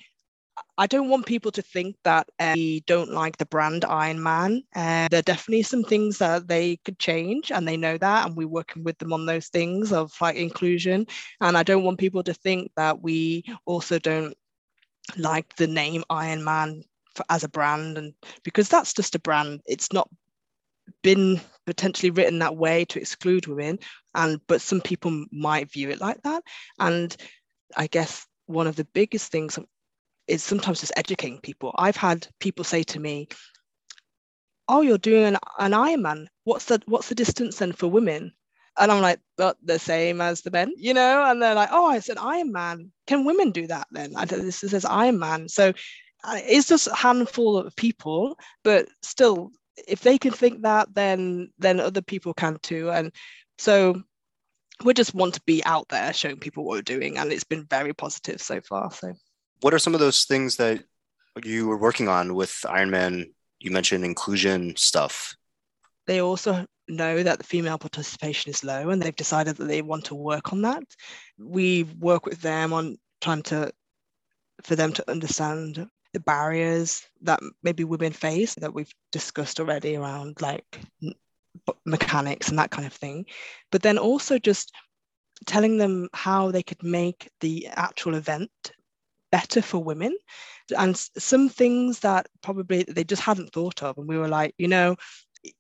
I 0.78 0.86
don't 0.86 1.08
want 1.08 1.26
people 1.26 1.50
to 1.52 1.62
think 1.62 1.96
that 2.04 2.28
uh, 2.38 2.52
we 2.54 2.80
don't 2.86 3.10
like 3.10 3.36
the 3.36 3.46
brand 3.46 3.84
Iron 3.84 4.22
Man. 4.22 4.62
Uh, 4.74 5.08
there 5.10 5.20
are 5.20 5.22
definitely 5.22 5.62
some 5.62 5.84
things 5.84 6.18
that 6.18 6.48
they 6.48 6.76
could 6.84 6.98
change, 6.98 7.50
and 7.50 7.66
they 7.66 7.76
know 7.76 7.96
that, 7.98 8.26
and 8.26 8.36
we're 8.36 8.48
working 8.48 8.84
with 8.84 8.98
them 8.98 9.12
on 9.12 9.26
those 9.26 9.48
things 9.48 9.92
of 9.92 10.12
like 10.20 10.36
inclusion. 10.36 11.06
And 11.40 11.56
I 11.56 11.62
don't 11.62 11.84
want 11.84 11.98
people 11.98 12.22
to 12.24 12.34
think 12.34 12.72
that 12.76 13.00
we 13.02 13.44
also 13.64 13.98
don't 13.98 14.36
like 15.16 15.54
the 15.56 15.66
name 15.66 16.04
Iron 16.10 16.44
Man 16.44 16.82
for, 17.16 17.24
as 17.28 17.44
a 17.44 17.48
brand 17.48 17.98
and 17.98 18.14
because 18.44 18.68
that's 18.68 18.92
just 18.92 19.14
a 19.14 19.18
brand 19.20 19.60
it's 19.66 19.92
not 19.92 20.08
been 21.02 21.40
potentially 21.66 22.10
written 22.10 22.38
that 22.38 22.56
way 22.56 22.84
to 22.84 23.00
exclude 23.00 23.46
women 23.46 23.78
and 24.14 24.40
but 24.46 24.60
some 24.60 24.80
people 24.80 25.26
might 25.32 25.70
view 25.70 25.90
it 25.90 26.00
like 26.00 26.22
that. 26.22 26.42
And 26.78 27.14
i 27.76 27.86
guess 27.86 28.26
one 28.46 28.66
of 28.66 28.76
the 28.76 28.86
biggest 28.92 29.32
things 29.32 29.58
is 30.28 30.42
sometimes 30.42 30.80
just 30.80 30.92
educating 30.96 31.40
people. 31.40 31.74
I've 31.76 31.96
had 31.96 32.26
people 32.40 32.64
say 32.64 32.82
to 32.84 33.00
me 33.00 33.28
oh 34.68 34.80
you're 34.80 34.98
doing 34.98 35.24
an, 35.24 35.38
an 35.58 35.72
ironman. 35.72 36.26
What's 36.44 36.66
the 36.66 36.80
what's 36.86 37.08
the 37.08 37.14
distance 37.14 37.58
then 37.58 37.72
for 37.72 37.88
women? 37.88 38.32
And 38.78 38.92
i'm 38.92 39.00
like 39.00 39.20
but 39.38 39.56
the 39.62 39.78
same 39.78 40.20
as 40.20 40.42
the 40.42 40.50
men 40.50 40.72
you 40.76 40.94
know? 40.94 41.24
And 41.24 41.42
they're 41.42 41.54
like 41.54 41.70
oh 41.72 41.92
it's 41.92 42.08
an 42.08 42.16
ironman. 42.16 42.90
Can 43.06 43.24
women 43.24 43.50
do 43.50 43.66
that 43.66 43.86
then? 43.90 44.12
I, 44.16 44.24
this 44.24 44.58
says 44.58 44.84
ironman. 44.84 45.50
So 45.50 45.72
it's 46.28 46.68
just 46.68 46.86
a 46.88 46.94
handful 46.94 47.56
of 47.56 47.74
people, 47.76 48.38
but 48.64 48.88
still, 49.02 49.50
if 49.88 50.00
they 50.00 50.18
can 50.18 50.32
think 50.32 50.62
that, 50.62 50.94
then 50.94 51.50
then 51.58 51.80
other 51.80 52.02
people 52.02 52.34
can 52.34 52.58
too. 52.62 52.90
And 52.90 53.12
so 53.58 54.02
we 54.84 54.94
just 54.94 55.14
want 55.14 55.34
to 55.34 55.42
be 55.46 55.64
out 55.64 55.88
there 55.88 56.12
showing 56.12 56.38
people 56.38 56.64
what 56.64 56.76
we're 56.76 56.82
doing, 56.82 57.18
and 57.18 57.32
it's 57.32 57.44
been 57.44 57.66
very 57.66 57.92
positive 57.94 58.40
so 58.40 58.60
far. 58.60 58.90
So, 58.92 59.14
what 59.60 59.74
are 59.74 59.78
some 59.78 59.94
of 59.94 60.00
those 60.00 60.24
things 60.24 60.56
that 60.56 60.82
you 61.44 61.68
were 61.68 61.78
working 61.78 62.08
on 62.08 62.34
with 62.34 62.50
Ironman? 62.64 63.32
You 63.58 63.70
mentioned 63.70 64.04
inclusion 64.04 64.76
stuff. 64.76 65.34
they 66.06 66.20
also 66.20 66.66
know 66.88 67.22
that 67.22 67.38
the 67.38 67.44
female 67.44 67.78
participation 67.78 68.50
is 68.50 68.62
low 68.62 68.90
and 68.90 69.02
they've 69.02 69.16
decided 69.16 69.56
that 69.56 69.64
they 69.64 69.82
want 69.82 70.04
to 70.06 70.14
work 70.14 70.52
on 70.52 70.62
that. 70.62 70.84
We 71.38 71.82
work 71.98 72.26
with 72.26 72.40
them 72.42 72.72
on 72.72 72.98
trying 73.20 73.42
to 73.44 73.72
for 74.62 74.76
them 74.76 74.92
to 74.92 75.10
understand 75.10 75.86
the 76.16 76.20
barriers 76.20 77.06
that 77.20 77.40
maybe 77.62 77.84
women 77.84 78.10
face 78.10 78.54
that 78.54 78.72
we've 78.72 78.94
discussed 79.12 79.60
already 79.60 79.96
around 79.96 80.40
like 80.40 80.80
mechanics 81.84 82.48
and 82.48 82.58
that 82.58 82.70
kind 82.70 82.86
of 82.86 82.92
thing. 82.94 83.26
But 83.70 83.82
then 83.82 83.98
also 83.98 84.38
just 84.38 84.72
telling 85.44 85.76
them 85.76 86.08
how 86.14 86.50
they 86.50 86.62
could 86.62 86.82
make 86.82 87.28
the 87.40 87.68
actual 87.70 88.14
event 88.14 88.50
better 89.30 89.60
for 89.60 89.84
women 89.84 90.16
and 90.78 90.96
some 90.96 91.50
things 91.50 92.00
that 92.00 92.28
probably 92.42 92.84
they 92.84 93.04
just 93.04 93.20
hadn't 93.20 93.52
thought 93.52 93.82
of 93.82 93.98
and 93.98 94.08
we 94.08 94.16
were 94.16 94.28
like 94.28 94.54
you 94.56 94.68
know 94.68 94.96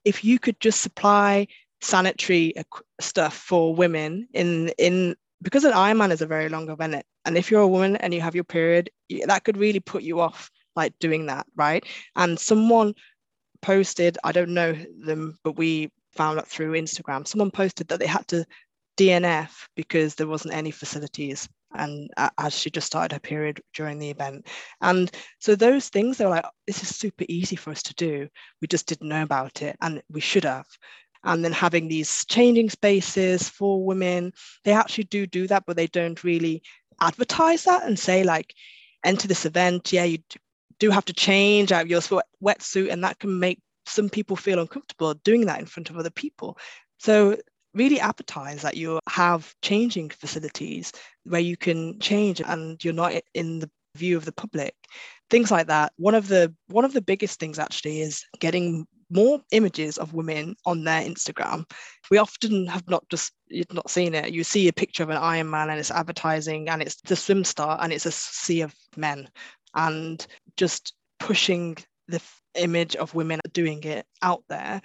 if 0.04 0.24
you 0.24 0.38
could 0.38 0.58
just 0.60 0.80
supply 0.80 1.46
sanitary 1.80 2.54
stuff 3.00 3.36
for 3.36 3.74
women 3.74 4.26
in 4.32 4.68
in 4.78 5.14
because 5.46 5.62
an 5.62 5.74
Ironman 5.74 6.10
is 6.10 6.22
a 6.22 6.26
very 6.26 6.48
long 6.48 6.68
event, 6.68 7.04
and 7.24 7.38
if 7.38 7.52
you're 7.52 7.60
a 7.60 7.68
woman 7.68 7.94
and 7.94 8.12
you 8.12 8.20
have 8.20 8.34
your 8.34 8.42
period, 8.42 8.90
that 9.26 9.44
could 9.44 9.56
really 9.56 9.78
put 9.78 10.02
you 10.02 10.18
off 10.18 10.50
like 10.74 10.92
doing 10.98 11.26
that, 11.26 11.46
right? 11.54 11.84
And 12.16 12.36
someone 12.36 12.94
posted, 13.62 14.18
I 14.24 14.32
don't 14.32 14.54
know 14.54 14.72
them, 15.04 15.38
but 15.44 15.56
we 15.56 15.92
found 16.16 16.40
out 16.40 16.48
through 16.48 16.72
Instagram, 16.72 17.28
someone 17.28 17.52
posted 17.52 17.86
that 17.88 18.00
they 18.00 18.08
had 18.08 18.26
to 18.26 18.44
DNF 18.98 19.50
because 19.76 20.16
there 20.16 20.26
wasn't 20.26 20.52
any 20.52 20.72
facilities 20.72 21.48
and 21.74 22.10
as 22.38 22.58
she 22.58 22.68
just 22.68 22.88
started 22.88 23.14
her 23.14 23.20
period 23.20 23.60
during 23.72 24.00
the 24.00 24.10
event. 24.10 24.48
And 24.80 25.12
so 25.38 25.54
those 25.54 25.90
things 25.90 26.18
they're 26.18 26.28
like 26.28 26.44
this 26.66 26.82
is 26.82 26.96
super 26.96 27.24
easy 27.28 27.54
for 27.54 27.70
us 27.70 27.84
to 27.84 27.94
do. 27.94 28.28
We 28.60 28.66
just 28.66 28.86
didn't 28.86 29.08
know 29.08 29.22
about 29.22 29.62
it 29.62 29.76
and 29.80 30.02
we 30.10 30.20
should 30.20 30.44
have 30.44 30.66
and 31.24 31.44
then 31.44 31.52
having 31.52 31.88
these 31.88 32.24
changing 32.26 32.70
spaces 32.70 33.48
for 33.48 33.84
women 33.84 34.32
they 34.64 34.72
actually 34.72 35.04
do 35.04 35.26
do 35.26 35.46
that 35.46 35.64
but 35.66 35.76
they 35.76 35.86
don't 35.88 36.24
really 36.24 36.62
advertise 37.00 37.64
that 37.64 37.84
and 37.84 37.98
say 37.98 38.24
like 38.24 38.54
enter 39.04 39.28
this 39.28 39.46
event. 39.46 39.92
Yeah 39.92 40.04
you 40.04 40.18
do 40.78 40.90
have 40.90 41.04
to 41.06 41.12
change 41.12 41.72
out 41.72 41.88
your 41.88 42.00
wetsuit 42.42 42.92
and 42.92 43.02
that 43.04 43.18
can 43.18 43.38
make 43.38 43.60
some 43.86 44.08
people 44.10 44.36
feel 44.36 44.58
uncomfortable 44.58 45.14
doing 45.14 45.46
that 45.46 45.60
in 45.60 45.66
front 45.66 45.90
of 45.90 45.96
other 45.96 46.10
people. 46.10 46.58
So 46.98 47.36
really 47.72 48.00
advertise 48.00 48.62
that 48.62 48.76
you 48.76 48.98
have 49.08 49.54
changing 49.62 50.10
facilities 50.10 50.92
where 51.24 51.40
you 51.40 51.56
can 51.56 51.98
change 52.00 52.40
and 52.40 52.82
you're 52.84 52.92
not 52.92 53.14
in 53.34 53.60
the 53.60 53.70
view 53.96 54.16
of 54.16 54.24
the 54.24 54.32
public. 54.32 54.74
Things 55.30 55.50
like 55.50 55.68
that. 55.68 55.92
One 55.96 56.14
of 56.14 56.28
the 56.28 56.54
one 56.68 56.84
of 56.84 56.92
the 56.92 57.02
biggest 57.02 57.38
things 57.38 57.58
actually 57.58 58.00
is 58.00 58.24
getting 58.40 58.86
more 59.10 59.40
images 59.52 59.98
of 59.98 60.14
women 60.14 60.56
on 60.64 60.84
their 60.84 61.02
instagram 61.02 61.68
we 62.10 62.18
often 62.18 62.66
have 62.66 62.88
not 62.88 63.08
just 63.08 63.32
you've 63.48 63.72
not 63.72 63.90
seen 63.90 64.14
it 64.14 64.32
you 64.32 64.42
see 64.42 64.68
a 64.68 64.72
picture 64.72 65.02
of 65.02 65.10
an 65.10 65.16
Iron 65.16 65.48
Man 65.48 65.70
and 65.70 65.78
it's 65.78 65.90
advertising 65.90 66.68
and 66.68 66.82
it's 66.82 67.00
the 67.02 67.14
swim 67.14 67.44
star 67.44 67.78
and 67.80 67.92
it's 67.92 68.06
a 68.06 68.10
sea 68.10 68.62
of 68.62 68.74
men 68.96 69.28
and 69.74 70.26
just 70.56 70.94
pushing 71.20 71.76
the 72.08 72.20
image 72.54 72.96
of 72.96 73.14
women 73.14 73.40
doing 73.52 73.82
it 73.84 74.06
out 74.22 74.42
there 74.48 74.80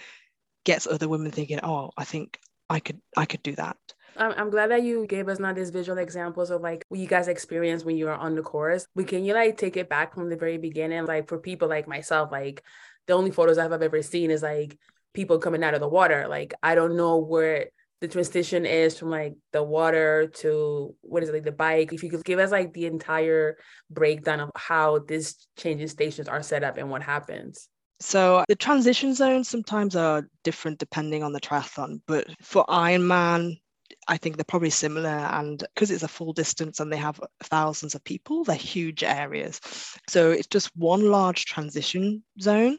gets 0.66 0.86
other 0.86 1.10
women 1.10 1.32
thinking 1.32 1.60
oh 1.64 1.90
i 1.98 2.04
think 2.04 2.38
I 2.72 2.80
could 2.80 3.02
I 3.18 3.26
could 3.26 3.44
do 3.44 3.54
that. 3.56 3.78
I'm 4.18 4.50
glad 4.50 4.72
that 4.72 4.84
you 4.84 5.08
gave 5.08 5.30
us 5.30 5.40
now 5.40 5.54
these 5.54 5.70
visual 5.72 5.98
examples 5.98 6.52
of 6.52 6.62
like 6.62 6.86
what 6.90 7.00
you 7.00 7.08
guys 7.08 7.28
experienced 7.28 7.86
when 7.86 7.98
you 7.98 8.06
were 8.06 8.14
on 8.14 8.36
the 8.36 8.42
course. 8.42 8.86
But 8.96 9.08
can 9.08 9.24
you 9.24 9.34
like 9.34 9.58
take 9.58 9.78
it 9.78 9.90
back 9.90 10.14
from 10.14 10.30
the 10.30 10.36
very 10.36 10.58
beginning? 10.58 11.06
Like 11.06 11.28
for 11.28 11.38
people 11.38 11.68
like 11.68 11.88
myself, 11.88 12.32
like 12.32 12.64
the 13.08 13.14
only 13.14 13.32
photos 13.32 13.58
I've 13.58 13.72
ever 13.72 14.02
seen 14.02 14.32
is 14.32 14.44
like 14.44 14.78
people 15.14 15.40
coming 15.40 15.64
out 15.64 15.74
of 15.74 15.82
the 15.82 15.88
water. 15.88 16.28
Like 16.28 16.54
I 16.62 16.76
don't 16.76 16.96
know 16.96 17.18
where 17.18 17.68
the 18.02 18.08
transition 18.08 18.66
is 18.66 18.98
from 18.98 19.12
like 19.12 19.36
the 19.54 19.62
water 19.62 20.28
to 20.28 20.96
what 21.02 21.22
is 21.22 21.30
it 21.30 21.34
like 21.34 21.44
the 21.44 21.52
bike. 21.52 21.94
If 21.94 22.04
you 22.04 22.10
could 22.10 22.26
give 22.26 22.40
us 22.40 22.52
like 22.52 22.74
the 22.74 22.88
entire 22.88 23.58
breakdown 23.90 24.40
of 24.40 24.50
how 24.56 25.00
these 25.00 25.48
changing 25.58 25.88
stations 25.88 26.28
are 26.28 26.42
set 26.42 26.64
up 26.64 26.78
and 26.78 26.90
what 26.90 27.04
happens. 27.04 27.68
So 28.00 28.44
the 28.48 28.56
transition 28.56 29.14
zones 29.14 29.48
sometimes 29.48 29.96
are 29.96 30.28
different 30.44 30.80
depending 30.80 31.22
on 31.22 31.34
the 31.34 31.40
triathlon, 31.40 32.02
but 32.08 32.26
for 32.42 32.66
Ironman, 32.66 33.60
I 34.08 34.18
think 34.18 34.38
they're 34.38 34.44
probably 34.44 34.70
similar. 34.70 35.10
And 35.10 35.60
because 35.60 35.92
it's 35.92 36.04
a 36.04 36.08
full 36.08 36.34
distance 36.34 36.80
and 36.80 36.92
they 36.92 36.98
have 36.98 37.20
thousands 37.44 37.96
of 37.96 38.04
people, 38.04 38.44
they're 38.44 38.56
huge 38.56 39.04
areas. 39.04 39.62
So 40.10 40.32
it's 40.32 40.48
just 40.48 40.76
one 40.76 41.10
large 41.10 41.46
transition 41.46 42.24
zone. 42.40 42.78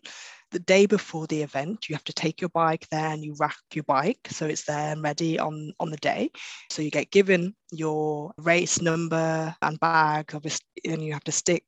The 0.51 0.59
day 0.59 0.85
before 0.85 1.27
the 1.29 1.43
event, 1.43 1.89
you 1.89 1.95
have 1.95 2.05
to 2.05 2.13
take 2.13 2.43
your 2.43 2.51
bike 2.51 2.87
there 2.91 3.07
and 3.07 3.25
you 3.25 3.35
rack 3.39 3.57
your 3.73 3.85
bike. 3.85 4.19
So 4.29 4.47
it's 4.47 4.65
there 4.65 4.93
and 4.93 5.03
ready 5.03 5.39
on, 5.39 5.73
on 5.81 5.91
the 5.91 5.97
day. 5.97 6.31
So 6.71 6.83
you 6.83 6.91
get 6.91 7.11
given 7.11 7.55
your 7.71 8.33
race 8.37 8.83
number 8.83 9.57
and 9.63 9.81
bag, 9.81 10.33
obviously, 10.35 10.67
and 10.85 11.03
you 11.03 11.15
have 11.15 11.25
to 11.25 11.33
stick 11.33 11.65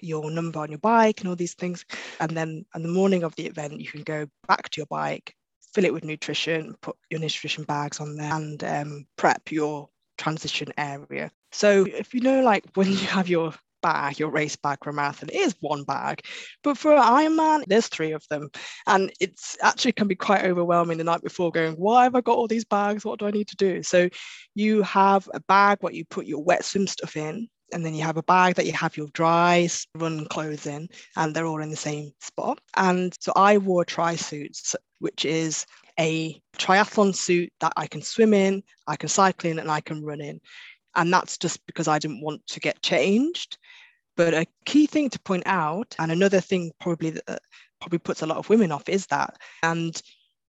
your 0.00 0.28
number 0.30 0.58
on 0.58 0.70
your 0.70 0.78
bike 0.78 1.20
and 1.20 1.28
all 1.28 1.36
these 1.36 1.54
things. 1.54 1.84
And 2.18 2.36
then 2.36 2.66
on 2.74 2.82
the 2.82 2.88
morning 2.88 3.22
of 3.22 3.36
the 3.36 3.46
event, 3.46 3.80
you 3.80 3.86
can 3.86 4.02
go 4.02 4.26
back 4.48 4.70
to 4.70 4.80
your 4.80 4.86
bike, 4.86 5.34
fill 5.76 5.84
it 5.84 5.92
with 5.92 6.04
nutrition, 6.04 6.74
put 6.80 6.96
your 7.10 7.20
nutrition 7.20 7.62
bags 7.64 8.00
on 8.00 8.16
there, 8.16 8.32
and 8.32 8.64
um, 8.64 9.06
prep 9.16 9.52
your 9.52 9.90
transition 10.16 10.72
area. 10.78 11.30
So 11.52 11.84
if 11.86 12.14
you 12.14 12.22
know, 12.22 12.40
like 12.40 12.64
when 12.76 12.88
you 12.88 12.96
have 12.96 13.28
your 13.28 13.52
bag, 13.82 14.18
your 14.18 14.30
race 14.30 14.56
bag 14.56 14.78
for 14.82 14.88
a 14.88 14.94
marathon 14.94 15.28
is 15.28 15.54
one 15.60 15.84
bag. 15.84 16.22
But 16.64 16.78
for 16.78 16.92
Ironman, 16.92 17.64
there's 17.66 17.88
three 17.88 18.12
of 18.12 18.24
them. 18.30 18.48
And 18.86 19.12
it's 19.20 19.58
actually 19.62 19.92
can 19.92 20.08
be 20.08 20.14
quite 20.14 20.46
overwhelming 20.46 20.96
the 20.96 21.04
night 21.04 21.22
before 21.22 21.52
going, 21.52 21.74
why 21.74 22.04
have 22.04 22.14
I 22.14 22.22
got 22.22 22.38
all 22.38 22.48
these 22.48 22.64
bags? 22.64 23.04
What 23.04 23.18
do 23.18 23.26
I 23.26 23.30
need 23.30 23.48
to 23.48 23.56
do? 23.56 23.82
So 23.82 24.08
you 24.54 24.80
have 24.80 25.28
a 25.34 25.40
bag 25.40 25.76
what 25.82 25.92
you 25.92 26.06
put 26.06 26.24
your 26.24 26.42
wet 26.42 26.64
swim 26.64 26.86
stuff 26.86 27.18
in 27.18 27.48
and 27.74 27.84
then 27.84 27.94
you 27.94 28.02
have 28.02 28.16
a 28.16 28.22
bag 28.22 28.54
that 28.54 28.64
you 28.64 28.72
have 28.72 28.96
your 28.96 29.08
dry 29.12 29.68
run 29.96 30.24
clothes 30.26 30.66
in 30.66 30.88
and 31.16 31.34
they're 31.34 31.46
all 31.46 31.62
in 31.62 31.70
the 31.70 31.76
same 31.76 32.12
spot 32.20 32.60
and 32.76 33.14
so 33.20 33.32
i 33.34 33.58
wore 33.58 33.84
tri 33.84 34.14
suits 34.14 34.76
which 34.98 35.24
is 35.24 35.66
a 35.98 36.40
triathlon 36.56 37.14
suit 37.14 37.52
that 37.60 37.72
i 37.76 37.86
can 37.86 38.02
swim 38.02 38.34
in 38.34 38.62
i 38.86 38.96
can 38.96 39.08
cycle 39.08 39.50
in 39.50 39.58
and 39.58 39.70
i 39.70 39.80
can 39.80 40.04
run 40.04 40.20
in. 40.20 40.40
And 40.94 41.12
that's 41.12 41.36
just 41.36 41.64
because 41.66 41.88
i 41.88 41.98
didn't 41.98 42.22
want 42.22 42.46
to 42.48 42.60
get 42.60 42.82
changed. 42.82 43.58
But 44.16 44.32
a 44.32 44.46
key 44.64 44.86
thing 44.86 45.10
to 45.10 45.20
point 45.20 45.42
out 45.46 45.94
and 45.98 46.10
another 46.10 46.40
thing 46.40 46.72
probably 46.80 47.10
that 47.10 47.40
probably 47.80 47.98
puts 47.98 48.22
a 48.22 48.26
lot 48.26 48.38
of 48.38 48.48
women 48.48 48.72
off 48.72 48.88
is 48.88 49.06
that 49.08 49.36
and 49.62 50.00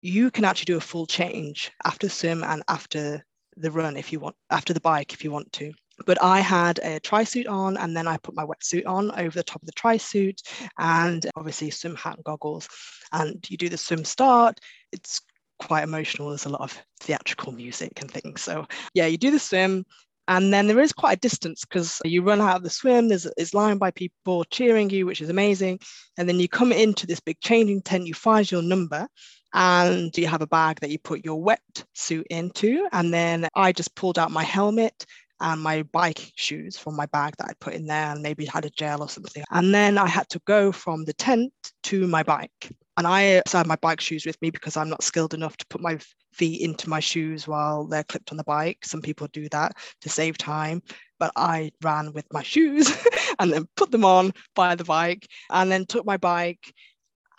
you 0.01 0.31
can 0.31 0.45
actually 0.45 0.65
do 0.73 0.77
a 0.77 0.81
full 0.81 1.05
change 1.05 1.71
after 1.83 2.07
swim 2.07 2.43
and 2.43 2.63
after 2.69 3.25
the 3.57 3.71
run 3.71 3.97
if 3.97 4.13
you 4.13 4.19
want 4.19 4.35
after 4.49 4.73
the 4.73 4.79
bike 4.79 5.11
if 5.11 5.23
you 5.23 5.31
want 5.31 5.51
to 5.51 5.73
but 6.05 6.21
I 6.21 6.39
had 6.39 6.79
a 6.79 6.99
tri 6.99 7.23
suit 7.23 7.47
on 7.47 7.77
and 7.77 7.95
then 7.95 8.07
I 8.07 8.17
put 8.17 8.35
my 8.35 8.45
wetsuit 8.45 8.85
on 8.85 9.11
over 9.11 9.37
the 9.37 9.43
top 9.43 9.61
of 9.61 9.65
the 9.65 9.73
tri 9.73 9.97
suit 9.97 10.41
and 10.77 11.25
obviously 11.35 11.69
swim 11.69 11.95
hat 11.95 12.15
and 12.15 12.23
goggles. 12.23 12.67
And 13.11 13.45
you 13.49 13.57
do 13.57 13.69
the 13.69 13.77
swim 13.77 14.05
start. 14.05 14.59
It's 14.91 15.21
quite 15.59 15.83
emotional. 15.83 16.29
There's 16.29 16.45
a 16.45 16.49
lot 16.49 16.61
of 16.61 16.77
theatrical 17.01 17.51
music 17.51 18.01
and 18.01 18.09
things. 18.09 18.41
So, 18.41 18.67
yeah, 18.93 19.05
you 19.05 19.17
do 19.17 19.31
the 19.31 19.39
swim. 19.39 19.85
And 20.27 20.53
then 20.53 20.67
there 20.67 20.79
is 20.79 20.93
quite 20.93 21.17
a 21.17 21.21
distance 21.21 21.65
because 21.65 21.99
you 22.05 22.21
run 22.21 22.39
out 22.39 22.55
of 22.55 22.61
the 22.63 22.69
swim, 22.69 23.07
there's 23.07 23.25
is 23.35 23.55
lined 23.55 23.79
by 23.79 23.89
people 23.89 24.43
cheering 24.45 24.91
you, 24.91 25.07
which 25.07 25.21
is 25.21 25.29
amazing. 25.29 25.79
And 26.17 26.29
then 26.29 26.39
you 26.39 26.47
come 26.47 26.71
into 26.71 27.07
this 27.07 27.19
big 27.19 27.39
changing 27.39 27.81
tent, 27.81 28.05
you 28.05 28.13
find 28.13 28.49
your 28.49 28.61
number, 28.61 29.07
and 29.53 30.15
you 30.15 30.27
have 30.27 30.43
a 30.43 30.47
bag 30.47 30.79
that 30.81 30.91
you 30.91 30.99
put 30.99 31.25
your 31.25 31.41
wet 31.41 31.83
suit 31.95 32.27
into. 32.29 32.87
And 32.91 33.11
then 33.11 33.47
I 33.55 33.71
just 33.71 33.95
pulled 33.95 34.19
out 34.19 34.29
my 34.29 34.43
helmet 34.43 35.03
and 35.41 35.61
my 35.61 35.83
bike 35.83 36.31
shoes 36.35 36.77
from 36.77 36.95
my 36.95 37.05
bag 37.07 37.35
that 37.37 37.47
I 37.49 37.53
put 37.59 37.73
in 37.73 37.85
there 37.85 38.11
and 38.11 38.21
maybe 38.21 38.45
had 38.45 38.65
a 38.65 38.69
gel 38.69 39.01
or 39.01 39.09
something. 39.09 39.43
And 39.51 39.73
then 39.73 39.97
I 39.97 40.07
had 40.07 40.29
to 40.29 40.41
go 40.45 40.71
from 40.71 41.05
the 41.05 41.13
tent 41.13 41.53
to 41.83 42.07
my 42.07 42.23
bike. 42.23 42.71
And 42.97 43.07
I 43.07 43.41
had 43.49 43.67
my 43.67 43.77
bike 43.77 44.01
shoes 44.01 44.25
with 44.25 44.41
me 44.41 44.49
because 44.49 44.75
I'm 44.75 44.89
not 44.89 45.03
skilled 45.03 45.33
enough 45.33 45.55
to 45.57 45.65
put 45.69 45.79
my 45.81 45.97
feet 46.33 46.61
into 46.61 46.89
my 46.89 46.99
shoes 46.99 47.47
while 47.47 47.85
they're 47.85 48.03
clipped 48.03 48.31
on 48.31 48.37
the 48.37 48.43
bike. 48.43 48.79
Some 48.83 49.01
people 49.01 49.27
do 49.31 49.47
that 49.49 49.73
to 50.01 50.09
save 50.09 50.37
time, 50.37 50.81
but 51.17 51.31
I 51.37 51.71
ran 51.81 52.11
with 52.11 52.25
my 52.33 52.43
shoes 52.43 52.91
and 53.39 53.53
then 53.53 53.67
put 53.77 53.91
them 53.91 54.03
on 54.03 54.33
by 54.53 54.75
the 54.75 54.83
bike 54.83 55.27
and 55.49 55.71
then 55.71 55.85
took 55.85 56.05
my 56.05 56.17
bike 56.17 56.73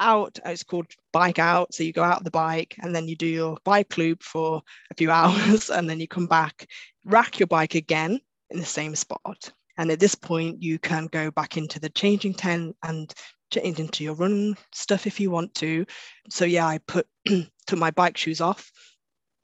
out. 0.00 0.38
It's 0.44 0.64
called 0.64 0.86
bike 1.12 1.38
out. 1.38 1.74
So 1.74 1.84
you 1.84 1.92
go 1.92 2.02
out 2.02 2.24
the 2.24 2.30
bike 2.30 2.74
and 2.82 2.94
then 2.94 3.06
you 3.06 3.14
do 3.14 3.26
your 3.26 3.58
bike 3.64 3.96
loop 3.98 4.22
for 4.22 4.62
a 4.90 4.94
few 4.94 5.10
hours 5.20 5.70
and 5.70 5.88
then 5.88 6.00
you 6.00 6.08
come 6.08 6.26
back 6.26 6.66
rack 7.04 7.38
your 7.38 7.46
bike 7.46 7.74
again 7.74 8.20
in 8.50 8.58
the 8.58 8.66
same 8.66 8.94
spot. 8.94 9.52
And 9.76 9.90
at 9.90 10.00
this 10.00 10.14
point, 10.14 10.62
you 10.62 10.78
can 10.78 11.06
go 11.06 11.30
back 11.30 11.56
into 11.56 11.80
the 11.80 11.88
changing 11.90 12.34
tent 12.34 12.76
and 12.82 13.12
change 13.50 13.78
into 13.78 14.04
your 14.04 14.14
run 14.14 14.56
stuff 14.72 15.06
if 15.06 15.18
you 15.18 15.30
want 15.30 15.54
to. 15.54 15.86
So 16.28 16.44
yeah, 16.44 16.66
I 16.66 16.78
put 16.78 17.06
took 17.26 17.78
my 17.78 17.90
bike 17.90 18.16
shoes 18.16 18.40
off 18.40 18.70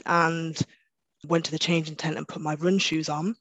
and 0.04 0.58
went 1.26 1.44
to 1.46 1.50
the 1.50 1.58
changing 1.58 1.96
tent 1.96 2.16
and 2.16 2.28
put 2.28 2.42
my 2.42 2.54
run 2.56 2.78
shoes 2.78 3.08
on. 3.08 3.34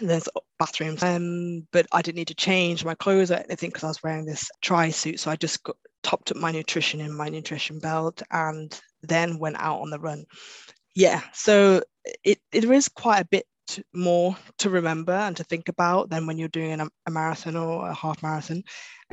And 0.00 0.10
there's 0.10 0.28
bathrooms, 0.58 1.02
um, 1.02 1.66
but 1.72 1.86
I 1.92 2.02
didn't 2.02 2.16
need 2.16 2.28
to 2.28 2.34
change 2.34 2.84
my 2.84 2.94
clothes 2.94 3.30
or 3.30 3.36
anything 3.36 3.70
because 3.70 3.84
I 3.84 3.88
was 3.88 4.02
wearing 4.02 4.26
this 4.26 4.50
tri 4.60 4.90
suit. 4.90 5.20
So 5.20 5.30
I 5.30 5.36
just 5.36 5.62
got, 5.62 5.76
topped 6.02 6.30
up 6.30 6.36
my 6.36 6.52
nutrition 6.52 7.00
in 7.00 7.16
my 7.16 7.28
nutrition 7.28 7.78
belt, 7.78 8.22
and 8.30 8.78
then 9.02 9.38
went 9.38 9.56
out 9.58 9.80
on 9.80 9.90
the 9.90 9.98
run. 9.98 10.24
Yeah, 10.96 11.20
so 11.34 11.82
it, 12.24 12.38
it 12.52 12.64
is 12.64 12.88
quite 12.88 13.20
a 13.20 13.26
bit 13.26 13.46
more 13.92 14.34
to 14.58 14.70
remember 14.70 15.12
and 15.12 15.36
to 15.36 15.44
think 15.44 15.68
about 15.68 16.08
than 16.08 16.26
when 16.26 16.38
you're 16.38 16.48
doing 16.48 16.80
a, 16.80 16.88
a 17.06 17.10
marathon 17.10 17.54
or 17.54 17.90
a 17.90 17.94
half 17.94 18.22
marathon. 18.22 18.64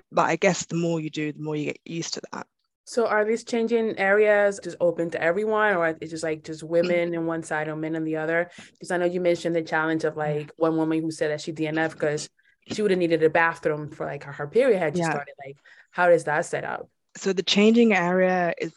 But 0.09 0.27
I 0.27 0.37
guess 0.37 0.65
the 0.65 0.77
more 0.77 1.01
you 1.01 1.09
do, 1.09 1.33
the 1.33 1.41
more 1.41 1.57
you 1.57 1.65
get 1.65 1.79
used 1.83 2.13
to 2.13 2.21
that. 2.31 2.47
So 2.85 3.05
are 3.05 3.25
these 3.25 3.43
changing 3.43 3.97
areas 3.97 4.61
just 4.63 4.77
open 4.79 5.09
to 5.09 5.21
everyone 5.21 5.75
or 5.75 5.87
it's 5.87 6.11
just 6.11 6.23
like 6.23 6.45
just 6.45 6.63
women 6.63 7.13
in 7.13 7.25
one 7.25 7.43
side 7.43 7.67
or 7.67 7.75
men 7.75 7.97
on 7.97 8.05
the 8.05 8.15
other? 8.15 8.49
Because 8.71 8.91
I 8.91 8.97
know 8.97 9.05
you 9.05 9.19
mentioned 9.19 9.53
the 9.53 9.61
challenge 9.61 10.05
of 10.05 10.15
like 10.15 10.51
one 10.55 10.77
woman 10.77 11.01
who 11.01 11.11
said 11.11 11.31
that 11.31 11.41
she 11.41 11.51
DNF 11.51 11.91
because 11.91 12.29
she 12.67 12.81
would 12.81 12.91
have 12.91 12.97
needed 12.97 13.23
a 13.23 13.29
bathroom 13.29 13.89
for 13.89 14.05
like 14.05 14.23
her, 14.23 14.31
her 14.31 14.47
period 14.47 14.79
had 14.79 14.93
just 14.93 15.07
yeah. 15.07 15.11
started. 15.11 15.33
Like, 15.45 15.57
how 15.91 16.07
does 16.07 16.23
that 16.23 16.45
set 16.45 16.63
up? 16.63 16.89
So 17.17 17.33
the 17.33 17.43
changing 17.43 17.93
area 17.93 18.53
is 18.57 18.73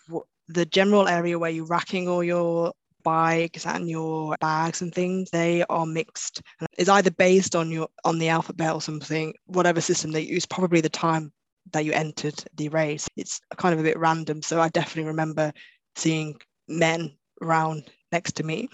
the 0.49 0.67
general 0.67 1.09
area 1.09 1.39
where 1.39 1.51
you're 1.51 1.67
racking 1.67 2.09
all 2.09 2.23
your 2.23 2.73
bikes 3.07 3.65
and 3.67 3.89
your 3.89 4.37
bags 4.41 4.83
and 4.83 4.93
things 4.93 5.31
they 5.31 5.65
are 5.71 5.87
mixed 5.87 6.43
it's 6.77 6.89
either 6.89 7.11
based 7.13 7.55
on 7.55 7.71
your 7.71 7.89
on 8.05 8.19
the 8.19 8.29
alphabet 8.29 8.75
or 8.75 8.83
something 8.83 9.33
whatever 9.47 9.81
system 9.81 10.11
they 10.11 10.21
use 10.21 10.45
probably 10.45 10.81
the 10.81 10.89
time 10.89 11.33
that 11.73 11.85
you 11.85 11.93
entered 11.93 12.43
the 12.57 12.69
race. 12.69 13.09
It's 13.17 13.41
kind 13.57 13.75
of 13.75 13.81
a 13.81 13.83
bit 13.83 13.99
random. 13.99 14.43
So 14.43 14.61
I 14.61 14.69
definitely 14.69 15.09
remember 15.09 15.53
seeing 15.97 16.37
men 16.69 17.17
around 17.43 17.91
next 18.13 18.37
to 18.37 18.45
me. 18.45 18.69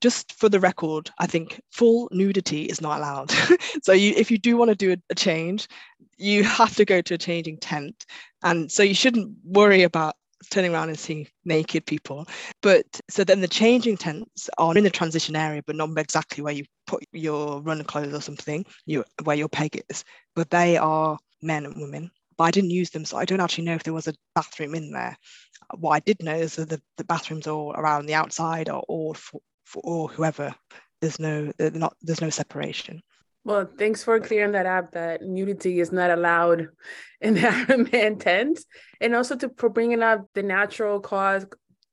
Just 0.00 0.32
for 0.32 0.48
the 0.48 0.60
record, 0.60 1.10
I 1.18 1.26
think 1.26 1.60
full 1.70 2.08
nudity 2.10 2.64
is 2.64 2.80
not 2.80 2.98
allowed. 2.98 3.30
so 3.82 3.92
you, 3.92 4.14
if 4.16 4.30
you 4.30 4.38
do 4.38 4.56
want 4.56 4.70
to 4.70 4.74
do 4.74 4.92
a, 4.92 4.96
a 5.10 5.14
change, 5.14 5.68
you 6.16 6.42
have 6.42 6.74
to 6.76 6.86
go 6.86 7.02
to 7.02 7.14
a 7.14 7.18
changing 7.18 7.58
tent. 7.58 8.06
And 8.42 8.72
so 8.72 8.82
you 8.82 8.94
shouldn't 8.94 9.36
worry 9.44 9.82
about 9.82 10.14
turning 10.50 10.72
around 10.72 10.88
and 10.88 10.98
seeing 10.98 11.26
naked 11.44 11.86
people. 11.86 12.26
But 12.62 12.86
so 13.08 13.24
then 13.24 13.40
the 13.40 13.48
changing 13.48 13.96
tents 13.96 14.48
are 14.58 14.76
in 14.76 14.84
the 14.84 14.90
transition 14.90 15.36
area, 15.36 15.62
but 15.66 15.76
not 15.76 15.90
exactly 15.98 16.42
where 16.42 16.54
you 16.54 16.64
put 16.86 17.04
your 17.12 17.60
running 17.62 17.84
clothes 17.84 18.14
or 18.14 18.20
something, 18.20 18.64
you 18.86 19.04
where 19.24 19.36
your 19.36 19.48
peg 19.48 19.82
is. 19.90 20.04
But 20.34 20.50
they 20.50 20.76
are 20.76 21.18
men 21.42 21.66
and 21.66 21.80
women 21.80 22.10
but 22.40 22.44
I 22.44 22.50
didn't 22.52 22.70
use 22.70 22.88
them, 22.88 23.04
so 23.04 23.18
I 23.18 23.26
don't 23.26 23.40
actually 23.40 23.64
know 23.64 23.74
if 23.74 23.82
there 23.82 23.92
was 23.92 24.08
a 24.08 24.14
bathroom 24.34 24.74
in 24.74 24.92
there. 24.92 25.14
What 25.74 25.90
I 25.90 26.00
did 26.00 26.22
know 26.22 26.34
is 26.34 26.56
that 26.56 26.70
the, 26.70 26.80
the 26.96 27.04
bathrooms 27.04 27.46
all 27.46 27.72
around 27.72 28.06
the 28.06 28.14
outside 28.14 28.70
are 28.70 28.80
all 28.88 29.12
for, 29.12 29.42
for 29.66 29.82
or 29.84 30.08
whoever. 30.08 30.54
There's 31.02 31.20
no 31.20 31.52
not 31.58 31.94
there's 32.00 32.22
no 32.22 32.30
separation. 32.30 33.02
Well, 33.44 33.68
thanks 33.78 34.04
for 34.04 34.20
clearing 34.20 34.52
that 34.52 34.66
up. 34.66 34.92
That 34.92 35.22
nudity 35.22 35.80
is 35.80 35.92
not 35.92 36.10
allowed 36.10 36.68
in 37.20 37.34
the 37.34 37.40
Ironman 37.40 38.20
tent, 38.20 38.60
and 39.00 39.14
also 39.14 39.36
to 39.36 39.50
for 39.56 39.68
bringing 39.68 40.02
up 40.02 40.26
the 40.34 40.42
natural 40.42 41.00
cause 41.00 41.46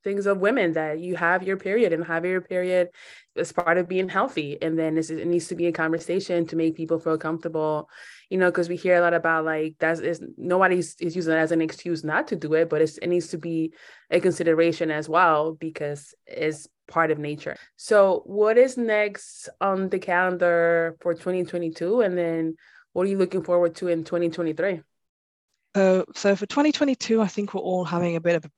things 0.04 0.26
of 0.26 0.38
women 0.38 0.74
that 0.74 1.00
you 1.00 1.16
have 1.16 1.42
your 1.42 1.56
period 1.56 1.92
and 1.92 2.04
have 2.04 2.24
your 2.24 2.40
period 2.40 2.88
as 3.36 3.52
part 3.52 3.78
of 3.78 3.88
being 3.88 4.08
healthy, 4.08 4.58
and 4.60 4.78
then 4.78 4.96
it 4.98 5.26
needs 5.26 5.48
to 5.48 5.54
be 5.54 5.66
a 5.66 5.72
conversation 5.72 6.46
to 6.46 6.56
make 6.56 6.76
people 6.76 6.98
feel 6.98 7.18
comfortable 7.18 7.88
you 8.30 8.38
know, 8.38 8.50
because 8.50 8.68
we 8.68 8.76
hear 8.76 8.96
a 8.96 9.00
lot 9.00 9.14
about 9.14 9.44
like 9.44 9.76
that's 9.78 10.00
is 10.00 10.22
nobody's 10.36 10.94
is 11.00 11.16
using 11.16 11.34
it 11.34 11.38
as 11.38 11.52
an 11.52 11.62
excuse 11.62 12.04
not 12.04 12.28
to 12.28 12.36
do 12.36 12.54
it, 12.54 12.68
but 12.68 12.82
it 12.82 13.08
needs 13.08 13.28
to 13.28 13.38
be 13.38 13.72
a 14.10 14.20
consideration 14.20 14.90
as 14.90 15.08
well 15.08 15.52
because 15.52 16.14
it's 16.26 16.68
part 16.88 17.10
of 17.10 17.18
nature. 17.18 17.56
So, 17.76 18.22
what 18.26 18.58
is 18.58 18.76
next 18.76 19.48
on 19.60 19.88
the 19.88 19.98
calendar 19.98 20.96
for 21.00 21.14
2022, 21.14 22.02
and 22.02 22.18
then 22.18 22.56
what 22.92 23.06
are 23.06 23.10
you 23.10 23.18
looking 23.18 23.42
forward 23.42 23.76
to 23.76 23.88
in 23.88 24.04
2023? 24.04 24.82
Uh, 25.74 26.02
so 26.14 26.34
for 26.34 26.46
2022, 26.46 27.20
I 27.20 27.26
think 27.28 27.54
we're 27.54 27.60
all 27.60 27.84
having 27.84 28.16
a 28.16 28.20
bit 28.20 28.34
of 28.34 28.44
a 28.44 28.50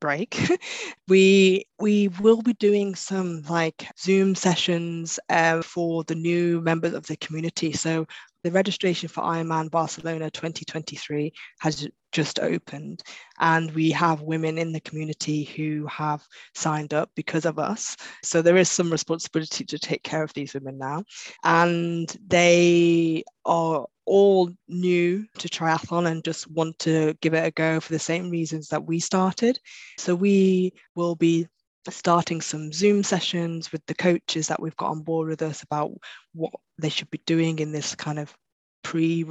break 0.00 0.36
we 1.08 1.64
we 1.78 2.08
will 2.20 2.42
be 2.42 2.52
doing 2.54 2.94
some 2.94 3.42
like 3.42 3.86
zoom 3.98 4.34
sessions 4.34 5.20
uh, 5.28 5.62
for 5.62 6.02
the 6.04 6.14
new 6.14 6.60
members 6.60 6.94
of 6.94 7.06
the 7.06 7.16
community 7.16 7.72
so 7.72 8.04
the 8.44 8.52
registration 8.52 9.08
for 9.08 9.22
Ironman 9.22 9.70
Barcelona 9.70 10.30
2023 10.30 11.32
has 11.60 11.88
just 12.12 12.38
opened, 12.38 13.02
and 13.40 13.70
we 13.72 13.90
have 13.90 14.20
women 14.20 14.58
in 14.58 14.70
the 14.70 14.80
community 14.80 15.44
who 15.44 15.86
have 15.86 16.22
signed 16.54 16.94
up 16.94 17.10
because 17.16 17.46
of 17.46 17.58
us. 17.58 17.96
So 18.22 18.42
there 18.42 18.58
is 18.58 18.70
some 18.70 18.92
responsibility 18.92 19.64
to 19.64 19.78
take 19.78 20.02
care 20.04 20.22
of 20.22 20.32
these 20.34 20.54
women 20.54 20.78
now, 20.78 21.04
and 21.42 22.14
they 22.26 23.24
are 23.46 23.86
all 24.04 24.50
new 24.68 25.24
to 25.38 25.48
triathlon 25.48 26.10
and 26.10 26.22
just 26.22 26.48
want 26.50 26.78
to 26.80 27.14
give 27.22 27.32
it 27.32 27.46
a 27.46 27.50
go 27.50 27.80
for 27.80 27.94
the 27.94 27.98
same 27.98 28.28
reasons 28.28 28.68
that 28.68 28.84
we 28.84 29.00
started. 29.00 29.58
So 29.98 30.14
we 30.14 30.74
will 30.94 31.16
be 31.16 31.48
starting 31.92 32.40
some 32.40 32.72
Zoom 32.72 33.02
sessions 33.02 33.72
with 33.72 33.84
the 33.86 33.94
coaches 33.94 34.48
that 34.48 34.60
we've 34.60 34.76
got 34.76 34.90
on 34.90 35.02
board 35.02 35.28
with 35.28 35.42
us 35.42 35.62
about 35.62 35.92
what 36.32 36.52
they 36.78 36.88
should 36.88 37.10
be 37.10 37.20
doing 37.26 37.58
in 37.58 37.72
this 37.72 37.94
kind 37.94 38.18
of 38.18 38.34
pre 38.82 39.26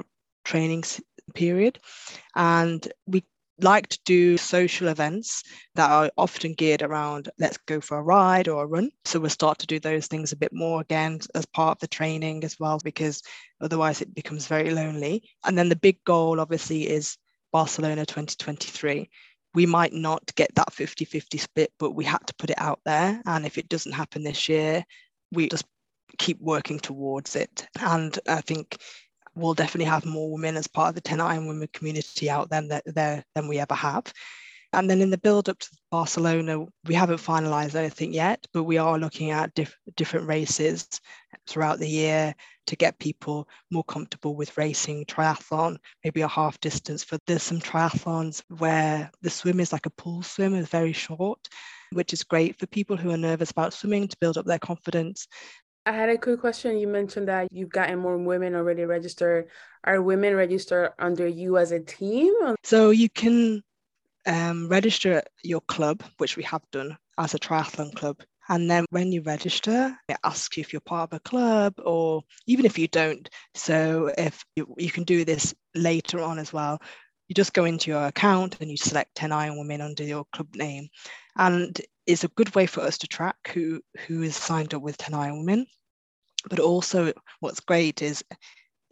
training 0.45 0.83
period. 1.33 1.79
And 2.35 2.85
we 3.07 3.23
like 3.59 3.87
to 3.87 3.99
do 4.05 4.37
social 4.37 4.87
events 4.87 5.43
that 5.75 5.89
are 5.89 6.11
often 6.17 6.53
geared 6.53 6.81
around 6.81 7.29
let's 7.37 7.57
go 7.57 7.79
for 7.79 7.97
a 7.97 8.03
ride 8.03 8.47
or 8.47 8.63
a 8.63 8.67
run. 8.67 8.89
So 9.05 9.19
we'll 9.19 9.29
start 9.29 9.59
to 9.59 9.67
do 9.67 9.79
those 9.79 10.07
things 10.07 10.31
a 10.31 10.37
bit 10.37 10.51
more 10.51 10.81
again 10.81 11.19
as 11.35 11.45
part 11.45 11.77
of 11.77 11.79
the 11.79 11.87
training 11.87 12.43
as 12.43 12.59
well, 12.59 12.79
because 12.83 13.21
otherwise 13.61 14.01
it 14.01 14.13
becomes 14.13 14.47
very 14.47 14.71
lonely. 14.71 15.23
And 15.45 15.57
then 15.57 15.69
the 15.69 15.75
big 15.75 16.03
goal, 16.03 16.39
obviously, 16.39 16.89
is 16.89 17.17
Barcelona 17.51 18.05
2023 18.05 19.09
we 19.53 19.65
might 19.65 19.93
not 19.93 20.33
get 20.35 20.53
that 20.55 20.73
50 20.73 21.05
50 21.05 21.37
split, 21.37 21.71
but 21.79 21.91
we 21.91 22.03
had 22.05 22.25
to 22.27 22.33
put 22.35 22.49
it 22.49 22.59
out 22.59 22.79
there. 22.85 23.21
And 23.25 23.45
if 23.45 23.57
it 23.57 23.69
doesn't 23.69 23.91
happen 23.91 24.23
this 24.23 24.49
year, 24.49 24.83
we 25.31 25.49
just 25.49 25.65
keep 26.17 26.39
working 26.39 26.79
towards 26.79 27.35
it. 27.35 27.67
And 27.79 28.17
I 28.27 28.41
think 28.41 28.77
we'll 29.35 29.53
definitely 29.53 29.89
have 29.89 30.05
more 30.05 30.31
women 30.31 30.57
as 30.57 30.67
part 30.67 30.89
of 30.89 30.95
the 30.95 31.01
10 31.01 31.21
Iron 31.21 31.47
Women 31.47 31.69
community 31.73 32.29
out 32.29 32.49
there, 32.49 32.81
there 32.85 33.23
than 33.35 33.47
we 33.47 33.59
ever 33.59 33.75
have. 33.75 34.11
And 34.73 34.89
then 34.89 35.01
in 35.01 35.11
the 35.11 35.19
build 35.19 35.49
up 35.49 35.59
to 35.59 35.69
Barcelona, 35.91 36.65
we 36.85 36.95
haven't 36.95 37.17
finalized 37.17 37.75
anything 37.75 38.11
yet, 38.11 38.43
but 38.53 38.63
we 38.63 38.79
are 38.79 38.97
looking 38.97 39.29
at 39.29 39.53
diff- 39.53 39.77
different 39.95 40.27
races 40.27 40.87
throughout 41.47 41.77
the 41.77 41.87
year 41.87 42.33
to 42.65 42.75
get 42.75 42.97
people 42.97 43.47
more 43.69 43.83
comfortable 43.83 44.35
with 44.35 44.57
racing 44.57 45.05
triathlon, 45.05 45.77
maybe 46.03 46.21
a 46.21 46.27
half 46.27 46.59
distance. 46.59 47.03
For 47.03 47.19
there's 47.27 47.43
some 47.43 47.59
triathlons 47.59 48.41
where 48.57 49.11
the 49.21 49.29
swim 49.29 49.59
is 49.59 49.71
like 49.71 49.85
a 49.85 49.91
pool 49.91 50.23
swim, 50.23 50.55
is 50.55 50.67
very 50.69 50.93
short, 50.93 51.39
which 51.91 52.11
is 52.11 52.23
great 52.23 52.57
for 52.57 52.65
people 52.67 52.97
who 52.97 53.11
are 53.11 53.17
nervous 53.17 53.51
about 53.51 53.73
swimming 53.73 54.07
to 54.07 54.17
build 54.19 54.37
up 54.37 54.45
their 54.45 54.59
confidence. 54.59 55.27
I 55.85 55.91
had 55.91 56.09
a 56.09 56.17
quick 56.17 56.39
question. 56.39 56.77
You 56.77 56.87
mentioned 56.87 57.27
that 57.27 57.49
you've 57.51 57.69
gotten 57.69 57.99
more 57.99 58.17
women 58.17 58.55
already 58.55 58.85
registered. 58.85 59.49
Are 59.83 60.01
women 60.01 60.33
registered 60.33 60.91
under 60.97 61.27
you 61.27 61.57
as 61.57 61.73
a 61.73 61.79
team? 61.79 62.33
So 62.63 62.91
you 62.91 63.09
can 63.09 63.61
um, 64.25 64.67
register 64.69 65.23
your 65.43 65.61
club, 65.61 66.03
which 66.17 66.37
we 66.37 66.43
have 66.43 66.63
done 66.71 66.97
as 67.17 67.33
a 67.33 67.39
triathlon 67.39 67.93
club. 67.95 68.21
And 68.49 68.69
then 68.69 68.85
when 68.89 69.11
you 69.11 69.21
register, 69.21 69.97
it 70.09 70.17
asks 70.23 70.57
you 70.57 70.61
if 70.61 70.73
you're 70.73 70.81
part 70.81 71.11
of 71.11 71.17
a 71.17 71.19
club 71.21 71.75
or 71.83 72.23
even 72.45 72.65
if 72.65 72.77
you 72.77 72.87
don't. 72.89 73.29
So 73.55 74.11
if 74.17 74.43
you, 74.55 74.73
you 74.77 74.91
can 74.91 75.03
do 75.05 75.23
this 75.23 75.53
later 75.75 76.21
on 76.21 76.39
as 76.39 76.51
well, 76.51 76.81
you 77.29 77.35
just 77.35 77.53
go 77.53 77.63
into 77.65 77.89
your 77.89 78.05
account 78.05 78.57
and 78.59 78.69
you 78.69 78.75
select 78.75 79.15
10 79.15 79.31
Iron 79.31 79.57
Women 79.57 79.81
under 79.81 80.03
your 80.03 80.25
club 80.33 80.53
name. 80.55 80.89
And 81.37 81.79
it's 82.05 82.25
a 82.25 82.29
good 82.29 82.53
way 82.53 82.65
for 82.65 82.81
us 82.81 82.97
to 82.99 83.07
track 83.07 83.37
who, 83.53 83.81
who 84.07 84.23
is 84.23 84.35
signed 84.35 84.73
up 84.73 84.81
with 84.81 84.97
10 84.97 85.13
Iron 85.13 85.39
Women. 85.39 85.65
But 86.49 86.59
also 86.59 87.13
what's 87.39 87.61
great 87.61 88.01
is 88.01 88.23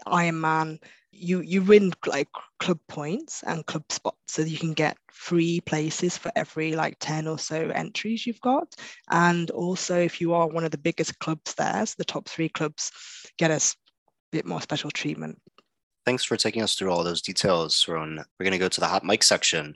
Ironman 0.07 0.79
you 1.11 1.41
you 1.41 1.61
win 1.61 1.91
like 2.05 2.29
club 2.59 2.79
points 2.87 3.43
and 3.43 3.65
club 3.65 3.83
spots 3.89 4.17
so 4.27 4.41
you 4.41 4.57
can 4.57 4.73
get 4.73 4.97
free 5.11 5.59
places 5.61 6.17
for 6.17 6.31
every 6.35 6.73
like 6.73 6.97
10 6.99 7.27
or 7.27 7.37
so 7.37 7.69
entries 7.69 8.25
you've 8.25 8.41
got. 8.41 8.73
And 9.09 9.51
also 9.51 9.99
if 9.99 10.21
you 10.21 10.33
are 10.33 10.47
one 10.47 10.63
of 10.63 10.71
the 10.71 10.77
biggest 10.77 11.19
clubs 11.19 11.53
there 11.55 11.85
so 11.85 11.95
the 11.97 12.05
top 12.05 12.27
three 12.27 12.49
clubs 12.49 12.91
get 13.37 13.51
a 13.51 13.61
bit 14.31 14.45
more 14.45 14.61
special 14.61 14.89
treatment. 14.89 15.37
Thanks 16.05 16.23
for 16.23 16.37
taking 16.37 16.61
us 16.61 16.75
through 16.75 16.91
all 16.91 17.03
those 17.03 17.21
details 17.21 17.85
ron 17.87 18.23
we're 18.39 18.43
going 18.45 18.51
to 18.53 18.57
go 18.57 18.69
to 18.69 18.79
the 18.79 18.87
hot 18.87 19.03
mic 19.03 19.23
section. 19.23 19.75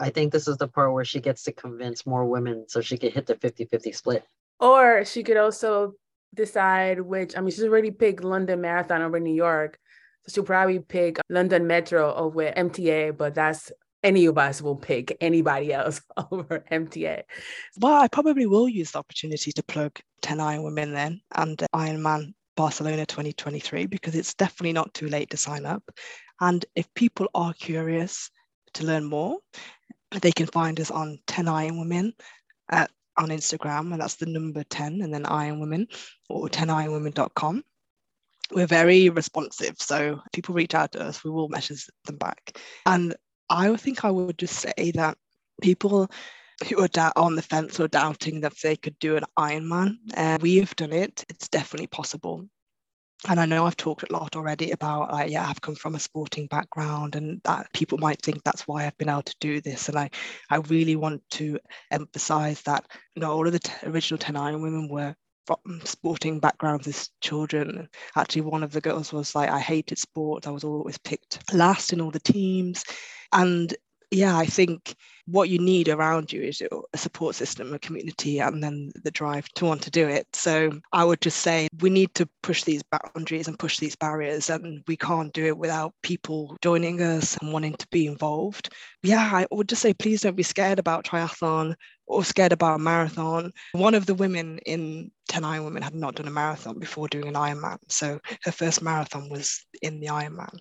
I 0.00 0.10
think 0.10 0.32
this 0.32 0.48
is 0.48 0.56
the 0.56 0.68
part 0.68 0.92
where 0.92 1.04
she 1.04 1.20
gets 1.20 1.42
to 1.44 1.52
convince 1.52 2.06
more 2.06 2.24
women 2.26 2.64
so 2.66 2.80
she 2.80 2.96
can 2.96 3.12
hit 3.12 3.26
the 3.26 3.34
50-50 3.34 3.94
split. 3.94 4.24
Or 4.58 5.04
she 5.04 5.22
could 5.22 5.36
also 5.36 5.94
decide 6.34 7.00
which 7.00 7.36
i 7.36 7.40
mean 7.40 7.50
she's 7.50 7.64
already 7.64 7.90
picked 7.90 8.22
london 8.22 8.60
marathon 8.60 9.00
over 9.00 9.18
new 9.18 9.34
york 9.34 9.78
she'll 10.28 10.44
probably 10.44 10.78
pick 10.78 11.18
London 11.28 11.66
Metro 11.66 12.14
over 12.14 12.50
MTA, 12.52 13.16
but 13.16 13.34
that's 13.34 13.70
any 14.02 14.26
of 14.26 14.38
us 14.38 14.62
will 14.62 14.76
pick 14.76 15.16
anybody 15.20 15.72
else 15.72 16.00
over 16.30 16.64
MTA. 16.70 17.22
Well, 17.78 17.94
I 17.94 18.08
probably 18.08 18.46
will 18.46 18.68
use 18.68 18.92
the 18.92 18.98
opportunity 18.98 19.52
to 19.52 19.62
plug 19.64 19.98
10 20.22 20.40
Iron 20.40 20.62
Women 20.62 20.92
then 20.92 21.20
and 21.34 21.58
Ironman 21.74 22.34
Barcelona 22.56 23.04
2023 23.04 23.86
because 23.86 24.14
it's 24.14 24.34
definitely 24.34 24.72
not 24.72 24.92
too 24.94 25.08
late 25.08 25.30
to 25.30 25.36
sign 25.36 25.66
up. 25.66 25.82
And 26.40 26.64
if 26.74 26.92
people 26.94 27.28
are 27.34 27.52
curious 27.54 28.30
to 28.74 28.84
learn 28.84 29.04
more, 29.04 29.38
they 30.20 30.32
can 30.32 30.46
find 30.46 30.78
us 30.80 30.90
on 30.90 31.18
10 31.26 31.48
Iron 31.48 31.78
Women 31.78 32.12
at, 32.70 32.90
on 33.16 33.30
Instagram, 33.30 33.92
and 33.92 34.00
that's 34.00 34.16
the 34.16 34.26
number 34.26 34.62
10 34.64 35.00
and 35.02 35.12
then 35.12 35.26
Iron 35.26 35.60
Women 35.60 35.88
or 36.28 36.48
10ironwomen.com. 36.48 37.64
We're 38.52 38.66
very 38.66 39.08
responsive. 39.08 39.76
So 39.78 40.20
people 40.32 40.54
reach 40.54 40.74
out 40.74 40.92
to 40.92 41.02
us, 41.02 41.24
we 41.24 41.30
will 41.30 41.48
message 41.48 41.86
them 42.04 42.16
back. 42.16 42.58
And 42.84 43.14
I 43.50 43.74
think 43.76 44.04
I 44.04 44.10
would 44.10 44.38
just 44.38 44.58
say 44.58 44.92
that 44.94 45.18
people 45.62 46.08
who 46.68 46.80
are 46.80 46.88
da- 46.88 47.12
on 47.16 47.34
the 47.34 47.42
fence 47.42 47.80
or 47.80 47.88
doubting 47.88 48.40
that 48.40 48.54
they 48.62 48.76
could 48.76 48.98
do 48.98 49.16
an 49.16 49.24
Ironman, 49.38 49.96
uh, 50.16 50.38
we 50.40 50.56
have 50.56 50.74
done 50.76 50.92
it. 50.92 51.24
It's 51.28 51.48
definitely 51.48 51.88
possible 51.88 52.48
and 53.28 53.40
I 53.40 53.46
know 53.46 53.66
I've 53.66 53.76
talked 53.76 54.08
a 54.08 54.12
lot 54.12 54.36
already 54.36 54.70
about 54.70 55.30
yeah 55.30 55.48
I've 55.48 55.60
come 55.60 55.74
from 55.74 55.94
a 55.94 56.00
sporting 56.00 56.46
background 56.46 57.16
and 57.16 57.40
that 57.44 57.72
people 57.72 57.98
might 57.98 58.20
think 58.22 58.42
that's 58.44 58.68
why 58.68 58.86
I've 58.86 58.98
been 58.98 59.08
able 59.08 59.22
to 59.22 59.36
do 59.40 59.60
this 59.60 59.88
and 59.88 59.98
I 59.98 60.10
I 60.50 60.56
really 60.56 60.96
want 60.96 61.22
to 61.32 61.58
emphasize 61.90 62.62
that 62.62 62.86
you 63.14 63.22
know 63.22 63.32
all 63.32 63.46
of 63.46 63.52
the 63.52 63.58
t- 63.58 63.72
original 63.84 64.18
10 64.18 64.36
Iron 64.36 64.62
women 64.62 64.88
were 64.88 65.14
from 65.46 65.80
sporting 65.84 66.40
backgrounds 66.40 66.86
as 66.86 67.10
children 67.20 67.88
actually 68.16 68.42
one 68.42 68.62
of 68.62 68.72
the 68.72 68.80
girls 68.80 69.12
was 69.12 69.34
like 69.34 69.50
I 69.50 69.60
hated 69.60 69.98
sports 69.98 70.46
I 70.46 70.50
was 70.50 70.64
always 70.64 70.98
picked 70.98 71.40
last 71.52 71.92
in 71.92 72.00
all 72.00 72.10
the 72.10 72.20
teams 72.20 72.84
and 73.32 73.74
yeah 74.10 74.36
I 74.36 74.46
think 74.46 74.96
what 75.26 75.48
you 75.48 75.58
need 75.58 75.88
around 75.88 76.32
you 76.32 76.40
is 76.40 76.62
a 76.62 76.98
support 76.98 77.34
system, 77.34 77.74
a 77.74 77.78
community, 77.78 78.38
and 78.38 78.62
then 78.62 78.92
the 79.02 79.10
drive 79.10 79.48
to 79.56 79.64
want 79.64 79.82
to 79.82 79.90
do 79.90 80.06
it. 80.06 80.26
So 80.32 80.70
I 80.92 81.04
would 81.04 81.20
just 81.20 81.38
say 81.38 81.68
we 81.80 81.90
need 81.90 82.14
to 82.14 82.28
push 82.42 82.62
these 82.62 82.82
boundaries 82.84 83.48
and 83.48 83.58
push 83.58 83.78
these 83.78 83.96
barriers, 83.96 84.50
and 84.50 84.82
we 84.86 84.96
can't 84.96 85.32
do 85.32 85.46
it 85.46 85.58
without 85.58 85.94
people 86.02 86.56
joining 86.62 87.02
us 87.02 87.36
and 87.38 87.52
wanting 87.52 87.74
to 87.74 87.86
be 87.90 88.06
involved. 88.06 88.72
Yeah, 89.02 89.30
I 89.32 89.46
would 89.50 89.68
just 89.68 89.82
say 89.82 89.92
please 89.92 90.22
don't 90.22 90.36
be 90.36 90.42
scared 90.42 90.78
about 90.78 91.04
triathlon 91.04 91.74
or 92.06 92.24
scared 92.24 92.52
about 92.52 92.76
a 92.76 92.82
marathon. 92.82 93.52
One 93.72 93.94
of 93.94 94.06
the 94.06 94.14
women 94.14 94.58
in 94.58 95.10
10 95.28 95.44
Iron 95.44 95.64
Women 95.64 95.82
had 95.82 95.94
not 95.94 96.14
done 96.14 96.28
a 96.28 96.30
marathon 96.30 96.78
before 96.78 97.08
doing 97.08 97.28
an 97.28 97.34
Ironman. 97.34 97.78
So 97.88 98.20
her 98.42 98.52
first 98.52 98.82
marathon 98.82 99.28
was 99.28 99.64
in 99.82 100.00
the 100.00 100.06
Ironman. 100.06 100.58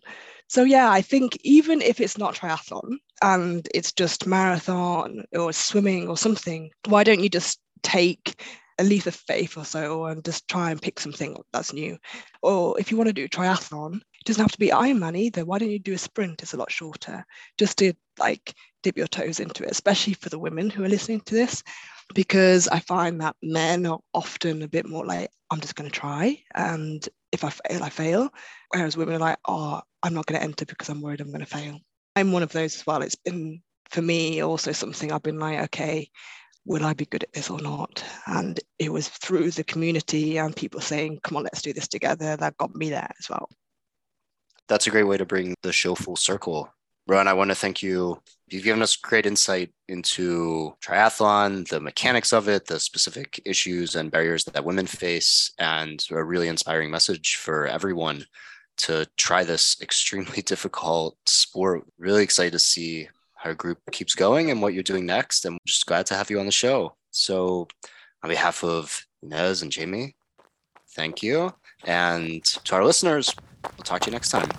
So 0.47 0.63
yeah, 0.63 0.91
I 0.91 1.01
think 1.01 1.37
even 1.43 1.81
if 1.81 1.99
it's 1.99 2.17
not 2.17 2.35
triathlon 2.35 2.97
and 3.21 3.67
it's 3.73 3.91
just 3.91 4.27
marathon 4.27 5.23
or 5.33 5.53
swimming 5.53 6.07
or 6.07 6.17
something, 6.17 6.69
why 6.87 7.03
don't 7.03 7.23
you 7.23 7.29
just 7.29 7.59
take 7.83 8.41
a 8.77 8.83
leap 8.83 9.05
of 9.05 9.15
faith 9.15 9.57
or 9.57 9.65
so 9.65 10.05
and 10.05 10.23
just 10.23 10.47
try 10.47 10.71
and 10.71 10.81
pick 10.81 10.99
something 10.99 11.35
that's 11.51 11.73
new? 11.73 11.97
Or 12.41 12.79
if 12.79 12.91
you 12.91 12.97
want 12.97 13.07
to 13.07 13.13
do 13.13 13.27
triathlon, 13.27 14.01
it 14.25 14.29
doesn't 14.29 14.43
have 14.43 14.51
to 14.53 14.59
be 14.59 14.69
Ironman 14.69 15.15
either. 15.15 15.45
Why 15.45 15.59
don't 15.59 15.69
you 15.69 15.77
do 15.77 15.93
a 15.93 15.99
sprint? 15.99 16.41
It's 16.41 16.55
a 16.55 16.57
lot 16.57 16.71
shorter, 16.71 17.23
just 17.59 17.77
to 17.77 17.93
like 18.17 18.55
dip 18.81 18.97
your 18.97 19.05
toes 19.05 19.39
into 19.39 19.63
it, 19.63 19.69
especially 19.69 20.13
for 20.13 20.29
the 20.29 20.39
women 20.39 20.71
who 20.71 20.83
are 20.83 20.89
listening 20.89 21.21
to 21.21 21.35
this, 21.35 21.61
because 22.15 22.67
I 22.67 22.79
find 22.79 23.21
that 23.21 23.35
men 23.43 23.85
are 23.85 23.99
often 24.15 24.63
a 24.63 24.67
bit 24.67 24.89
more 24.89 25.05
like, 25.05 25.29
I'm 25.51 25.61
just 25.61 25.75
going 25.75 25.87
to 25.87 25.95
try. 25.95 26.41
And 26.55 27.07
if 27.31 27.43
I 27.43 27.51
fail, 27.51 27.83
I 27.83 27.89
fail. 27.89 28.29
Whereas 28.71 28.97
women 28.97 29.15
are 29.15 29.19
like, 29.19 29.37
oh, 29.47 29.81
I'm 30.01 30.15
not 30.15 30.25
going 30.25 30.39
to 30.39 30.43
enter 30.43 30.65
because 30.65 30.89
I'm 30.89 31.01
worried 31.01 31.21
I'm 31.21 31.27
going 31.27 31.41
to 31.41 31.45
fail. 31.45 31.77
I'm 32.15 32.31
one 32.31 32.41
of 32.41 32.51
those 32.51 32.75
as 32.77 32.87
well. 32.87 33.03
It's 33.03 33.15
been 33.15 33.61
for 33.91 34.01
me 34.01 34.41
also 34.41 34.71
something 34.71 35.11
I've 35.11 35.21
been 35.21 35.37
like, 35.37 35.59
okay, 35.65 36.09
will 36.65 36.83
I 36.83 36.93
be 36.93 37.05
good 37.05 37.23
at 37.23 37.33
this 37.33 37.51
or 37.51 37.61
not? 37.61 38.03
And 38.25 38.59
it 38.79 38.91
was 38.91 39.07
through 39.07 39.51
the 39.51 39.63
community 39.63 40.39
and 40.39 40.55
people 40.55 40.81
saying, 40.81 41.19
come 41.21 41.37
on, 41.37 41.43
let's 41.43 41.61
do 41.61 41.73
this 41.73 41.87
together 41.87 42.35
that 42.37 42.57
got 42.57 42.73
me 42.73 42.89
there 42.89 43.11
as 43.19 43.29
well. 43.29 43.47
That's 44.67 44.87
a 44.87 44.91
great 44.91 45.03
way 45.03 45.17
to 45.17 45.25
bring 45.25 45.55
the 45.61 45.71
show 45.71 45.95
full 45.95 46.15
circle. 46.15 46.69
Ron, 47.07 47.27
I 47.27 47.33
want 47.33 47.51
to 47.51 47.55
thank 47.55 47.83
you. 47.83 48.19
You've 48.47 48.63
given 48.63 48.81
us 48.81 48.95
great 48.95 49.27
insight 49.27 49.71
into 49.87 50.75
triathlon, 50.83 51.67
the 51.67 51.79
mechanics 51.79 52.33
of 52.33 52.47
it, 52.47 52.65
the 52.65 52.79
specific 52.79 53.39
issues 53.45 53.95
and 53.95 54.09
barriers 54.09 54.43
that 54.45 54.65
women 54.65 54.87
face, 54.87 55.51
and 55.59 56.03
a 56.09 56.23
really 56.23 56.47
inspiring 56.47 56.89
message 56.89 57.35
for 57.35 57.67
everyone 57.67 58.25
to 58.77 59.05
try 59.17 59.43
this 59.43 59.79
extremely 59.81 60.41
difficult 60.45 61.15
sport. 61.27 61.85
Really 61.99 62.23
excited 62.23 62.53
to 62.53 62.59
see 62.59 63.07
how 63.35 63.51
our 63.51 63.55
group 63.55 63.79
keeps 63.91 64.15
going 64.15 64.49
and 64.49 64.61
what 64.61 64.73
you're 64.73 64.83
doing 64.83 65.05
next. 65.05 65.45
And 65.45 65.59
just 65.65 65.85
glad 65.85 66.07
to 66.07 66.15
have 66.15 66.31
you 66.31 66.39
on 66.39 66.47
the 66.47 66.51
show. 66.51 66.95
So, 67.11 67.67
on 68.23 68.29
behalf 68.29 68.63
of 68.63 69.05
Inez 69.21 69.61
and 69.61 69.71
Jamie, 69.71 70.15
thank 70.95 71.21
you. 71.21 71.53
And 71.83 72.43
to 72.43 72.75
our 72.75 72.83
listeners, 72.83 73.33
we'll 73.77 73.83
talk 73.83 74.01
to 74.01 74.09
you 74.09 74.13
next 74.13 74.29
time. 74.29 74.49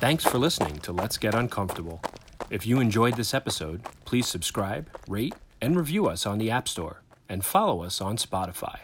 Thanks 0.00 0.24
for 0.24 0.38
listening 0.38 0.78
to 0.80 0.92
Let's 0.92 1.16
Get 1.16 1.34
Uncomfortable. 1.34 2.02
If 2.50 2.66
you 2.66 2.80
enjoyed 2.80 3.16
this 3.16 3.32
episode, 3.34 3.82
please 4.04 4.26
subscribe, 4.26 4.88
rate, 5.08 5.34
and 5.60 5.76
review 5.76 6.06
us 6.06 6.26
on 6.26 6.38
the 6.38 6.50
App 6.50 6.68
Store 6.68 7.02
and 7.28 7.44
follow 7.44 7.82
us 7.82 8.00
on 8.00 8.16
Spotify. 8.16 8.80